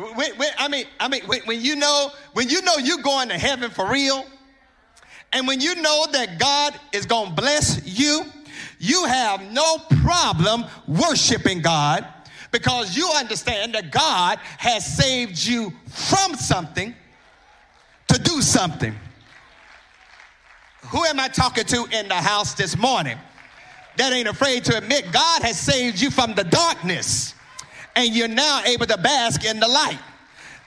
when, 0.00 0.36
when, 0.36 0.48
I 0.58 0.68
mean, 0.68 0.86
I 0.98 1.08
mean, 1.08 1.22
when, 1.26 1.40
when 1.42 1.60
you 1.60 1.76
know, 1.76 2.10
when 2.32 2.48
you 2.48 2.62
know 2.62 2.76
you're 2.76 3.02
going 3.02 3.28
to 3.28 3.38
heaven 3.38 3.70
for 3.70 3.86
real, 3.86 4.24
and 5.32 5.46
when 5.46 5.60
you 5.60 5.74
know 5.76 6.06
that 6.12 6.38
God 6.38 6.78
is 6.92 7.06
going 7.06 7.30
to 7.30 7.34
bless 7.34 7.82
you, 7.86 8.24
you 8.78 9.04
have 9.04 9.42
no 9.52 9.78
problem 10.02 10.64
worshiping 10.88 11.60
God 11.60 12.06
because 12.50 12.96
you 12.96 13.08
understand 13.14 13.74
that 13.74 13.90
God 13.90 14.38
has 14.58 14.84
saved 14.84 15.38
you 15.38 15.72
from 15.86 16.34
something 16.34 16.94
to 18.08 18.18
do 18.18 18.42
something. 18.42 18.94
Who 20.86 21.04
am 21.04 21.20
I 21.20 21.28
talking 21.28 21.64
to 21.64 21.86
in 21.92 22.08
the 22.08 22.14
house 22.14 22.54
this 22.54 22.76
morning 22.76 23.18
that 23.96 24.12
ain't 24.12 24.28
afraid 24.28 24.64
to 24.64 24.76
admit 24.76 25.12
God 25.12 25.42
has 25.42 25.58
saved 25.60 26.00
you 26.00 26.10
from 26.10 26.34
the 26.34 26.44
darkness 26.44 27.34
and 27.96 28.14
you're 28.14 28.28
now 28.28 28.62
able 28.64 28.86
to 28.86 28.98
bask 28.98 29.44
in 29.44 29.60
the 29.60 29.68
light? 29.68 29.98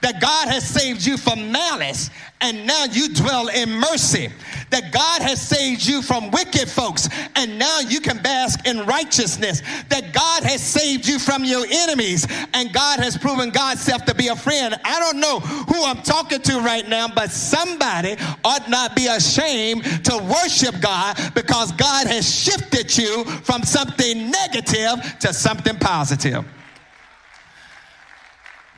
that 0.04 0.20
God 0.20 0.48
has 0.48 0.68
saved 0.68 1.06
you 1.06 1.16
from 1.16 1.50
malice 1.50 2.10
and 2.42 2.66
now 2.66 2.84
you 2.84 3.08
dwell 3.14 3.48
in 3.48 3.70
mercy. 3.70 4.28
That 4.68 4.92
God 4.92 5.22
has 5.22 5.40
saved 5.40 5.86
you 5.86 6.02
from 6.02 6.30
wicked 6.30 6.68
folks 6.68 7.08
and 7.36 7.58
now 7.58 7.80
you 7.80 8.00
can 8.00 8.18
bask 8.18 8.66
in 8.66 8.84
righteousness. 8.84 9.62
That 9.88 10.12
God 10.12 10.42
has 10.42 10.62
saved 10.62 11.08
you 11.08 11.18
from 11.18 11.42
your 11.42 11.64
enemies 11.66 12.26
and 12.52 12.70
God 12.70 13.00
has 13.00 13.16
proven 13.16 13.48
God's 13.48 13.80
self 13.80 14.04
to 14.04 14.14
be 14.14 14.28
a 14.28 14.36
friend. 14.36 14.78
I 14.84 15.00
don't 15.00 15.20
know 15.20 15.40
who 15.40 15.82
I'm 15.82 16.02
talking 16.02 16.42
to 16.42 16.60
right 16.60 16.86
now, 16.86 17.08
but 17.08 17.30
somebody 17.30 18.16
ought 18.44 18.68
not 18.68 18.94
be 18.94 19.06
ashamed 19.06 19.84
to 20.04 20.18
worship 20.18 20.82
God 20.82 21.16
because 21.34 21.72
God 21.72 22.06
has 22.08 22.28
shifted 22.30 22.94
you 22.94 23.24
from 23.24 23.62
something 23.62 24.30
negative 24.30 25.18
to 25.20 25.32
something 25.32 25.78
positive. 25.78 26.44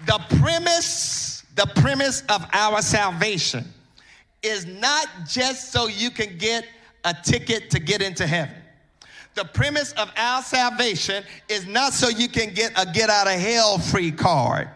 The 0.07 0.21
premise 0.39 1.27
the 1.57 1.67
premise 1.67 2.23
of 2.29 2.47
our 2.53 2.83
salvation 2.83 3.65
is 4.43 4.67
not 4.67 5.09
just 5.27 5.73
so 5.73 5.87
you 5.87 6.11
can 6.11 6.37
get 6.37 6.67
a 7.05 7.15
ticket 7.15 7.71
to 7.71 7.81
get 7.81 8.03
into 8.03 8.27
heaven. 8.27 8.55
The 9.35 9.45
premise 9.45 9.93
of 9.93 10.13
our 10.17 10.43
salvation 10.43 11.25
is 11.49 11.67
not 11.67 11.95
so 11.95 12.09
you 12.09 12.29
can 12.29 12.53
get 12.53 12.73
a 12.77 12.91
get 12.91 13.09
out 13.09 13.27
of 13.27 13.41
hell 13.41 13.79
free 13.79 14.13
card. 14.13 14.69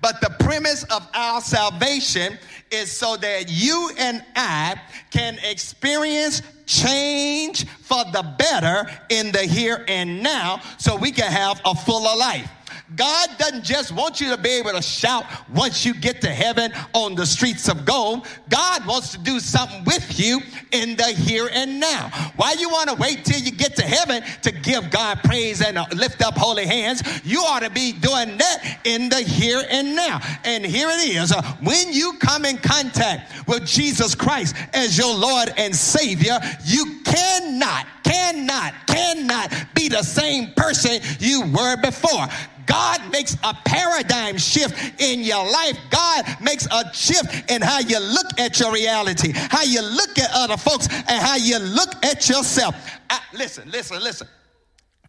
But 0.00 0.20
the 0.20 0.30
premise 0.38 0.84
of 0.84 1.08
our 1.14 1.40
salvation 1.40 2.38
is 2.70 2.92
so 2.92 3.16
that 3.16 3.46
you 3.48 3.90
and 3.98 4.24
I 4.36 4.80
can 5.10 5.38
experience 5.42 6.42
change 6.66 7.66
for 7.66 8.04
the 8.12 8.34
better 8.38 8.90
in 9.10 9.32
the 9.32 9.42
here 9.42 9.84
and 9.88 10.22
now 10.22 10.60
so 10.78 10.96
we 10.96 11.10
can 11.10 11.30
have 11.30 11.60
a 11.64 11.74
fuller 11.74 12.16
life. 12.16 12.50
God 12.96 13.28
doesn't 13.38 13.64
just 13.64 13.92
want 13.92 14.20
you 14.20 14.28
to 14.30 14.36
be 14.36 14.50
able 14.50 14.72
to 14.72 14.82
shout 14.82 15.24
once 15.54 15.86
you 15.86 15.94
get 15.94 16.20
to 16.20 16.28
heaven 16.28 16.70
on 16.92 17.14
the 17.14 17.24
streets 17.24 17.68
of 17.68 17.86
gold. 17.86 18.26
God 18.50 18.86
wants 18.86 19.12
to 19.12 19.18
do 19.18 19.40
something 19.40 19.84
with 19.84 20.20
you 20.20 20.40
in 20.70 20.94
the 20.96 21.04
here 21.04 21.48
and 21.50 21.80
now. 21.80 22.10
Why 22.36 22.52
you 22.58 22.68
want 22.68 22.90
to 22.90 22.96
wait 22.96 23.24
till 23.24 23.40
you 23.40 23.52
get 23.52 23.74
to 23.76 23.82
heaven 23.82 24.22
to 24.42 24.52
give 24.52 24.90
God 24.90 25.20
praise 25.24 25.62
and 25.62 25.78
uh, 25.78 25.86
lift 25.94 26.22
up 26.22 26.36
holy 26.36 26.66
hands? 26.66 27.02
You 27.24 27.40
ought 27.40 27.62
to 27.62 27.70
be 27.70 27.92
doing 27.92 28.36
that 28.36 28.80
in 28.84 29.08
the 29.08 29.22
here 29.22 29.62
and 29.70 29.96
now. 29.96 30.20
And 30.44 30.64
here 30.64 30.90
it 30.90 31.08
is. 31.08 31.32
Uh, 31.32 31.42
when 31.62 31.90
you 31.90 32.12
come 32.18 32.44
in 32.44 32.58
contact 32.58 33.48
with 33.48 33.64
Jesus 33.66 34.14
Christ 34.14 34.54
as 34.74 34.98
your 34.98 35.14
Lord 35.14 35.54
and 35.56 35.74
Savior, 35.74 36.38
you 36.64 37.00
cannot, 37.04 37.86
cannot, 38.02 38.74
cannot 38.86 39.52
be 39.74 39.88
the 39.88 40.02
same 40.02 40.52
person 40.52 41.00
you 41.18 41.42
were 41.46 41.80
before. 41.80 42.26
God 42.66 43.10
makes 43.10 43.36
a 43.42 43.54
paradigm 43.64 44.38
shift 44.38 45.00
in 45.00 45.20
your 45.20 45.44
life. 45.44 45.78
God 45.90 46.24
makes 46.40 46.66
a 46.70 46.92
shift 46.92 47.50
in 47.50 47.62
how 47.62 47.80
you 47.80 47.98
look 47.98 48.38
at 48.38 48.58
your 48.60 48.72
reality, 48.72 49.32
how 49.34 49.62
you 49.62 49.82
look 49.82 50.18
at 50.18 50.30
other 50.34 50.56
folks, 50.56 50.88
and 50.88 51.22
how 51.22 51.36
you 51.36 51.58
look 51.58 52.04
at 52.04 52.28
yourself. 52.28 52.74
I, 53.10 53.20
listen, 53.32 53.70
listen, 53.70 54.02
listen. 54.02 54.28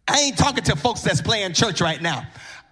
I 0.08 0.20
ain't 0.20 0.38
talking 0.38 0.64
to 0.64 0.76
folks 0.76 1.02
that's 1.02 1.20
playing 1.20 1.52
church 1.52 1.80
right 1.80 2.00
now. 2.00 2.26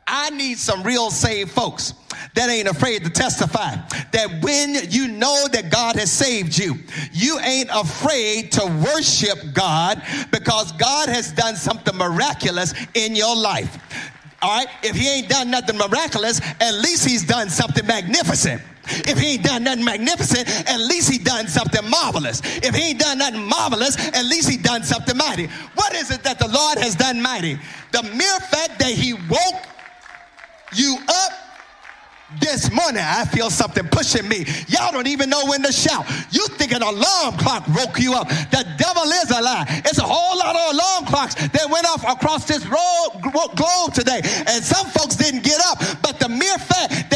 I 0.06 0.31
need 0.31 0.59
some 0.59 0.82
real 0.82 1.11
saved 1.11 1.51
folks 1.51 1.94
that 2.35 2.51
ain't 2.51 2.69
afraid 2.69 3.05
to 3.05 3.11
testify 3.11 3.77
that 4.12 4.43
when 4.43 4.77
you 4.90 5.09
know 5.09 5.47
that 5.52 5.70
God 5.70 5.97
has 5.97 6.12
saved 6.12 6.56
you, 6.59 6.74
you 7.12 7.39
ain't 7.40 7.70
afraid 7.73 8.52
to 8.52 8.66
worship 8.85 9.39
God 9.52 10.02
because 10.31 10.73
God 10.73 11.09
has 11.09 11.32
done 11.32 11.56
something 11.56 11.97
miraculous 11.97 12.74
in 12.94 13.16
your 13.16 13.35
life. 13.35 13.78
All 14.44 14.50
right? 14.50 14.68
If 14.82 14.94
he 14.94 15.08
ain't 15.08 15.30
done 15.30 15.50
nothing 15.50 15.78
miraculous, 15.78 16.38
at 16.60 16.74
least 16.74 17.08
he's 17.08 17.24
done 17.24 17.48
something 17.48 17.86
magnificent. 17.86 18.60
If 18.86 19.18
he 19.18 19.34
ain't 19.34 19.42
done 19.42 19.64
nothing 19.64 19.86
magnificent, 19.86 20.46
at 20.68 20.80
least 20.80 21.10
he 21.10 21.16
done 21.16 21.48
something 21.48 21.88
marvelous. 21.88 22.42
If 22.44 22.74
he 22.74 22.90
ain't 22.90 23.00
done 23.00 23.16
nothing 23.16 23.48
marvelous, 23.48 23.96
at 23.96 24.22
least 24.26 24.50
he 24.50 24.58
done 24.58 24.82
something 24.82 25.16
mighty. 25.16 25.46
What 25.76 25.94
is 25.94 26.10
it 26.10 26.22
that 26.24 26.38
the 26.38 26.48
Lord 26.48 26.76
has 26.76 26.94
done 26.94 27.22
mighty? 27.22 27.58
The 27.92 28.02
mere 28.02 28.38
fact 28.40 28.78
that 28.80 28.90
he 28.90 29.14
woke 29.14 29.62
you 30.74 30.98
up 31.08 31.32
this 32.40 32.70
morning, 32.70 33.02
I 33.05 33.24
feel 33.24 33.51
something 33.51 33.86
pushing 33.89 34.28
me. 34.28 34.47
Y'all 34.69 34.93
don't 34.93 35.06
even 35.06 35.31
know 35.31 35.44
when 35.47 35.62
to 35.62 35.73
shout. 35.73 36.06
You 36.31 36.47
think 36.48 36.73
an 36.73 36.82
alarm 36.82 37.36
clock 37.39 37.66
woke 37.69 37.98
you 37.98 38.15
up. 38.15 38.28
The 38.28 38.65
devil 38.78 39.05
is 39.05 39.31
a 39.31 39.40
lie. 39.40 39.65
It's 39.85 39.98
a 39.98 40.05
whole 40.06 40.39
lot 40.39 40.55
of 40.55 40.74
alarm 40.74 41.05
clocks 41.06 41.35
that 41.35 41.69
went 41.70 41.86
off 41.86 42.05
across 42.05 42.47
this 42.47 42.66
road, 42.66 43.23
globe 43.56 43.94
today. 43.94 44.20
And 44.47 44.62
some 44.62 44.86
folks 44.86 45.16
didn't 45.16 45.43
get 45.44 45.61
up. 45.66 45.78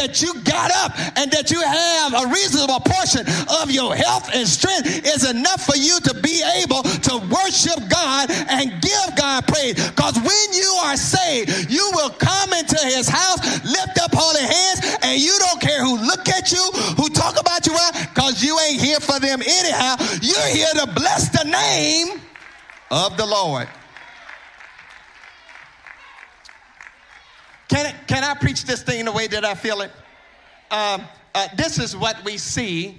That 0.09 0.23
you 0.23 0.33
got 0.41 0.71
up 0.73 0.97
and 1.17 1.29
that 1.29 1.51
you 1.51 1.61
have 1.61 2.17
a 2.17 2.25
reasonable 2.33 2.81
portion 2.81 3.21
of 3.61 3.69
your 3.69 3.93
health 3.93 4.33
and 4.33 4.47
strength 4.47 5.05
is 5.05 5.29
enough 5.29 5.61
for 5.61 5.77
you 5.77 5.99
to 6.01 6.13
be 6.25 6.41
able 6.57 6.81
to 6.81 7.21
worship 7.29 7.77
God 7.89 8.31
and 8.49 8.73
give 8.81 9.09
God 9.15 9.45
praise. 9.45 9.77
Because 9.77 10.17
when 10.17 10.47
you 10.57 10.69
are 10.81 10.97
saved, 10.97 11.69
you 11.69 11.85
will 11.93 12.09
come 12.09 12.53
into 12.53 12.79
his 12.89 13.07
house, 13.07 13.37
lift 13.61 14.01
up 14.01 14.09
holy 14.13 14.41
hands, 14.41 14.97
and 15.03 15.21
you 15.21 15.37
don't 15.37 15.61
care 15.61 15.85
who 15.85 16.01
look 16.01 16.27
at 16.27 16.51
you, 16.51 16.63
who 16.97 17.09
talk 17.09 17.39
about 17.39 17.67
you, 17.67 17.77
because 18.09 18.41
you 18.41 18.57
ain't 18.65 18.81
here 18.81 18.99
for 18.99 19.19
them 19.19 19.41
anyhow. 19.45 19.93
You're 20.25 20.49
here 20.49 20.73
to 20.73 20.89
bless 20.95 21.29
the 21.29 21.45
name 21.45 22.19
of 22.89 23.15
the 23.15 23.27
Lord. 23.27 23.69
Can, 27.69 27.95
can 28.07 28.23
I 28.23 28.33
preach 28.33 28.65
this 28.65 28.81
thing 28.81 29.05
the 29.05 29.11
way 29.11 29.27
that 29.27 29.45
I 29.45 29.53
feel 29.53 29.81
it? 29.81 29.91
Um, 30.71 31.03
uh, 31.35 31.47
this 31.55 31.79
is 31.79 31.95
what 31.95 32.23
we 32.25 32.37
see 32.37 32.97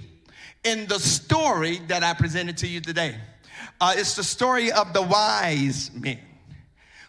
in 0.63 0.87
the 0.87 0.97
story 0.97 1.79
that 1.87 2.03
I 2.03 2.13
presented 2.13 2.57
to 2.57 2.67
you 2.67 2.79
today. 2.79 3.15
Uh, 3.79 3.93
it's 3.97 4.15
the 4.15 4.23
story 4.23 4.71
of 4.71 4.93
the 4.93 5.01
wise 5.01 5.91
men 5.93 6.19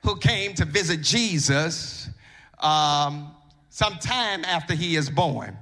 who 0.02 0.16
came 0.16 0.54
to 0.54 0.64
visit 0.64 1.02
Jesus 1.02 2.08
um, 2.58 3.32
some 3.70 3.94
time 3.98 4.44
after 4.44 4.74
he 4.74 4.96
is 4.96 5.08
born. 5.08 5.56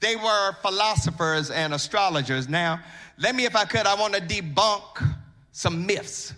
They 0.00 0.16
were 0.16 0.52
philosophers 0.62 1.50
and 1.50 1.72
astrologers. 1.72 2.48
Now, 2.48 2.80
let 3.16 3.34
me, 3.34 3.44
if 3.44 3.54
I 3.54 3.64
could, 3.64 3.86
I 3.86 3.94
want 3.94 4.14
to 4.14 4.20
debunk 4.20 5.16
some 5.52 5.86
myths. 5.86 6.34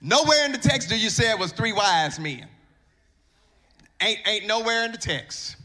Nowhere 0.00 0.44
in 0.44 0.52
the 0.52 0.58
text 0.58 0.88
do 0.88 0.98
you 0.98 1.10
say 1.10 1.30
it 1.30 1.38
was 1.38 1.52
three 1.52 1.72
wise 1.72 2.18
men. 2.18 2.46
Ain't, 4.00 4.20
ain't 4.26 4.46
nowhere 4.46 4.84
in 4.84 4.92
the 4.92 4.98
text. 4.98 5.56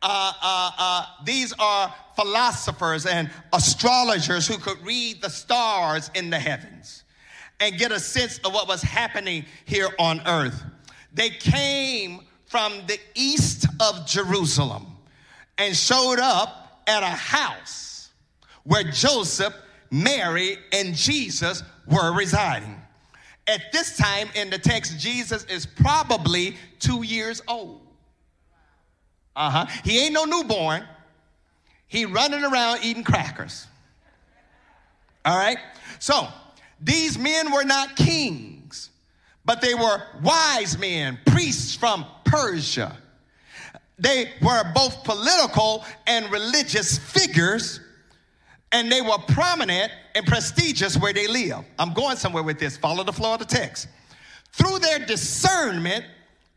Uh, 0.00 0.32
uh, 0.40 0.70
uh, 0.78 1.06
these 1.24 1.52
are 1.58 1.92
philosophers 2.14 3.04
and 3.04 3.30
astrologers 3.52 4.46
who 4.46 4.56
could 4.58 4.80
read 4.84 5.20
the 5.20 5.30
stars 5.30 6.10
in 6.14 6.30
the 6.30 6.38
heavens 6.38 7.04
and 7.60 7.76
get 7.76 7.90
a 7.90 7.98
sense 7.98 8.38
of 8.38 8.52
what 8.52 8.68
was 8.68 8.82
happening 8.82 9.44
here 9.64 9.88
on 9.98 10.20
earth. 10.26 10.62
They 11.12 11.30
came 11.30 12.20
from 12.46 12.72
the 12.86 12.98
east 13.14 13.66
of 13.80 14.06
Jerusalem 14.06 14.86
and 15.58 15.76
showed 15.76 16.20
up 16.20 16.82
at 16.86 17.02
a 17.02 17.06
house 17.06 18.10
where 18.64 18.84
Joseph, 18.84 19.54
Mary, 19.90 20.58
and 20.72 20.94
Jesus 20.94 21.62
were 21.86 22.12
residing. 22.12 22.80
At 23.48 23.72
this 23.72 23.96
time 23.96 24.28
in 24.34 24.50
the 24.50 24.58
text, 24.58 24.98
Jesus 24.98 25.44
is 25.44 25.64
probably 25.64 26.56
two 26.78 27.02
years 27.02 27.42
old. 27.48 27.80
Uh 29.34 29.50
huh. 29.50 29.66
He 29.84 30.04
ain't 30.04 30.12
no 30.12 30.24
newborn. 30.24 30.84
He 31.86 32.04
running 32.04 32.44
around 32.44 32.80
eating 32.82 33.04
crackers. 33.04 33.66
All 35.24 35.36
right. 35.36 35.58
So 35.98 36.28
these 36.80 37.18
men 37.18 37.50
were 37.50 37.64
not 37.64 37.96
kings, 37.96 38.90
but 39.44 39.60
they 39.60 39.74
were 39.74 40.02
wise 40.22 40.78
men, 40.78 41.18
priests 41.26 41.74
from 41.74 42.04
Persia. 42.24 42.96
They 43.98 44.32
were 44.42 44.62
both 44.74 45.02
political 45.04 45.84
and 46.06 46.30
religious 46.30 46.98
figures, 46.98 47.80
and 48.72 48.90
they 48.92 49.00
were 49.00 49.18
prominent 49.28 49.92
and 50.14 50.26
prestigious 50.26 50.96
where 50.96 51.12
they 51.12 51.26
live. 51.26 51.64
I'm 51.78 51.94
going 51.94 52.16
somewhere 52.16 52.42
with 52.42 52.58
this. 52.58 52.76
Follow 52.76 53.04
the 53.04 53.12
flow 53.12 53.34
of 53.34 53.38
the 53.38 53.44
text. 53.44 53.88
Through 54.52 54.80
their 54.80 54.98
discernment, 54.98 56.04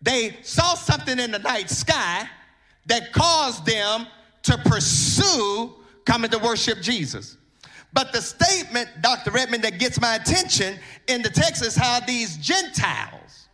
they 0.02 0.38
saw 0.42 0.76
something 0.76 1.20
in 1.20 1.32
the 1.32 1.40
night 1.40 1.70
sky 1.70 2.28
that 2.88 3.14
caused 3.14 3.66
them 3.66 4.08
to 4.44 4.58
pursue 4.66 5.74
coming 6.06 6.32
to 6.32 6.40
worship 6.40 6.82
Jesus. 6.82 7.38
But 7.94 8.12
the 8.14 8.22
statement, 8.22 8.90
Dr. 9.02 9.32
Redmond, 9.32 9.64
that 9.64 9.80
gets 9.80 10.00
my 10.00 10.16
attention 10.16 10.80
in 11.08 11.22
the 11.22 11.30
text 11.30 11.64
is 11.64 11.76
how 11.76 12.00
these 12.00 12.38
Gentiles, 12.38 13.48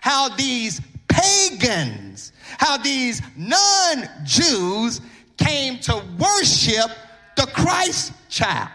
how 0.00 0.28
these 0.36 0.80
pagans, 1.08 2.32
how 2.58 2.76
these 2.76 3.22
non 3.36 4.08
Jews 4.24 5.00
came 5.38 5.78
to 5.80 6.02
worship 6.18 6.90
the 7.38 7.46
Christ 7.46 8.12
child. 8.28 8.68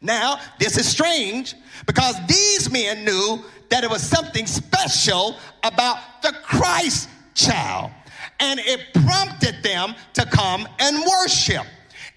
Now, 0.00 0.40
this 0.58 0.76
is 0.78 0.88
strange 0.88 1.54
because 1.86 2.16
these 2.26 2.70
men 2.70 3.04
knew 3.04 3.44
that 3.68 3.84
it 3.84 3.90
was 3.90 4.02
something 4.02 4.46
special 4.46 5.36
about 5.62 5.98
the 6.22 6.32
Christ 6.42 7.08
child, 7.34 7.90
and 8.40 8.58
it 8.60 8.80
prompted 9.04 9.62
them 9.62 9.94
to 10.14 10.26
come 10.26 10.66
and 10.80 11.04
worship. 11.20 11.66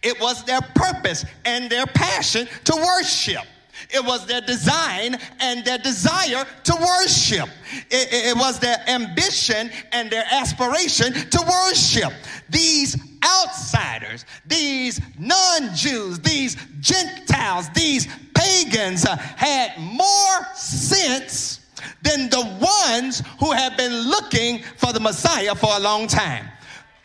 It 0.01 0.19
was 0.19 0.43
their 0.45 0.61
purpose 0.61 1.25
and 1.43 1.69
their 1.69 1.85
passion 1.85 2.47
to 2.63 2.75
worship. 2.75 3.43
It 3.89 4.03
was 4.03 4.25
their 4.25 4.41
design 4.41 5.17
and 5.39 5.63
their 5.65 5.77
desire 5.77 6.45
to 6.63 6.75
worship. 6.75 7.49
It, 7.91 8.29
it, 8.31 8.37
was 8.37 8.59
their 8.59 8.77
ambition 8.87 9.69
and 9.91 10.09
their 10.09 10.25
aspiration 10.31 11.13
to 11.13 11.41
worship. 11.41 12.13
These 12.49 12.97
outsiders, 13.23 14.25
these 14.45 15.01
non 15.17 15.73
Jews, 15.75 16.19
these 16.19 16.55
Gentiles, 16.79 17.69
these 17.73 18.07
pagans 18.33 19.05
uh, 19.05 19.15
had 19.15 19.77
more 19.79 20.53
sense 20.55 21.61
than 22.01 22.29
the 22.29 22.41
ones 22.87 23.23
who 23.39 23.51
have 23.51 23.77
been 23.77 23.93
looking 24.09 24.61
for 24.77 24.93
the 24.93 24.99
Messiah 24.99 25.55
for 25.55 25.69
a 25.73 25.79
long 25.79 26.07
time. 26.07 26.47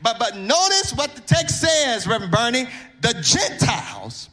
But, 0.03 0.19
but 0.19 0.37
notice 0.37 0.93
what 0.95 1.15
the 1.15 1.21
text 1.23 1.61
says, 1.61 2.07
Reverend 2.07 2.33
Burney. 2.33 2.67
The 3.01 3.15
Gentiles 3.23 4.29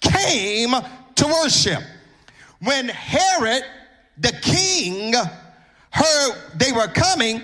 came 0.00 0.74
to 1.14 1.26
worship. 1.26 1.82
When 2.60 2.88
Herod, 2.88 3.64
the 4.18 4.32
king, 4.42 5.14
heard 5.90 6.32
they 6.56 6.72
were 6.72 6.88
coming, 6.88 7.42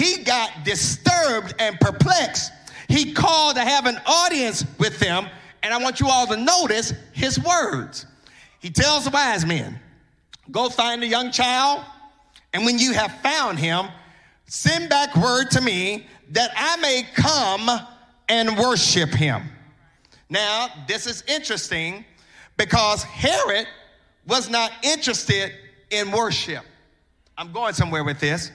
he 0.00 0.22
got 0.22 0.64
disturbed 0.64 1.54
and 1.58 1.78
perplexed. 1.78 2.52
He 2.88 3.12
called 3.12 3.56
to 3.56 3.62
have 3.62 3.84
an 3.84 3.98
audience 4.06 4.64
with 4.78 4.98
them, 4.98 5.26
and 5.62 5.74
I 5.74 5.76
want 5.76 6.00
you 6.00 6.08
all 6.08 6.26
to 6.28 6.36
notice 6.38 6.94
his 7.12 7.38
words. 7.38 8.06
He 8.60 8.70
tells 8.70 9.04
the 9.04 9.10
wise 9.10 9.44
men, 9.44 9.78
Go 10.50 10.70
find 10.70 11.02
a 11.02 11.06
young 11.06 11.30
child, 11.30 11.84
and 12.54 12.64
when 12.64 12.78
you 12.78 12.94
have 12.94 13.12
found 13.20 13.58
him, 13.58 13.88
send 14.46 14.88
back 14.88 15.14
word 15.16 15.50
to 15.50 15.60
me 15.60 16.06
that 16.30 16.50
I 16.56 16.76
may 16.78 17.06
come 17.14 17.68
and 18.28 18.56
worship 18.56 19.10
him. 19.10 19.42
Now, 20.30 20.68
this 20.88 21.06
is 21.06 21.22
interesting 21.28 22.06
because 22.56 23.02
Herod 23.02 23.66
was 24.26 24.48
not 24.48 24.72
interested 24.82 25.52
in 25.90 26.10
worship. 26.10 26.64
I'm 27.36 27.52
going 27.52 27.74
somewhere 27.74 28.02
with 28.02 28.18
this. 28.18 28.50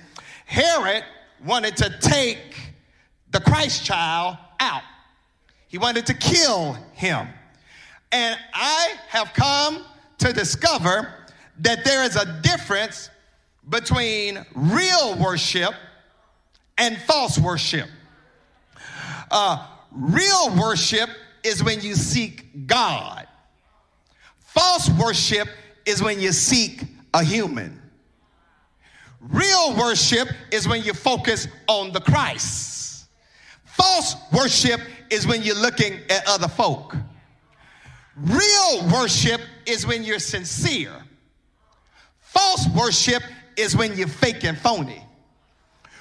Herod 0.45 1.03
wanted 1.43 1.77
to 1.77 1.95
take 1.99 2.73
the 3.31 3.39
Christ 3.39 3.83
child 3.83 4.37
out, 4.59 4.83
he 5.67 5.77
wanted 5.77 6.05
to 6.07 6.13
kill 6.13 6.73
him. 6.93 7.27
And 8.11 8.37
I 8.53 8.93
have 9.09 9.33
come 9.33 9.83
to 10.19 10.31
discover 10.31 11.13
that 11.59 11.83
there 11.83 12.03
is 12.03 12.15
a 12.15 12.41
difference 12.41 13.09
between 13.69 14.45
real 14.53 15.17
worship 15.17 15.73
and 16.77 16.97
false 17.01 17.37
worship. 17.37 17.89
Uh, 19.31 19.65
real 19.91 20.55
worship 20.55 21.09
is 21.43 21.63
when 21.63 21.81
you 21.81 21.95
seek 21.95 22.67
God. 22.67 23.27
False 24.39 24.89
worship 24.91 25.47
is 25.85 26.01
when 26.01 26.19
you 26.19 26.31
seek 26.31 26.83
a 27.13 27.23
human. 27.23 27.81
Real 29.29 29.75
worship 29.75 30.29
is 30.51 30.67
when 30.67 30.83
you 30.83 30.93
focus 30.93 31.47
on 31.67 31.91
the 31.91 32.01
Christ. 32.01 33.05
False 33.63 34.15
worship 34.31 34.79
is 35.09 35.25
when 35.25 35.41
you're 35.41 35.59
looking 35.59 35.99
at 36.09 36.27
other 36.27 36.47
folk. 36.47 36.95
Real 38.15 38.87
worship 38.93 39.41
is 39.65 39.85
when 39.85 40.03
you're 40.03 40.19
sincere. 40.19 40.93
False 42.19 42.67
worship 42.75 43.23
is 43.57 43.75
when 43.75 43.97
you're 43.97 44.07
fake 44.07 44.43
and 44.43 44.57
phony. 44.57 45.03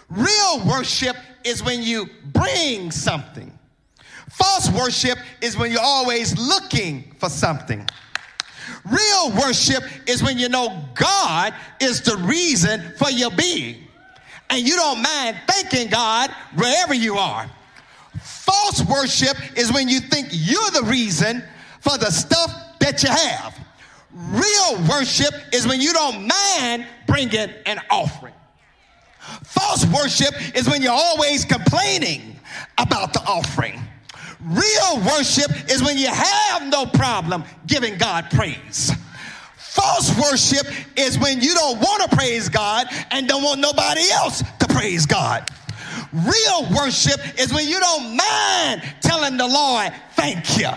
Real 0.09 0.65
worship 0.67 1.17
is 1.45 1.63
when 1.63 1.83
you 1.83 2.09
bring 2.33 2.91
something. 2.91 3.57
False 4.31 4.71
worship 4.71 5.19
is 5.41 5.57
when 5.57 5.71
you're 5.71 5.81
always 5.81 6.37
looking 6.39 7.15
for 7.19 7.29
something. 7.29 7.87
Real 8.85 9.33
worship 9.33 9.83
is 10.07 10.23
when 10.23 10.39
you 10.39 10.49
know 10.49 10.85
God 10.95 11.55
is 11.81 12.03
the 12.03 12.17
reason 12.19 12.93
for 12.99 13.11
your 13.11 13.31
being. 13.31 13.77
And 14.51 14.67
you 14.67 14.77
don't 14.77 15.03
mind 15.03 15.37
thanking 15.47 15.89
God 15.89 16.31
wherever 16.55 16.93
you 16.93 17.17
are. 17.17 17.51
False 18.21 18.85
worship 18.85 19.37
is 19.57 19.73
when 19.73 19.89
you 19.89 20.01
think 20.01 20.29
you're 20.31 20.71
the 20.71 20.85
reason 20.85 21.43
for 21.81 21.97
the 21.97 22.11
stuff 22.11 22.51
that 22.81 23.03
you 23.03 23.09
have. 23.09 23.59
Real 24.13 24.89
worship 24.89 25.35
is 25.53 25.67
when 25.67 25.81
you 25.81 25.93
don't 25.93 26.29
mind 26.29 26.87
bringing 27.07 27.51
an 27.67 27.81
offering. 27.91 28.35
False 29.43 29.87
worship 29.87 30.35
is 30.55 30.69
when 30.69 30.83
you're 30.83 30.93
always 30.93 31.45
complaining 31.45 32.39
about 32.79 33.13
the 33.13 33.21
offering. 33.23 33.81
Real 34.45 35.01
worship 35.07 35.71
is 35.71 35.83
when 35.83 35.97
you 35.97 36.09
have 36.09 36.69
no 36.69 36.85
problem 36.85 37.45
giving 37.67 37.97
God 37.97 38.31
praise. 38.31 38.93
False 39.57 40.17
worship 40.21 40.67
is 40.97 41.19
when 41.19 41.41
you 41.41 41.55
don't 41.55 41.81
want 41.81 42.09
to 42.09 42.17
praise 42.17 42.49
God 42.49 42.87
and 43.11 43.27
don't 43.27 43.43
want 43.43 43.61
nobody 43.61 44.03
else 44.13 44.43
to 44.61 44.67
praise 44.69 45.07
God. 45.07 45.49
Real 46.13 46.69
worship 46.77 47.21
is 47.39 47.53
when 47.53 47.67
you 47.67 47.81
don't 47.81 48.17
mind 48.17 48.83
telling 49.01 49.37
the 49.37 49.49
Lord, 49.49 49.93
thank 50.13 50.59
you. 50.59 50.71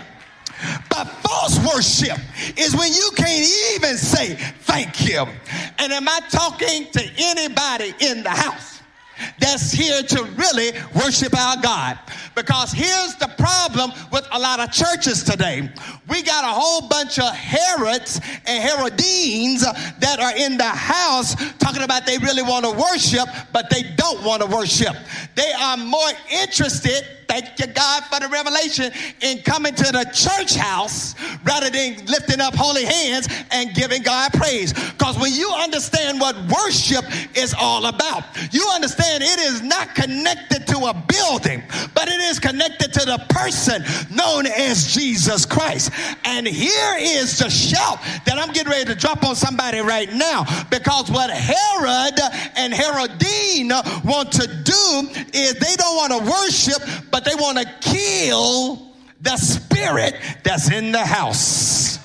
But 0.88 1.04
false 1.22 1.58
worship 1.72 2.18
is 2.56 2.74
when 2.74 2.92
you 2.92 3.10
can't 3.16 3.48
even 3.74 3.96
say 3.96 4.34
thank 4.62 5.06
you. 5.06 5.26
And 5.78 5.92
am 5.92 6.08
I 6.08 6.20
talking 6.30 6.90
to 6.90 7.10
anybody 7.18 7.94
in 8.00 8.22
the 8.22 8.30
house? 8.30 8.77
That's 9.38 9.72
here 9.72 10.02
to 10.02 10.24
really 10.36 10.72
worship 10.94 11.36
our 11.36 11.60
God. 11.60 11.98
Because 12.34 12.72
here's 12.72 13.14
the 13.16 13.28
problem 13.38 13.90
with 14.12 14.26
a 14.32 14.38
lot 14.38 14.60
of 14.60 14.72
churches 14.72 15.24
today. 15.24 15.70
We 16.08 16.22
got 16.22 16.44
a 16.44 16.48
whole 16.48 16.88
bunch 16.88 17.18
of 17.18 17.34
Herods 17.34 18.20
and 18.46 18.62
Herodines 18.62 19.62
that 19.62 20.20
are 20.20 20.36
in 20.36 20.56
the 20.56 20.64
house 20.64 21.34
talking 21.58 21.82
about 21.82 22.06
they 22.06 22.18
really 22.18 22.42
want 22.42 22.64
to 22.64 22.70
worship, 22.70 23.28
but 23.52 23.70
they 23.70 23.82
don't 23.96 24.22
want 24.24 24.42
to 24.42 24.48
worship. 24.48 24.94
They 25.34 25.52
are 25.52 25.76
more 25.76 26.10
interested 26.30 27.17
thank 27.28 27.58
you, 27.58 27.66
God, 27.66 28.04
for 28.04 28.20
the 28.20 28.28
revelation 28.28 28.90
in 29.20 29.38
coming 29.42 29.74
to 29.74 29.92
the 29.92 30.04
church 30.12 30.56
house 30.56 31.14
rather 31.44 31.70
than 31.70 32.04
lifting 32.06 32.40
up 32.40 32.54
holy 32.54 32.84
hands 32.84 33.28
and 33.50 33.74
giving 33.74 34.02
God 34.02 34.32
praise. 34.32 34.72
Because 34.72 35.18
when 35.18 35.32
you 35.32 35.50
understand 35.52 36.20
what 36.20 36.36
worship 36.48 37.04
is 37.36 37.54
all 37.58 37.86
about, 37.86 38.24
you 38.52 38.66
understand 38.72 39.22
it 39.22 39.38
is 39.38 39.62
not 39.62 39.94
connected 39.94 40.66
to 40.68 40.76
a 40.78 41.04
building, 41.06 41.62
but 41.94 42.08
it 42.08 42.20
is 42.20 42.38
connected 42.38 42.92
to 42.94 43.04
the 43.04 43.24
person 43.28 43.84
known 44.10 44.46
as 44.46 44.94
Jesus 44.94 45.44
Christ. 45.44 45.92
And 46.24 46.46
here 46.46 46.96
is 46.98 47.38
the 47.38 47.50
shout 47.50 47.98
that 48.24 48.38
I'm 48.38 48.52
getting 48.52 48.70
ready 48.70 48.86
to 48.86 48.94
drop 48.94 49.24
on 49.24 49.36
somebody 49.36 49.80
right 49.80 50.12
now 50.12 50.44
because 50.70 51.10
what 51.10 51.30
Herod 51.30 52.18
and 52.56 52.72
Herodine 52.72 53.70
want 54.04 54.32
to 54.32 54.46
do 54.46 55.08
is 55.32 55.54
they 55.54 55.76
don't 55.76 55.96
want 55.96 56.12
to 56.12 56.30
worship, 56.30 56.82
but 57.10 57.17
but 57.18 57.24
they 57.24 57.34
want 57.34 57.58
to 57.58 57.66
kill 57.80 58.92
the 59.20 59.36
spirit 59.38 60.14
that's 60.44 60.70
in 60.70 60.92
the 60.92 61.04
house. 61.04 61.98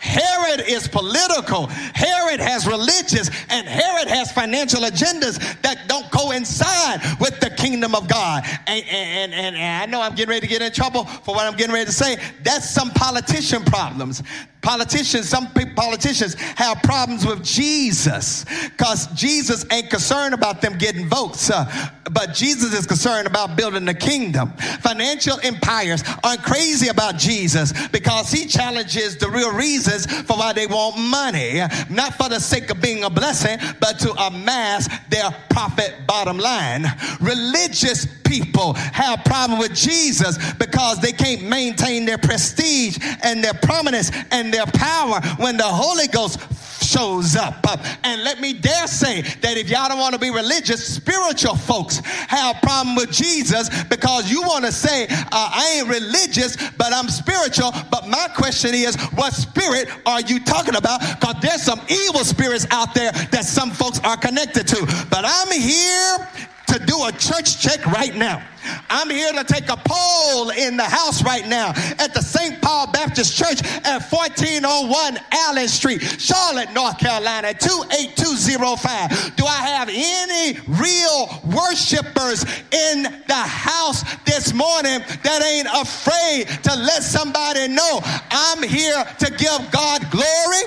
Herod 0.00 0.66
is 0.66 0.88
political. 0.88 1.66
Herod 1.66 2.40
has 2.40 2.66
religious 2.66 3.30
and 3.50 3.66
Herod 3.66 4.08
has 4.08 4.32
financial 4.32 4.82
agendas 4.82 5.38
that 5.62 5.88
don't 5.88 6.10
coincide 6.10 7.00
with 7.20 7.40
the 7.40 7.50
kingdom 7.50 7.94
of 7.94 8.08
God. 8.08 8.44
And, 8.66 8.84
and, 8.86 9.32
and, 9.34 9.56
and, 9.56 9.82
I 9.82 9.86
know 9.86 10.00
I'm 10.00 10.14
getting 10.14 10.30
ready 10.30 10.42
to 10.42 10.46
get 10.46 10.62
in 10.62 10.72
trouble 10.72 11.04
for 11.04 11.34
what 11.34 11.46
I'm 11.46 11.56
getting 11.56 11.74
ready 11.74 11.86
to 11.86 11.92
say. 11.92 12.16
That's 12.42 12.68
some 12.68 12.90
politician 12.90 13.64
problems. 13.64 14.22
Politicians, 14.60 15.28
some 15.28 15.48
politicians 15.76 16.34
have 16.34 16.82
problems 16.82 17.24
with 17.24 17.44
Jesus 17.44 18.44
because 18.64 19.06
Jesus 19.08 19.64
ain't 19.70 19.88
concerned 19.88 20.34
about 20.34 20.60
them 20.60 20.76
getting 20.76 21.08
votes, 21.08 21.48
uh, 21.48 21.64
but 22.10 22.34
Jesus 22.34 22.74
is 22.74 22.84
concerned 22.84 23.28
about 23.28 23.56
building 23.56 23.84
the 23.84 23.94
kingdom. 23.94 24.50
Financial 24.80 25.38
empires 25.44 26.02
aren't 26.24 26.42
crazy 26.42 26.88
about 26.88 27.18
Jesus 27.18 27.72
because 27.88 28.32
he 28.32 28.46
challenges 28.46 29.16
the 29.16 29.30
real 29.30 29.52
for 29.96 30.36
why 30.36 30.52
they 30.52 30.66
want 30.66 30.98
money, 30.98 31.60
not 31.90 32.14
for 32.14 32.28
the 32.28 32.40
sake 32.40 32.70
of 32.70 32.80
being 32.80 33.04
a 33.04 33.10
blessing, 33.10 33.58
but 33.80 33.98
to 34.00 34.12
amass 34.12 34.88
their 35.08 35.30
profit 35.50 35.94
bottom 36.06 36.38
line. 36.38 36.86
Religious 37.20 38.06
people 38.28 38.74
have 38.74 39.20
a 39.20 39.22
problem 39.22 39.58
with 39.58 39.74
Jesus 39.74 40.38
because 40.54 41.00
they 41.00 41.12
can't 41.12 41.42
maintain 41.42 42.04
their 42.04 42.18
prestige 42.18 42.98
and 43.22 43.42
their 43.42 43.54
prominence 43.54 44.12
and 44.30 44.52
their 44.52 44.66
power 44.66 45.20
when 45.38 45.56
the 45.56 45.64
Holy 45.64 46.06
Ghost 46.08 46.38
shows 46.84 47.36
up. 47.36 47.66
And 48.04 48.22
let 48.24 48.40
me 48.40 48.52
dare 48.52 48.86
say 48.86 49.22
that 49.22 49.56
if 49.56 49.68
y'all 49.68 49.88
don't 49.88 49.98
want 49.98 50.14
to 50.14 50.20
be 50.20 50.30
religious, 50.30 50.84
spiritual 50.84 51.56
folks 51.56 51.98
have 52.04 52.56
a 52.56 52.60
problem 52.60 52.96
with 52.96 53.10
Jesus 53.10 53.68
because 53.84 54.30
you 54.30 54.42
want 54.42 54.64
to 54.64 54.72
say, 54.72 55.06
uh, 55.08 55.26
I 55.32 55.78
ain't 55.78 55.88
religious, 55.88 56.56
but 56.72 56.92
I'm 56.92 57.08
spiritual. 57.08 57.72
But 57.90 58.08
my 58.08 58.28
question 58.34 58.74
is, 58.74 58.96
what 59.14 59.32
spirit 59.32 59.88
are 60.06 60.20
you 60.22 60.40
talking 60.40 60.76
about? 60.76 61.00
Because 61.20 61.36
there's 61.42 61.62
some 61.62 61.80
evil 61.88 62.24
spirits 62.24 62.66
out 62.70 62.94
there 62.94 63.12
that 63.12 63.44
some 63.44 63.70
folks 63.70 64.00
are 64.00 64.16
connected 64.16 64.66
to. 64.68 65.06
But 65.10 65.24
I'm 65.24 65.50
here 65.50 66.28
to 66.68 66.78
do 66.78 67.04
a 67.04 67.12
church 67.12 67.60
check 67.60 67.84
right 67.86 68.14
now. 68.14 68.46
I'm 68.90 69.10
here 69.10 69.32
to 69.32 69.44
take 69.44 69.68
a 69.68 69.76
poll 69.76 70.50
in 70.50 70.76
the 70.76 70.84
house 70.84 71.22
right 71.22 71.46
now 71.46 71.70
at 71.98 72.14
the 72.14 72.22
St. 72.22 72.60
Paul 72.60 72.90
Baptist 72.90 73.36
Church 73.36 73.62
at 73.84 74.02
1401 74.10 75.18
Allen 75.32 75.68
Street, 75.68 76.02
Charlotte, 76.02 76.72
North 76.72 76.98
Carolina, 76.98 77.54
28205. 77.54 79.36
Do 79.36 79.44
I 79.46 79.62
have 79.68 79.88
any 79.88 80.58
real 80.68 81.28
worshipers 81.44 82.44
in 82.72 83.02
the 83.02 83.34
house 83.34 84.02
this 84.24 84.52
morning 84.52 85.00
that 85.22 85.42
ain't 85.42 85.68
afraid 85.74 86.48
to 86.64 86.74
let 86.74 87.02
somebody 87.02 87.68
know 87.68 88.00
I'm 88.30 88.62
here 88.62 89.04
to 89.04 89.30
give 89.32 89.70
God 89.70 90.10
glory? 90.10 90.64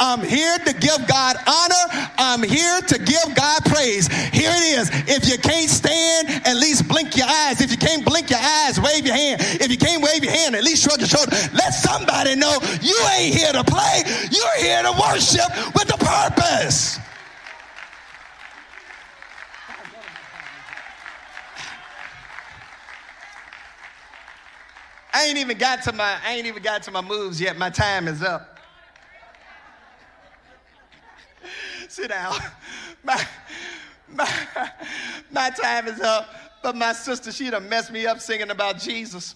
I'm 0.00 0.20
here 0.20 0.58
to 0.58 0.72
give 0.74 1.06
God 1.06 1.36
honor. 1.46 2.10
I'm 2.18 2.42
here 2.42 2.80
to 2.80 2.98
give 2.98 3.34
God 3.34 3.64
praise. 3.64 4.06
Here 4.32 4.50
it 4.52 4.78
is. 4.78 4.90
If 5.08 5.28
you 5.28 5.38
can't 5.38 5.70
stand, 5.70 6.28
at 6.46 6.56
least 6.56 6.88
blink 6.88 7.16
your 7.16 7.26
eyes. 7.34 7.60
If 7.60 7.70
you 7.70 7.76
can't 7.76 8.04
blink 8.04 8.30
your 8.30 8.38
eyes, 8.38 8.80
wave 8.80 9.04
your 9.06 9.14
hand. 9.14 9.40
If 9.40 9.70
you 9.70 9.76
can't 9.76 10.02
wave 10.02 10.22
your 10.22 10.32
hand, 10.32 10.54
at 10.54 10.64
least 10.64 10.84
shrug 10.84 10.98
your 10.98 11.08
shoulder. 11.08 11.30
Let 11.52 11.70
somebody 11.70 12.36
know 12.36 12.58
you 12.80 12.96
ain't 13.16 13.34
here 13.34 13.52
to 13.52 13.64
play. 13.64 14.02
You're 14.30 14.58
here 14.58 14.82
to 14.82 14.92
worship 14.92 15.50
with 15.74 15.92
a 15.92 15.98
purpose. 15.98 16.98
I 25.12 25.26
ain't 25.26 25.38
even 25.38 25.56
got 25.56 25.82
to 25.84 25.92
my 25.92 26.18
I 26.26 26.34
ain't 26.34 26.46
even 26.46 26.62
got 26.62 26.82
to 26.84 26.90
my 26.90 27.00
moves 27.00 27.40
yet. 27.40 27.56
My 27.56 27.70
time 27.70 28.08
is 28.08 28.20
up. 28.22 28.58
Sit 31.88 32.08
down. 32.08 32.34
My, 33.04 33.22
my, 34.08 34.26
my 35.30 35.50
time 35.50 35.88
is 35.88 36.00
up. 36.00 36.26
But 36.64 36.76
my 36.76 36.94
sister, 36.94 37.30
she 37.30 37.50
done 37.50 37.68
messed 37.68 37.92
me 37.92 38.06
up 38.06 38.20
singing 38.20 38.48
about 38.48 38.78
Jesus. 38.78 39.34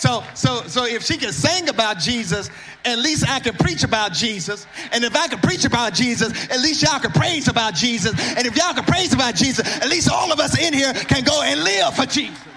So, 0.00 0.24
so, 0.34 0.62
so 0.62 0.86
if 0.86 1.04
she 1.04 1.16
can 1.16 1.30
sing 1.30 1.68
about 1.68 2.00
Jesus, 2.00 2.50
at 2.84 2.98
least 2.98 3.28
I 3.28 3.38
can 3.38 3.54
preach 3.54 3.84
about 3.84 4.12
Jesus. 4.12 4.66
And 4.90 5.04
if 5.04 5.14
I 5.14 5.28
can 5.28 5.38
preach 5.38 5.64
about 5.64 5.94
Jesus, 5.94 6.32
at 6.50 6.58
least 6.58 6.82
y'all 6.82 6.98
can 6.98 7.12
praise 7.12 7.46
about 7.46 7.76
Jesus. 7.76 8.12
And 8.36 8.44
if 8.44 8.56
y'all 8.56 8.74
can 8.74 8.82
praise 8.82 9.12
about 9.12 9.36
Jesus, 9.36 9.64
at 9.64 9.88
least 9.88 10.10
all 10.10 10.32
of 10.32 10.40
us 10.40 10.58
in 10.58 10.74
here 10.74 10.92
can 10.92 11.22
go 11.22 11.42
and 11.44 11.62
live 11.62 11.94
for 11.94 12.06
Jesus. 12.06 12.51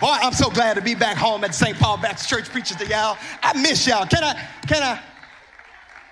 Boy, 0.00 0.16
I'm 0.22 0.32
so 0.32 0.48
glad 0.48 0.74
to 0.74 0.80
be 0.80 0.94
back 0.94 1.16
home 1.16 1.42
at 1.42 1.52
St. 1.52 1.76
Paul 1.76 1.96
Baptist 1.96 2.28
Church 2.28 2.48
preaching 2.50 2.76
to 2.78 2.86
y'all. 2.86 3.18
I 3.42 3.52
miss 3.60 3.84
y'all. 3.84 4.06
Can 4.06 4.22
I, 4.22 4.34
can 4.68 4.80
I, 4.80 5.00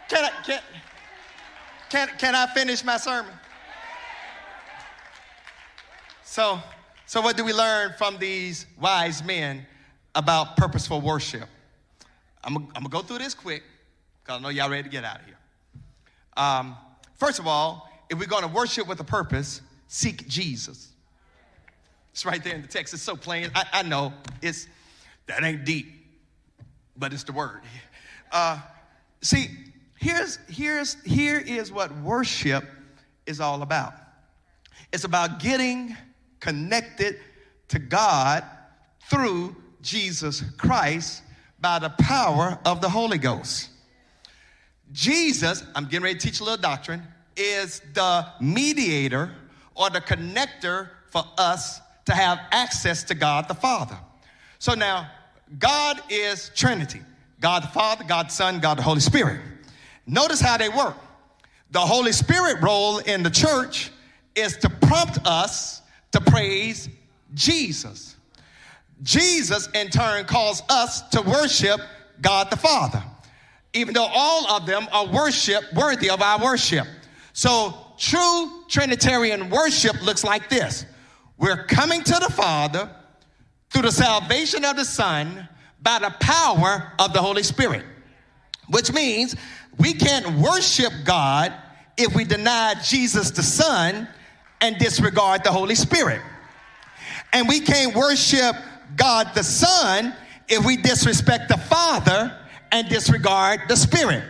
can 0.09 0.25
I, 0.25 0.31
can, 0.43 0.61
can, 1.89 2.09
can 2.19 2.35
I 2.35 2.47
finish 2.49 2.83
my 2.83 2.97
sermon? 2.97 3.33
So, 6.25 6.61
so 7.07 7.21
what 7.21 7.37
do 7.37 7.45
we 7.45 7.53
learn 7.53 7.95
from 7.97 8.19
these 8.19 8.67
wise 8.81 9.23
men 9.23 9.65
about 10.17 10.57
purposeful 10.57 11.01
worship? 11.01 11.49
I'm, 12.43 12.57
I'm 12.57 12.83
gonna 12.83 12.89
go 12.89 13.03
through 13.03 13.19
this 13.19 13.35
quick 13.35 13.63
because 14.25 14.41
I 14.41 14.43
know 14.43 14.49
y'all 14.49 14.69
ready 14.69 14.83
to 14.83 14.89
get 14.89 15.05
out 15.05 15.21
of 15.21 15.27
here. 15.27 15.39
Um, 16.37 16.77
first 17.15 17.39
of 17.39 17.47
all, 17.47 17.89
if 18.11 18.19
we're 18.19 18.27
gonna 18.27 18.49
worship 18.49 18.89
with 18.89 18.99
a 18.99 19.05
purpose, 19.05 19.61
seek 19.87 20.27
Jesus. 20.27 20.89
It's 22.17 22.25
right 22.25 22.43
there 22.43 22.55
in 22.55 22.63
the 22.63 22.67
text. 22.67 22.95
It's 22.95 23.03
so 23.03 23.15
plain. 23.15 23.51
I, 23.55 23.67
I 23.75 23.83
know 23.83 24.11
it's 24.41 24.69
that 25.27 25.45
ain't 25.45 25.67
deep, 25.67 25.87
but 26.97 27.13
it's 27.13 27.25
the 27.25 27.33
word. 27.33 27.61
Uh, 28.33 28.59
see, 29.21 29.49
here's 29.99 30.39
here's 30.49 30.95
here 31.05 31.39
is 31.39 31.71
what 31.71 31.95
worship 31.99 32.65
is 33.27 33.39
all 33.39 33.61
about. 33.61 33.93
It's 34.95 35.05
about 35.05 35.41
getting 35.41 35.95
connected 36.41 37.19
to 37.69 37.79
God 37.79 38.45
through 39.11 39.55
Jesus 39.83 40.43
Christ 40.57 41.23
by 41.61 41.79
the 41.79 41.91
power 42.01 42.59
of 42.65 42.81
the 42.81 42.89
Holy 42.89 43.19
Ghost. 43.19 43.69
Jesus, 44.91 45.63
I'm 45.75 45.85
getting 45.85 46.01
ready 46.01 46.19
to 46.19 46.27
teach 46.27 46.41
a 46.41 46.45
little 46.45 46.63
doctrine, 46.63 47.03
is 47.37 47.83
the 47.93 48.27
mediator 48.41 49.33
or 49.75 49.91
the 49.91 50.01
connector 50.01 50.89
for 51.11 51.23
us 51.37 51.83
to 52.07 52.15
have 52.15 52.39
access 52.51 53.05
to 53.05 53.15
God 53.15 53.49
the 53.49 53.55
Father. 53.55 53.99
So 54.59 54.75
now, 54.75 55.11
God 55.59 56.01
is 56.09 56.51
Trinity 56.55 57.01
God 57.41 57.65
the 57.65 57.69
Father, 57.69 58.05
God 58.05 58.29
the 58.29 58.33
Son, 58.33 58.61
God 58.61 58.79
the 58.79 58.83
Holy 58.83 59.01
Spirit. 59.01 59.41
Notice 60.07 60.41
how 60.41 60.57
they 60.57 60.69
work. 60.69 60.97
The 61.71 61.81
Holy 61.81 62.13
Spirit 62.13 62.63
role 62.63 62.99
in 62.99 63.23
the 63.23 63.31
church 63.31 63.91
is 64.35 64.57
to 64.59 64.71
prompt 64.71 65.19
us 65.27 65.83
to 66.13 66.21
praise 66.21 66.89
Jesus. 67.35 68.17
Jesus, 69.03 69.69
in 69.75 69.91
turn, 69.91 70.25
calls 70.25 70.63
us 70.71 71.03
to 71.11 71.21
worship 71.23 71.81
God 72.21 72.51
the 72.51 72.57
Father, 72.57 73.03
even 73.75 73.93
though 73.93 74.09
all 74.11 74.51
of 74.53 74.67
them 74.67 74.89
are 74.93 75.07
worship 75.07 75.63
worthy 75.75 76.09
of 76.09 76.23
our 76.23 76.43
worship. 76.43 76.87
So, 77.35 77.75
true 77.99 78.65
Trinitarian 78.69 79.51
worship 79.51 80.01
looks 80.03 80.25
like 80.25 80.49
this 80.49 80.87
we're 81.39 81.65
coming 81.65 82.03
to 82.03 82.15
the 82.15 82.33
Father 82.33 82.91
through 83.71 83.83
the 83.83 83.93
salvation 83.93 84.65
of 84.65 84.77
the 84.77 84.85
Son 84.85 85.49
by 85.83 85.99
the 85.99 86.11
power 86.21 86.93
of 86.99 87.13
the 87.13 87.21
Holy 87.21 87.43
Spirit, 87.43 87.85
which 88.69 88.93
means 88.93 89.37
we 89.79 89.93
can't 89.93 90.39
worship 90.39 90.93
God 91.05 91.53
if 91.97 92.15
we 92.15 92.25
deny 92.25 92.75
Jesus 92.83 93.31
the 93.31 93.43
Son 93.43 94.09
and 94.61 94.79
disregard 94.79 95.45
the 95.45 95.53
Holy 95.53 95.75
Spirit. 95.75 96.21
And 97.33 97.49
we 97.49 97.61
can't 97.61 97.95
worship 97.95 98.57
God 98.97 99.33
the 99.35 99.43
Son 99.43 100.15
if 100.49 100.65
we 100.65 100.77
disrespect 100.77 101.49
the 101.49 101.59
Father 101.59 102.37
and 102.73 102.89
disregard 102.89 103.61
the 103.69 103.77
Spirit. 103.77 104.25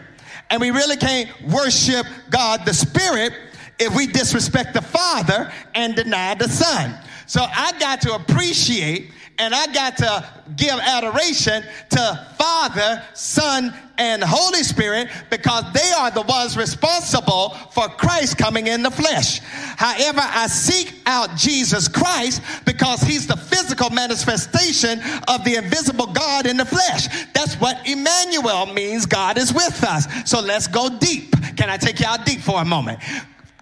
And 0.50 0.60
we 0.60 0.70
really 0.70 0.96
can't 0.96 1.30
worship 1.48 2.06
God 2.30 2.64
the 2.64 2.74
Spirit 2.74 3.32
if 3.78 3.94
we 3.94 4.06
disrespect 4.06 4.74
the 4.74 4.82
Father 4.82 5.52
and 5.74 5.94
deny 5.94 6.34
the 6.34 6.48
Son. 6.48 6.98
So 7.26 7.42
I 7.42 7.72
got 7.78 8.00
to 8.02 8.14
appreciate 8.14 9.10
and 9.38 9.54
I 9.54 9.66
got 9.66 9.96
to 9.98 10.24
give 10.56 10.78
adoration 10.80 11.62
to 11.90 12.26
Father, 12.38 13.02
Son, 13.14 13.74
and 13.98 14.22
Holy 14.22 14.62
Spirit 14.62 15.08
because 15.30 15.64
they 15.72 15.92
are 15.98 16.10
the 16.10 16.22
ones 16.22 16.56
responsible 16.56 17.50
for 17.70 17.88
Christ 17.88 18.38
coming 18.38 18.66
in 18.66 18.82
the 18.82 18.90
flesh. 18.90 19.40
However, 19.40 20.20
I 20.22 20.46
seek 20.46 20.94
out 21.06 21.36
Jesus 21.36 21.88
Christ 21.88 22.42
because 22.64 23.00
he's 23.02 23.26
the 23.26 23.36
physical 23.36 23.90
manifestation 23.90 25.00
of 25.28 25.44
the 25.44 25.56
invisible 25.56 26.06
God 26.06 26.46
in 26.46 26.56
the 26.56 26.64
flesh. 26.64 27.08
That's 27.32 27.54
what 27.56 27.86
Emmanuel 27.86 28.66
means 28.66 29.06
God 29.06 29.38
is 29.38 29.52
with 29.52 29.82
us. 29.84 30.06
So 30.28 30.40
let's 30.40 30.66
go 30.66 30.88
deep. 30.98 31.34
Can 31.56 31.70
I 31.70 31.76
take 31.76 32.00
you 32.00 32.06
out 32.06 32.24
deep 32.24 32.40
for 32.40 32.60
a 32.60 32.64
moment? 32.64 33.00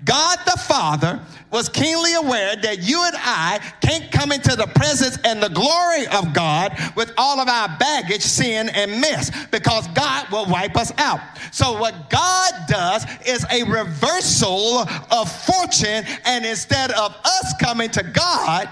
God 0.04 0.38
the 0.44 0.58
Father 0.58 1.20
was 1.50 1.68
keenly 1.68 2.14
aware 2.14 2.56
that 2.56 2.82
you 2.82 3.04
and 3.04 3.14
I 3.16 3.60
can't 3.80 4.10
come 4.10 4.32
into 4.32 4.56
the 4.56 4.66
presence 4.66 5.18
and 5.24 5.42
the 5.42 5.48
glory 5.48 6.06
of 6.08 6.34
God 6.34 6.76
with 6.96 7.12
all 7.16 7.38
of 7.40 7.48
our 7.48 7.68
baggage, 7.78 8.22
sin, 8.22 8.68
and 8.70 9.00
mess 9.00 9.30
because 9.46 9.86
God 9.88 10.28
will 10.30 10.46
wipe 10.46 10.76
us 10.76 10.92
out. 10.98 11.20
So, 11.52 11.78
what 11.78 12.10
God 12.10 12.52
does 12.66 13.06
is 13.24 13.46
a 13.52 13.62
reversal 13.62 14.80
of 15.10 15.30
fortune, 15.44 16.04
and 16.24 16.44
instead 16.44 16.90
of 16.90 17.16
us 17.24 17.54
coming 17.60 17.90
to 17.90 18.02
God, 18.02 18.68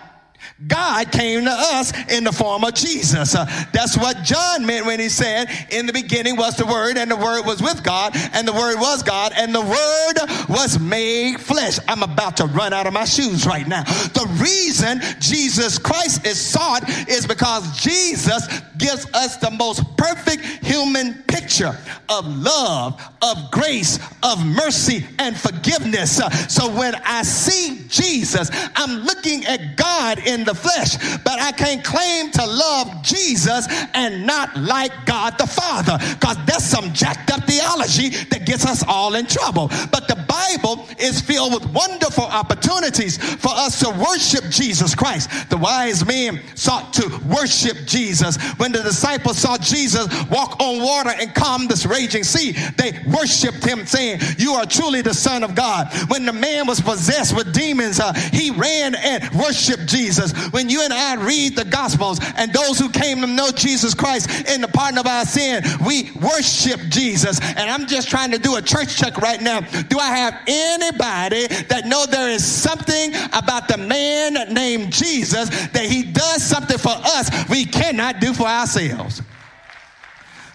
God 0.67 1.11
came 1.11 1.45
to 1.45 1.51
us 1.51 1.93
in 2.11 2.25
the 2.25 2.33
form 2.33 2.65
of 2.65 2.75
Jesus. 2.75 3.35
Uh, 3.35 3.47
that's 3.73 3.97
what 3.97 4.23
John 4.23 4.67
meant 4.67 4.87
when 4.87 5.01
he 5.01 5.09
said, 5.09 5.49
In 5.71 5.87
the 5.87 5.93
beginning 5.93 6.37
was 6.37 6.57
the 6.57 6.67
Word, 6.67 6.97
and 6.97 7.11
the 7.11 7.17
Word 7.17 7.47
was 7.47 7.61
with 7.63 7.83
God, 7.83 8.17
and 8.33 8.47
the 8.47 8.53
Word 8.53 8.77
was 8.79 9.03
God, 9.03 9.33
and 9.37 9.55
the 9.55 9.61
Word 9.61 10.49
was 10.49 10.79
made 10.79 11.41
flesh. 11.41 11.79
I'm 11.89 12.03
about 12.03 12.37
to 12.39 12.47
run 12.47 12.73
out 12.73 12.87
of 12.87 12.93
my 12.93 13.05
shoes 13.05 13.47
right 13.47 13.67
now. 13.67 13.83
The 13.83 14.27
reason 14.41 15.01
Jesus 15.21 15.79
Christ 15.79 16.27
is 16.27 16.41
sought 16.41 16.89
is 17.09 17.27
because 17.27 17.81
Jesus 17.81 18.47
gives 18.79 19.07
us 19.15 19.37
the 19.37 19.51
most 19.51 19.92
perfect 20.03 20.43
human 20.65 21.15
picture 21.29 21.77
of 22.09 22.27
love, 22.27 23.01
of 23.23 23.51
grace, 23.53 24.01
of 24.25 24.45
mercy, 24.45 25.07
and 25.21 25.37
forgiveness. 25.37 26.21
So 26.49 26.69
when 26.77 26.95
I 27.05 27.23
see 27.23 27.83
Jesus, 27.89 28.51
I'm 28.75 29.05
looking 29.05 29.45
at 29.47 29.77
God 29.77 30.19
in 30.27 30.43
the 30.45 30.55
flesh, 30.55 30.97
but 31.23 31.41
I 31.41 31.53
can't 31.53 31.85
claim 31.85 32.33
to 32.33 32.45
love 32.45 33.03
Jesus 33.03 33.69
and 33.95 34.27
not 34.27 34.57
like 34.57 34.93
God 35.07 35.39
the 35.39 35.47
Father, 35.47 35.99
because 36.15 36.37
that's 36.47 36.65
some 36.65 36.93
jacked 36.93 37.31
up 37.31 37.45
theology 37.45 38.09
that 38.31 38.45
gets 38.45 38.67
us 38.67 38.83
all 38.87 39.15
in 39.15 39.27
trouble. 39.27 39.69
But 39.93 40.09
the 40.09 40.22
Bible 40.33 40.87
is 40.99 41.21
filled 41.21 41.53
with 41.53 41.67
wonderful 41.75 42.25
opportunities 42.25 43.19
for 43.19 43.51
us 43.51 43.81
to 43.81 43.91
worship 43.91 44.51
Jesus 44.51 44.95
Christ. 44.95 45.29
The 45.51 45.59
wise 45.59 46.07
men 46.07 46.41
sought 46.55 46.95
to 46.95 47.21
worship 47.27 47.77
Jesus. 47.85 48.39
When 48.57 48.73
the 48.73 48.83
disciples 48.83 49.37
saw 49.37 49.59
Jesus 49.59 50.09
walk 50.31 50.59
on 50.59 50.83
water 50.83 51.11
and 51.11 51.35
calm 51.35 51.69
this 51.69 51.85
raging 51.85 52.25
sea, 52.25 52.53
they 52.79 52.99
worshiped 53.15 53.63
him, 53.63 53.85
saying, 53.85 54.21
You 54.39 54.55
are 54.55 54.65
truly 54.65 55.03
the 55.03 55.13
Son 55.13 55.43
of 55.43 55.55
God. 55.55 55.89
When 56.09 56.25
the 56.25 56.33
man 56.33 56.67
was 56.67 56.81
possessed 56.81 57.37
with 57.37 57.53
demons, 57.53 58.01
uh, 58.01 58.15
he 58.33 58.51
ran 58.51 58.95
and 58.95 59.31
worshiped 59.39 59.87
Jesus. 59.87 60.33
When 60.51 60.71
you 60.71 60.83
and 60.83 60.95
I 60.95 61.17
read 61.17 61.57
the 61.57 61.67
Gospels 61.67 62.21
and 62.37 62.51
those 62.55 62.79
who 62.79 62.89
came 62.89 63.21
to 63.21 63.27
know 63.27 63.51
Jesus 63.51 63.93
Christ 63.93 64.49
in 64.49 64.63
the 64.63 64.69
pardon 64.69 64.99
of 64.99 65.07
our 65.07 65.27
sin, 65.27 65.63
we 65.87 66.11
worship 66.13 66.81
Jesus. 66.89 67.39
And 67.41 67.69
I'm 67.71 67.87
just 67.87 68.09
trying 68.09 68.31
to 68.31 68.39
do 68.39 68.57
a 68.57 68.63
church 68.63 68.97
check 68.97 69.19
right 69.19 69.41
now. 69.41 69.61
Do 69.61 69.99
I 69.99 70.07
have 70.07 70.22
have 70.23 70.41
anybody 70.47 71.47
that 71.69 71.87
know 71.87 72.07
there 72.07 72.29
is 72.29 72.45
something 72.45 73.15
about 73.33 73.69
the 73.69 73.77
man 73.77 74.53
named 74.53 74.93
Jesus 74.93 75.49
that 75.69 75.85
he 75.85 76.03
does 76.03 76.43
something 76.43 76.79
for 76.79 76.95
us 76.95 77.31
we 77.49 77.65
cannot 77.65 78.21
do 78.21 78.33
for 78.33 78.47
ourselves. 78.47 79.23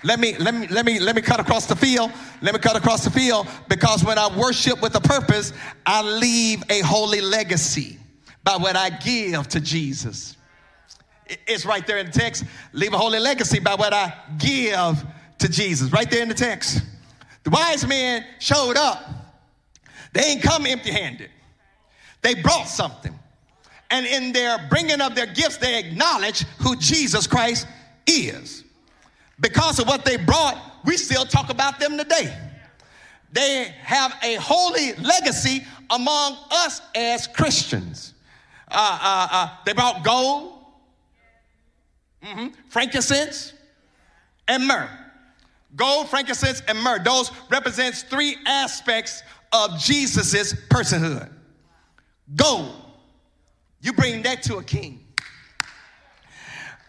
Let 0.03 0.19
me 0.19 0.37
let 0.37 0.53
me 0.53 0.67
let 0.67 0.85
me 0.85 0.99
let 0.99 1.15
me 1.15 1.21
cut 1.21 1.39
across 1.39 1.65
the 1.65 1.75
field. 1.75 2.11
Let 2.41 2.53
me 2.53 2.59
cut 2.59 2.75
across 2.75 3.03
the 3.03 3.09
field 3.09 3.47
because 3.67 4.03
when 4.03 4.17
I 4.17 4.27
worship 4.37 4.81
with 4.81 4.95
a 4.95 5.01
purpose, 5.01 5.53
I 5.85 6.01
leave 6.03 6.63
a 6.69 6.81
holy 6.81 7.19
legacy 7.19 7.97
by 8.43 8.57
what 8.57 8.75
I 8.75 8.89
give 8.89 9.47
to 9.49 9.59
Jesus. 9.59 10.37
It's 11.25 11.65
right 11.65 11.85
there 11.85 11.97
in 11.97 12.05
the 12.05 12.11
text. 12.11 12.45
Leave 12.73 12.93
a 12.93 12.97
holy 12.97 13.19
legacy 13.19 13.59
by 13.59 13.75
what 13.75 13.91
I 13.91 14.13
give 14.37 15.03
to 15.39 15.49
Jesus. 15.49 15.91
Right 15.91 16.09
there 16.09 16.21
in 16.21 16.29
the 16.29 16.35
text. 16.35 16.81
The 17.43 17.49
wise 17.49 17.85
men 17.85 18.23
showed 18.39 18.77
up. 18.77 19.16
They 20.13 20.21
ain't 20.21 20.43
come 20.43 20.65
empty 20.65 20.91
handed, 20.91 21.29
they 22.21 22.35
brought 22.35 22.67
something. 22.67 23.17
And 23.89 24.05
in 24.05 24.33
their 24.33 24.67
bringing 24.69 24.99
of 24.99 25.15
their 25.15 25.27
gifts, 25.27 25.57
they 25.57 25.79
acknowledge 25.79 26.41
who 26.59 26.75
Jesus 26.75 27.25
Christ 27.25 27.67
is. 28.05 28.65
Because 29.39 29.79
of 29.79 29.87
what 29.87 30.03
they 30.03 30.17
brought, 30.17 30.57
we 30.83 30.97
still 30.97 31.25
talk 31.25 31.49
about 31.49 31.79
them 31.79 31.97
today. 31.97 32.35
They 33.31 33.73
have 33.81 34.15
a 34.23 34.35
holy 34.35 34.93
legacy 34.95 35.65
among 35.89 36.37
us 36.51 36.81
as 36.95 37.27
Christians. 37.27 38.13
Uh, 38.69 38.99
uh, 39.01 39.27
uh, 39.31 39.49
they 39.65 39.73
brought 39.73 40.03
gold, 40.03 40.53
mm-hmm, 42.23 42.47
frankincense, 42.69 43.53
and 44.47 44.65
myrrh. 44.67 44.89
Gold, 45.75 46.09
frankincense, 46.09 46.61
and 46.67 46.81
myrrh. 46.81 47.03
Those 47.03 47.31
represents 47.49 48.03
three 48.03 48.37
aspects 48.45 49.21
of 49.51 49.79
Jesus's 49.79 50.53
personhood. 50.69 51.29
Gold, 52.35 52.75
you 53.81 53.93
bring 53.93 54.21
that 54.23 54.43
to 54.43 54.57
a 54.57 54.63
king. 54.63 55.03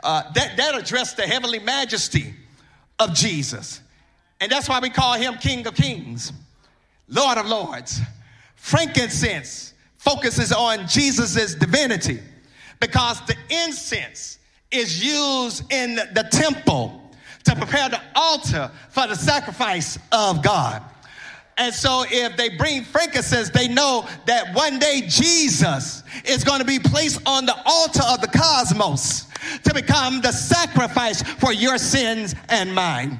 Uh, 0.02 0.22
that, 0.32 0.56
that 0.56 0.76
addressed 0.76 1.16
the 1.16 1.22
heavenly 1.22 1.58
majesty 1.58 2.34
of 2.98 3.14
Jesus. 3.14 3.80
And 4.40 4.50
that's 4.50 4.68
why 4.68 4.78
we 4.80 4.90
call 4.90 5.14
him 5.14 5.34
King 5.34 5.66
of 5.66 5.74
Kings, 5.74 6.32
Lord 7.08 7.38
of 7.38 7.46
Lords. 7.46 8.00
Frankincense 8.54 9.74
focuses 9.96 10.52
on 10.52 10.86
Jesus' 10.86 11.54
divinity 11.54 12.20
because 12.80 13.20
the 13.26 13.36
incense 13.50 14.38
is 14.70 15.04
used 15.04 15.72
in 15.72 15.96
the 15.96 16.28
temple 16.30 17.10
to 17.44 17.56
prepare 17.56 17.88
the 17.88 18.00
altar 18.14 18.70
for 18.90 19.06
the 19.06 19.14
sacrifice 19.14 19.98
of 20.12 20.42
God. 20.42 20.82
And 21.58 21.74
so, 21.74 22.04
if 22.08 22.36
they 22.36 22.50
bring 22.50 22.84
frankincense, 22.84 23.50
they 23.50 23.66
know 23.66 24.08
that 24.26 24.54
one 24.54 24.78
day 24.78 25.02
Jesus 25.08 26.04
is 26.24 26.44
going 26.44 26.60
to 26.60 26.64
be 26.64 26.78
placed 26.78 27.20
on 27.26 27.46
the 27.46 27.56
altar 27.66 28.02
of 28.08 28.20
the 28.20 28.28
cosmos 28.28 29.26
to 29.64 29.74
become 29.74 30.20
the 30.20 30.30
sacrifice 30.30 31.22
for 31.22 31.52
your 31.52 31.76
sins 31.76 32.36
and 32.48 32.72
mine. 32.72 33.18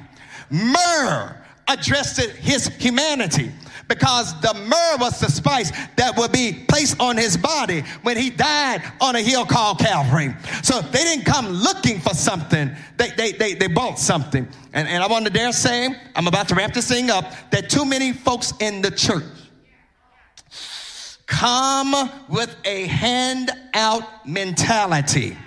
Myrrh 0.49 1.35
addressed 1.67 2.19
his 2.19 2.67
humanity 2.67 3.51
because 3.89 4.39
the 4.39 4.53
myrrh 4.53 4.97
was 4.97 5.19
the 5.19 5.29
spice 5.29 5.71
that 5.97 6.15
would 6.15 6.31
be 6.31 6.63
placed 6.69 7.01
on 7.01 7.17
his 7.17 7.35
body 7.35 7.81
when 8.03 8.15
he 8.15 8.29
died 8.29 8.81
on 9.01 9.15
a 9.15 9.21
hill 9.21 9.45
called 9.45 9.79
Calvary. 9.79 10.33
So 10.63 10.79
they 10.79 11.03
didn't 11.03 11.25
come 11.25 11.49
looking 11.49 11.99
for 11.99 12.13
something, 12.13 12.71
they, 12.95 13.09
they, 13.09 13.31
they, 13.33 13.53
they 13.55 13.67
bought 13.67 13.99
something. 13.99 14.47
And, 14.71 14.87
and 14.87 15.03
I 15.03 15.07
want 15.07 15.25
to 15.25 15.31
dare 15.33 15.51
say, 15.51 15.89
I'm 16.15 16.27
about 16.27 16.47
to 16.49 16.55
wrap 16.55 16.73
this 16.73 16.87
thing 16.87 17.09
up, 17.09 17.33
that 17.49 17.69
too 17.69 17.83
many 17.83 18.13
folks 18.13 18.53
in 18.61 18.81
the 18.81 18.91
church 18.91 19.23
come 21.25 22.09
with 22.27 22.55
a 22.65 22.87
handout 22.87 24.27
mentality 24.27 25.37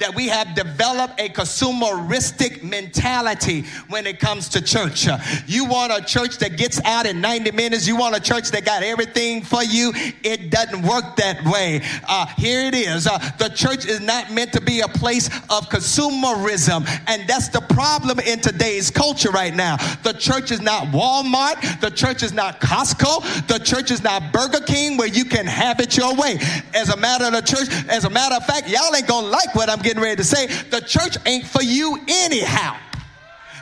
that 0.00 0.14
we 0.14 0.28
have 0.28 0.54
developed 0.54 1.20
a 1.20 1.28
consumeristic 1.28 2.62
mentality 2.62 3.64
when 3.88 4.06
it 4.06 4.18
comes 4.18 4.48
to 4.48 4.60
church. 4.60 5.06
You 5.46 5.66
want 5.66 5.92
a 5.92 6.04
church 6.04 6.38
that 6.38 6.56
gets 6.56 6.82
out 6.84 7.06
in 7.06 7.20
90 7.20 7.52
minutes. 7.52 7.86
You 7.86 7.96
want 7.96 8.16
a 8.16 8.20
church 8.20 8.50
that 8.50 8.64
got 8.64 8.82
everything 8.82 9.42
for 9.42 9.62
you. 9.62 9.92
It 10.24 10.50
doesn't 10.50 10.82
work 10.82 11.16
that 11.16 11.44
way. 11.44 11.82
Uh, 12.08 12.26
here 12.38 12.62
it 12.62 12.74
is. 12.74 13.06
Uh, 13.06 13.18
the 13.38 13.50
church 13.50 13.86
is 13.86 14.00
not 14.00 14.32
meant 14.32 14.52
to 14.54 14.60
be 14.60 14.80
a 14.80 14.88
place 14.88 15.26
of 15.26 15.68
consumerism. 15.68 16.88
And 17.06 17.28
that's 17.28 17.48
the 17.48 17.60
problem 17.60 18.18
in 18.20 18.40
today's 18.40 18.90
culture 18.90 19.30
right 19.30 19.54
now. 19.54 19.76
The 20.02 20.14
church 20.14 20.50
is 20.50 20.60
not 20.60 20.86
Walmart. 20.88 21.80
The 21.80 21.90
church 21.90 22.22
is 22.22 22.32
not 22.32 22.60
Costco. 22.60 23.46
The 23.46 23.58
church 23.58 23.90
is 23.90 24.02
not 24.02 24.32
Burger 24.32 24.64
King 24.64 24.96
where 24.96 25.08
you 25.08 25.24
can 25.24 25.46
have 25.46 25.78
it 25.80 25.96
your 25.96 26.14
way. 26.14 26.38
As 26.74 26.88
a 26.88 26.96
matter 26.96 27.26
of 27.26 27.32
the 27.32 27.42
church, 27.42 27.68
as 27.88 28.04
a 28.04 28.10
matter 28.10 28.36
of 28.36 28.46
fact, 28.46 28.68
y'all 28.68 28.94
ain't 28.94 29.06
gonna 29.06 29.26
like 29.26 29.54
what 29.54 29.68
I'm 29.68 29.78
getting 29.78 29.89
getting 29.90 30.04
ready 30.04 30.14
to 30.14 30.24
say, 30.24 30.46
the 30.46 30.80
church 30.80 31.16
ain't 31.26 31.44
for 31.44 31.62
you 31.64 31.98
anyhow. 32.06 32.76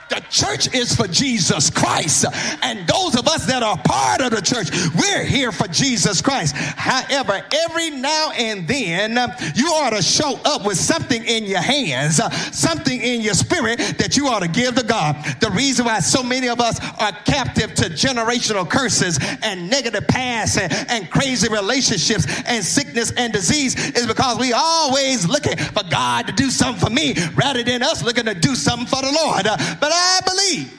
The 0.08 0.20
church 0.30 0.74
is 0.74 0.94
for 0.94 1.06
Jesus 1.06 1.70
Christ. 1.70 2.24
And 2.62 2.86
those 2.86 3.16
of 3.16 3.28
us 3.28 3.46
that 3.46 3.62
are 3.62 3.76
part 3.78 4.20
of 4.20 4.30
the 4.30 4.40
church, 4.40 4.70
we're 4.94 5.24
here 5.24 5.52
for 5.52 5.68
Jesus 5.68 6.22
Christ. 6.22 6.54
However, 6.56 7.42
every 7.66 7.90
now 7.90 8.30
and 8.32 8.66
then, 8.66 9.12
you 9.54 9.66
ought 9.68 9.90
to 9.90 10.02
show 10.02 10.38
up 10.44 10.64
with 10.64 10.78
something 10.78 11.24
in 11.24 11.44
your 11.44 11.60
hands, 11.60 12.20
something 12.56 13.00
in 13.00 13.20
your 13.20 13.34
spirit 13.34 13.78
that 13.98 14.16
you 14.16 14.28
ought 14.28 14.40
to 14.40 14.48
give 14.48 14.76
to 14.76 14.84
God. 14.84 15.16
The 15.40 15.50
reason 15.50 15.84
why 15.84 16.00
so 16.00 16.22
many 16.22 16.48
of 16.48 16.60
us 16.60 16.80
are 16.98 17.12
captive 17.24 17.74
to 17.74 17.84
generational 17.84 18.68
curses 18.68 19.18
and 19.42 19.68
negative 19.68 20.08
past 20.08 20.58
and, 20.58 20.72
and 20.88 21.10
crazy 21.10 21.48
relationships 21.48 22.26
and 22.46 22.64
sickness 22.64 23.12
and 23.12 23.32
disease 23.32 23.74
is 23.90 24.06
because 24.06 24.38
we 24.38 24.52
always 24.52 25.28
looking 25.28 25.56
for 25.56 25.82
God 25.90 26.26
to 26.26 26.32
do 26.32 26.50
something 26.50 26.82
for 26.82 26.92
me 26.92 27.14
rather 27.34 27.62
than 27.62 27.82
us 27.82 28.02
looking 28.02 28.24
to 28.24 28.34
do 28.34 28.54
something 28.54 28.86
for 28.86 29.02
the 29.02 29.12
Lord. 29.12 29.44
But 29.44 29.92
I 29.98 30.20
believe. 30.24 30.74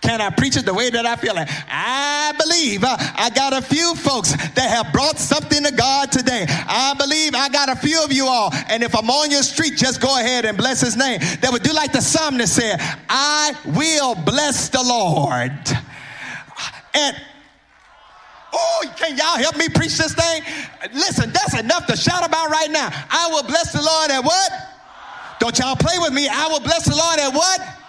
Can 0.00 0.20
I 0.22 0.30
preach 0.30 0.56
it 0.56 0.64
the 0.64 0.72
way 0.72 0.88
that 0.88 1.04
I 1.04 1.16
feel 1.16 1.36
it? 1.36 1.46
I 1.68 2.32
believe 2.38 2.84
uh, 2.84 2.96
I 2.98 3.30
got 3.30 3.52
a 3.52 3.60
few 3.60 3.94
folks 3.94 4.32
that 4.32 4.68
have 4.68 4.92
brought 4.92 5.18
something 5.18 5.62
to 5.62 5.72
God 5.72 6.10
today. 6.10 6.46
I 6.48 6.94
believe 6.98 7.34
I 7.34 7.50
got 7.50 7.68
a 7.68 7.76
few 7.76 8.02
of 8.02 8.10
you 8.10 8.26
all. 8.26 8.50
And 8.68 8.82
if 8.82 8.96
I'm 8.96 9.10
on 9.10 9.30
your 9.30 9.42
street, 9.42 9.76
just 9.76 10.00
go 10.00 10.18
ahead 10.18 10.46
and 10.46 10.56
bless 10.56 10.80
his 10.80 10.96
name. 10.96 11.20
That 11.42 11.50
would 11.52 11.62
do 11.62 11.72
like 11.72 11.92
the 11.92 12.00
psalmist 12.00 12.56
said, 12.56 12.76
I 13.10 13.52
will 13.66 14.14
bless 14.14 14.70
the 14.70 14.82
Lord. 14.82 15.52
And 16.94 17.16
Oh, 18.52 18.84
can 18.96 19.16
y'all 19.16 19.36
help 19.36 19.56
me 19.56 19.68
preach 19.68 19.96
this 19.96 20.12
thing? 20.14 20.42
Listen, 20.92 21.30
that's 21.30 21.58
enough 21.58 21.86
to 21.86 21.96
shout 21.96 22.26
about 22.26 22.50
right 22.50 22.70
now. 22.70 22.88
I 23.10 23.28
will 23.30 23.44
bless 23.44 23.72
the 23.72 23.80
Lord 23.80 24.10
at 24.10 24.24
what? 24.24 24.52
Don't 25.40 25.58
y'all 25.58 25.74
play 25.74 25.98
with 25.98 26.12
me. 26.12 26.28
I 26.28 26.46
will 26.48 26.60
bless 26.60 26.84
the 26.84 26.94
Lord 26.94 27.18
at 27.18 27.34
what? 27.34 27.79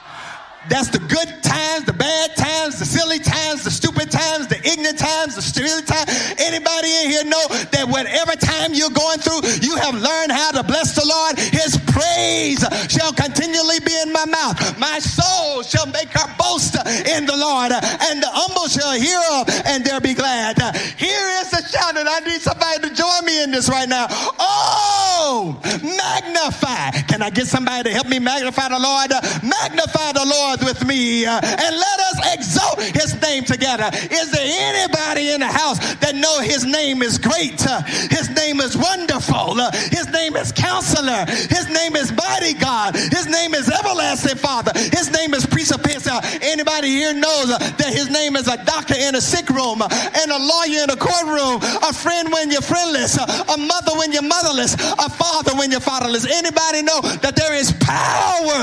That's 0.69 0.89
the 0.89 0.99
good 0.99 1.41
times, 1.41 1.85
the 1.85 1.93
bad 1.93 2.35
times, 2.37 2.77
the 2.77 2.85
silly 2.85 3.17
times, 3.17 3.63
the 3.63 3.71
stupid 3.71 4.11
times, 4.11 4.47
the 4.47 4.61
ignorant 4.61 4.99
times, 4.99 5.35
the 5.35 5.41
stupid 5.41 5.87
times. 5.87 6.09
Anybody 6.37 6.87
in 7.01 7.09
here 7.09 7.25
know 7.25 7.45
that 7.73 7.89
whatever 7.89 8.37
time 8.37 8.73
you're 8.73 8.93
going 8.93 9.17
through, 9.17 9.41
you 9.65 9.75
have 9.77 9.97
learned 9.97 10.31
how 10.31 10.51
to 10.51 10.61
bless 10.63 10.93
the 10.93 11.01
Lord? 11.01 11.39
His 11.39 11.81
praise 11.89 12.61
shall 12.93 13.11
continually 13.11 13.81
be 13.81 13.93
in 14.05 14.13
my 14.13 14.25
mouth. 14.25 14.77
My 14.77 14.99
soul 14.99 15.63
shall 15.63 15.87
make 15.87 16.13
her 16.13 16.29
boast 16.37 16.77
in 17.09 17.25
the 17.25 17.35
Lord, 17.35 17.73
and 17.73 18.21
the 18.21 18.29
humble 18.29 18.69
shall 18.69 18.93
hear 18.93 19.19
of 19.41 19.49
and 19.65 19.83
they'll 19.83 19.99
be 19.99 20.13
glad. 20.13 20.61
Here 20.93 21.27
is 21.41 21.49
the 21.49 21.65
shout, 21.65 21.97
and 21.97 22.07
I 22.07 22.19
need 22.21 22.41
somebody 22.41 22.85
to 22.85 22.93
join 22.93 23.25
me 23.25 23.43
in 23.43 23.49
this 23.49 23.67
right 23.67 23.89
now. 23.89 24.05
Oh, 24.37 25.57
magnify. 25.81 27.01
Can 27.09 27.21
I 27.21 27.29
get 27.29 27.47
somebody 27.47 27.89
to 27.89 27.93
help 27.93 28.07
me 28.07 28.19
magnify 28.19 28.69
the 28.69 28.79
Lord? 28.79 29.09
Magnify 29.41 30.13
the 30.13 30.25
Lord 30.25 30.50
with 30.59 30.85
me 30.85 31.25
uh, 31.25 31.39
and 31.39 31.75
let 31.75 31.99
us 31.99 32.33
exalt 32.33 32.81
his 32.81 33.19
name 33.21 33.43
together. 33.45 33.89
Is 33.93 34.31
there 34.31 34.43
anybody 34.43 35.31
in 35.31 35.39
the 35.39 35.47
house 35.47 35.79
that 35.95 36.15
know 36.15 36.39
his 36.41 36.65
name 36.65 37.01
is 37.01 37.17
great? 37.17 37.65
Uh, 37.65 37.81
his 38.11 38.29
name 38.35 38.59
is 38.59 38.75
wonderful. 38.75 39.59
Uh, 39.61 39.71
his 39.71 40.09
name 40.11 40.35
is 40.35 40.51
counselor. 40.51 41.25
His 41.25 41.69
name 41.69 41.95
is 41.95 42.11
mighty 42.11 42.53
God. 42.53 42.95
His 42.95 43.27
name 43.27 43.53
is 43.53 43.71
everlasting 43.71 44.37
Father. 44.37 44.71
His 44.75 45.09
name 45.11 45.33
is 45.33 45.45
Prince 45.45 45.71
of 45.71 45.83
Peace. 45.83 46.01
Anybody 46.41 46.89
here 46.89 47.13
knows 47.13 47.47
that 47.49 47.91
his 47.93 48.09
name 48.09 48.35
is 48.35 48.47
a 48.47 48.57
doctor 48.65 48.95
in 48.97 49.15
a 49.15 49.21
sick 49.21 49.49
room 49.49 49.81
and 49.81 50.31
a 50.31 50.37
lawyer 50.37 50.83
in 50.83 50.89
a 50.89 50.97
courtroom, 50.97 51.61
a 51.61 51.93
friend 51.93 52.31
when 52.31 52.49
you're 52.49 52.61
friendless, 52.61 53.17
a 53.17 53.57
mother 53.57 53.93
when 53.97 54.11
you're 54.11 54.25
motherless, 54.25 54.73
a 54.73 55.09
father 55.09 55.53
when 55.55 55.71
you're 55.71 55.79
fatherless. 55.79 56.25
Anybody 56.25 56.81
know 56.81 57.01
that 57.21 57.35
there 57.35 57.53
is 57.53 57.71
power 57.79 58.59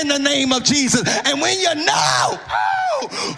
in 0.00 0.08
the 0.08 0.18
name 0.18 0.52
of 0.52 0.64
Jesus? 0.64 1.02
And 1.26 1.40
when 1.40 1.58
you 1.58 1.74
know, 1.74 2.38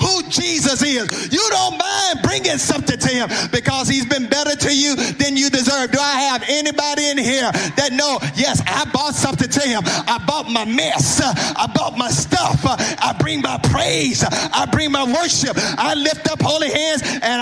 who 0.00 0.22
Jesus 0.28 0.82
is. 0.82 1.32
You 1.32 1.44
don't 1.50 1.78
mind 1.78 2.20
bringing 2.22 2.58
something 2.58 2.98
to 2.98 3.08
him 3.08 3.28
because 3.50 3.88
he's 3.88 4.06
been 4.06 4.28
better 4.28 4.56
to 4.56 4.76
you 4.76 4.96
than 4.96 5.36
you 5.36 5.50
deserve. 5.50 5.92
Do 5.92 5.98
I 5.98 6.20
have 6.32 6.44
anybody 6.48 7.08
in 7.08 7.18
here 7.18 7.50
that 7.76 7.90
know, 7.92 8.18
yes, 8.34 8.62
I 8.66 8.84
bought 8.92 9.14
something 9.14 9.48
to 9.48 9.60
him. 9.60 9.82
I 9.84 10.22
bought 10.26 10.50
my 10.50 10.64
mess. 10.64 11.20
I 11.22 11.66
bought 11.74 11.96
my 11.96 12.10
stuff. 12.10 12.60
I 12.64 13.14
bring 13.18 13.40
my 13.40 13.58
praise. 13.70 14.24
I 14.24 14.66
bring 14.70 14.92
my 14.92 15.04
worship. 15.04 15.56
I 15.56 15.94
lift 15.94 16.30
up 16.30 16.42
holy 16.42 16.70
hands 16.70 17.02
and 17.04 17.24